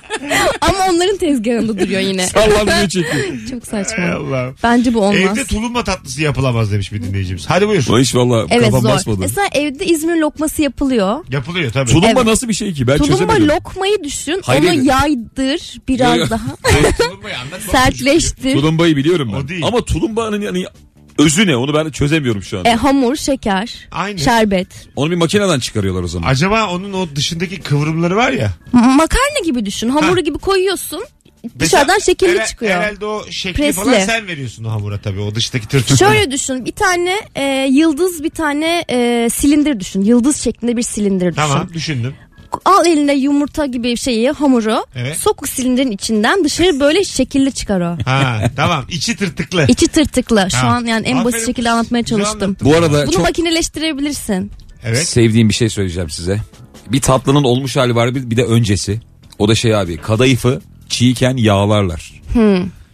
Ama 0.60 0.78
onların 0.90 1.16
tezgahında 1.16 1.78
duruyor 1.78 2.00
yine. 2.00 2.26
Sallanmıyor 2.26 2.88
çekiyor. 2.88 3.24
Çok 3.50 3.66
saçma. 3.66 4.04
Allah. 4.04 4.52
Bence 4.62 4.94
bu 4.94 5.00
olmaz. 5.00 5.16
Evde 5.16 5.44
tulumba 5.44 5.84
tatlısı 5.84 6.22
yapılamaz 6.22 6.72
demiş 6.72 6.92
bir 6.92 7.02
dinleyicimiz. 7.02 7.44
Hadi 7.48 7.68
buyur. 7.68 7.86
O 7.90 7.98
iş 7.98 8.14
valla 8.14 8.46
evet 8.50 8.64
kafam 8.64 8.80
zor. 8.82 8.88
basmadı. 8.88 9.18
Mesela 9.20 9.48
evde 9.52 9.86
İzmir 9.86 10.16
lokması 10.16 10.62
yapılıyor. 10.62 11.24
Yapılıyor 11.30 11.72
tabii. 11.72 11.90
Tulumba 11.90 12.06
Evet. 12.16 12.24
nasıl 12.24 12.48
bir 12.48 12.54
şey 12.54 12.72
ki? 12.72 12.86
Ben 12.86 12.98
Tulumba 12.98 13.12
çözemedim. 13.18 13.48
lokmayı 13.48 14.04
düşün. 14.04 14.40
Hayır, 14.44 14.62
onu 14.62 14.68
hayır. 14.68 14.82
yaydır 14.82 15.78
biraz 15.88 16.30
daha. 16.30 16.46
Hayır, 16.62 16.92
tulumbayı 16.98 17.38
anlat. 17.38 17.52
Bak, 17.66 17.70
Sertleştir. 17.72 18.52
Tulumbayı 18.54 18.96
biliyorum 18.96 19.32
O 19.34 19.40
ben. 19.40 19.48
değil. 19.48 19.62
Ama 19.66 19.84
tulumbanın 19.84 20.40
yani 20.40 20.64
özü 21.18 21.46
ne? 21.46 21.56
Onu 21.56 21.74
ben 21.74 21.90
çözemiyorum 21.90 22.42
şu 22.42 22.58
an. 22.58 22.64
E, 22.64 22.74
hamur, 22.74 23.16
şeker, 23.16 23.88
Aynı. 23.90 24.18
şerbet. 24.18 24.66
Onu 24.96 25.10
bir 25.10 25.16
makineden 25.16 25.58
çıkarıyorlar 25.60 26.02
o 26.02 26.08
zaman. 26.08 26.28
Acaba 26.28 26.66
onun 26.70 26.92
o 26.92 27.06
dışındaki 27.16 27.60
kıvrımları 27.60 28.16
var 28.16 28.32
ya. 28.32 28.50
Makarna 28.72 29.38
gibi 29.44 29.66
düşün. 29.66 29.88
Hamuru 29.88 30.16
Ha. 30.16 30.20
gibi 30.20 30.38
koyuyorsun. 30.38 31.04
Mesela 31.44 31.60
Dışarıdan 31.60 31.98
şekilli 31.98 32.38
herha- 32.38 32.46
çıkıyor. 32.46 32.72
Herhalde 32.72 33.06
o 33.06 33.24
şekli 33.30 33.56
Presli. 33.62 33.72
falan 33.72 34.00
sen 34.00 34.26
veriyorsun 34.26 34.64
o 34.64 34.70
hamura 34.70 34.98
tabii. 35.00 35.20
O 35.20 35.34
dıştaki 35.34 35.68
tırtır. 35.68 35.96
Şöyle 35.96 36.30
düşün. 36.30 36.64
Bir 36.64 36.72
tane 36.72 37.20
e, 37.34 37.68
yıldız 37.70 38.22
bir 38.24 38.30
tane 38.30 38.84
e, 38.90 39.28
silindir 39.34 39.80
düşün. 39.80 40.00
Yıldız 40.02 40.36
şeklinde 40.36 40.76
bir 40.76 40.82
silindir 40.82 41.26
düşün. 41.26 41.36
Tamam 41.36 41.68
düşündüm. 41.74 42.14
Al 42.64 42.86
eline 42.86 43.14
yumurta 43.14 43.66
gibi 43.66 43.96
şeyi 43.96 44.30
hamuru. 44.30 44.84
Evet. 44.96 45.16
Sok 45.16 45.48
silindirin 45.48 45.90
içinden 45.90 46.44
dışarı 46.44 46.80
böyle 46.80 47.04
şekilli 47.04 47.52
çıkar 47.52 47.80
o. 47.80 47.96
Ha 48.04 48.42
tamam 48.56 48.84
içi 48.90 49.16
tırtıklı. 49.16 49.64
İçi 49.68 49.88
tırtıklı. 49.88 50.46
Şu 50.50 50.56
Tamam. 50.60 50.74
an 50.76 50.84
yani 50.86 51.06
en 51.06 51.16
Aferin 51.16 51.24
basit 51.24 51.46
şekilde 51.46 51.70
anlatmaya 51.70 52.00
Güzel 52.00 52.16
çalıştım. 52.18 52.42
anlattın. 52.42 52.66
Bu 52.70 52.74
arada 52.76 53.06
Bunu 53.06 53.12
çok 53.12 53.22
makineleştirebilirsin. 53.22 54.50
Evet. 54.84 55.08
sevdiğim 55.08 55.48
bir 55.48 55.54
şey 55.54 55.68
söyleyeceğim 55.68 56.10
size. 56.10 56.40
Bir 56.88 57.00
tatlının 57.00 57.44
olmuş 57.44 57.76
hali 57.76 57.94
var 57.94 58.14
bir, 58.14 58.30
bir 58.30 58.36
de 58.36 58.44
öncesi. 58.44 59.00
O 59.38 59.48
da 59.48 59.54
şey 59.54 59.76
abi 59.76 59.96
kadayıfı 59.96 60.60
çiğken 60.88 61.36
yağlarlar. 61.36 62.22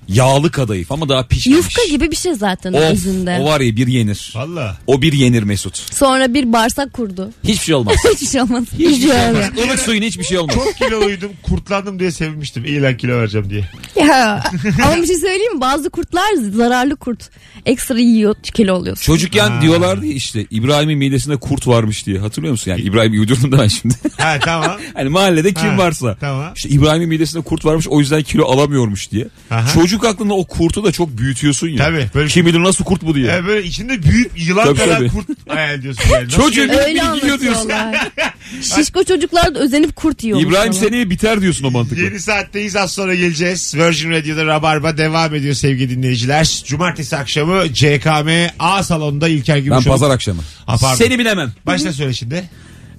Yağlı 0.08 0.50
kadayıf 0.50 0.92
ama 0.92 1.08
daha 1.08 1.26
pişmemiş. 1.26 1.64
Yufka 1.64 1.84
gibi 1.90 2.10
bir 2.10 2.16
şey 2.16 2.34
zaten 2.34 2.72
Of, 2.72 2.80
özünde. 2.82 3.38
o 3.40 3.44
var 3.44 3.60
ya 3.60 3.76
bir 3.76 3.86
yenir. 3.86 4.32
Valla. 4.36 4.76
O 4.86 5.02
bir 5.02 5.12
yenir 5.12 5.42
Mesut. 5.42 5.76
Sonra 5.94 6.34
bir 6.34 6.52
bağırsak 6.52 6.92
kurdu. 6.92 7.30
Hiçbir 7.44 7.64
şey 7.64 7.74
olmaz. 7.74 7.96
Hiçbir 8.14 8.26
şey 8.26 8.40
olmaz. 8.40 8.64
Hiçbir 8.72 9.00
şey 9.00 9.10
olmaz. 9.10 9.50
Ilık 9.64 9.78
suyun 9.80 10.02
hiçbir 10.02 10.24
şey 10.24 10.38
olmaz. 10.38 10.54
Çok 10.54 10.76
kiloluydum 10.76 11.30
kurtlandım 11.42 11.98
diye 12.00 12.10
sevinmiştim. 12.12 12.64
İyi 12.64 12.82
lan 12.82 12.96
kilo 12.96 13.12
vereceğim 13.18 13.50
diye. 13.50 13.64
Ya. 14.06 14.44
Ama 14.84 14.96
bir 14.96 15.06
şey 15.06 15.16
söyleyeyim 15.16 15.54
mi? 15.54 15.60
Bazı 15.60 15.90
kurtlar 15.90 16.34
zararlı 16.52 16.96
kurt. 16.96 17.30
Ekstra 17.66 17.98
yiyor 17.98 18.34
kilo 18.42 18.74
oluyorsun. 18.74 19.02
Çocukken 19.04 19.48
Ha. 19.50 19.62
diyorlardı 19.62 20.06
ya 20.06 20.12
işte 20.14 20.46
İbrahim'in 20.50 20.98
midesinde 20.98 21.36
kurt 21.36 21.66
varmış 21.66 22.06
diye. 22.06 22.18
Hatırlıyor 22.18 22.52
musun? 22.52 22.70
Yani 22.70 22.80
İbrahim'i 22.80 23.20
uydurdum 23.20 23.52
da 23.52 23.58
ben 23.58 23.68
şimdi. 23.68 23.94
Ha 24.18 24.38
tamam. 24.44 24.76
hani 24.94 25.08
mahallede 25.08 25.52
kim 25.54 25.68
Ha, 25.70 25.78
varsa. 25.78 26.16
Tamam. 26.20 26.52
İşte 26.56 26.68
İbrahim'in 26.68 27.08
midesinde 27.08 27.42
kurt 27.42 27.64
varmış 27.64 27.88
o 27.88 28.00
yüzden 28.00 28.22
kilo 28.22 28.44
alamıyormuş 28.46 29.10
diye. 29.10 29.28
Aha. 29.50 29.68
Çocuk 29.74 29.97
aklında 30.04 30.34
o 30.34 30.44
kurtu 30.46 30.84
da 30.84 30.92
çok 30.92 31.18
büyütüyorsun 31.18 31.68
ya. 31.68 31.76
Tabii, 31.76 32.06
böyle- 32.14 32.28
Kim 32.28 32.46
bilir 32.46 32.62
nasıl 32.62 32.84
kurt 32.84 33.02
bu 33.02 33.14
diye. 33.14 33.26
Yani 33.26 33.46
böyle 33.46 33.66
içinde 33.66 34.02
büyük 34.02 34.48
yılan 34.48 34.64
Tabii, 34.64 34.78
kadar 34.78 34.98
tabii. 34.98 35.08
kurt 35.08 35.26
hayal 35.48 35.74
ediyorsun 35.74 36.02
yani. 36.12 36.24
Nasıl 36.24 36.40
Çocuğun 36.42 36.60
yani? 36.62 36.76
Öyle 36.76 37.00
bir 37.02 37.14
gidiyor 37.20 37.40
diyorsun. 37.40 37.68
anlatıyorlar. 37.70 38.08
Şişko 38.62 39.04
çocuklar 39.04 39.54
da 39.54 39.58
özenip 39.58 39.96
kurt 39.96 40.24
yiyormuş. 40.24 40.46
İbrahim 40.48 40.72
seneye 40.72 41.10
biter 41.10 41.40
diyorsun 41.40 41.64
o 41.64 41.70
mantıkla. 41.70 42.02
Yeni 42.04 42.20
saatteyiz 42.20 42.76
az 42.76 42.92
sonra 42.92 43.14
geleceğiz. 43.14 43.74
Virgin 43.76 44.10
Radio'da 44.10 44.46
Rabarba 44.46 44.98
devam 44.98 45.34
ediyor 45.34 45.54
sevgili 45.54 45.90
dinleyiciler. 45.96 46.62
Cumartesi 46.66 47.16
akşamı 47.16 47.72
CKM 47.74 48.28
A 48.58 48.82
salonunda 48.82 49.28
İlker 49.28 49.56
Ben 49.56 49.64
Gümüşoluk. 49.64 49.86
pazar 49.88 50.10
akşamı. 50.10 50.42
Ha, 50.66 50.76
pardon. 50.80 50.96
Seni 50.96 51.18
bilemem. 51.18 51.52
Başta 51.66 51.92
söyle 51.92 52.12
şimdi. 52.12 52.44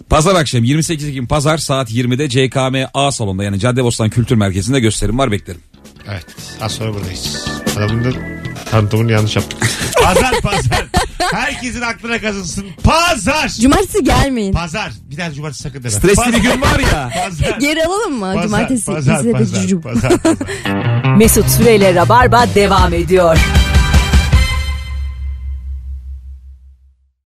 Pazar 0.10 0.36
akşam 0.36 0.64
28 0.64 1.08
Ekim 1.08 1.28
Pazar 1.28 1.58
saat 1.58 1.91
20'de 1.91 2.30
CKM 2.30 2.89
A 2.93 3.12
salonunda 3.12 3.43
yani 3.43 3.60
Caddebostan 3.60 4.10
Kültür 4.10 4.36
Merkezi'nde 4.36 4.80
gösterim 4.80 5.18
var 5.18 5.32
beklerim. 5.32 5.62
Evet. 6.08 6.26
Az 6.62 6.72
sonra 6.72 6.93
buradayız. 6.93 7.47
Adamın 7.78 8.04
da 8.04 8.10
tanıtımını 8.72 9.12
yanlış 9.12 9.36
yaptık. 9.36 9.60
Pazar 10.04 10.41
pazar. 10.41 10.86
Herkesin 11.34 11.82
aklına 11.82 12.22
kazınsın. 12.22 12.66
Pazar. 12.84 13.50
Cumartesi 13.62 14.04
gelmeyin. 14.04 14.54
Pazar. 14.54 14.91
Bir 15.12 15.18
daha 15.18 15.34
cumartesi 15.34 15.64
sakın 15.64 15.80
deme. 15.80 15.91
Stresli 15.91 16.16
Pazar. 16.16 16.34
bir 16.34 16.38
gün 16.41 16.62
var 16.62 16.80
ya. 16.93 17.10
Geri 17.60 17.76
Pazar. 17.76 17.88
alalım 17.89 18.14
mı? 18.14 18.26
Pazar, 18.34 18.43
Cumartesi 18.43 18.86
pazar, 18.86 19.32
pazar, 19.32 19.62
cücüm. 19.62 19.82
pazar, 19.82 20.18
pazar. 20.18 20.38
Mesut 21.18 21.50
Süreyle 21.50 21.95
Rabarba 21.95 22.45
devam 22.56 22.93
ediyor. 22.93 23.38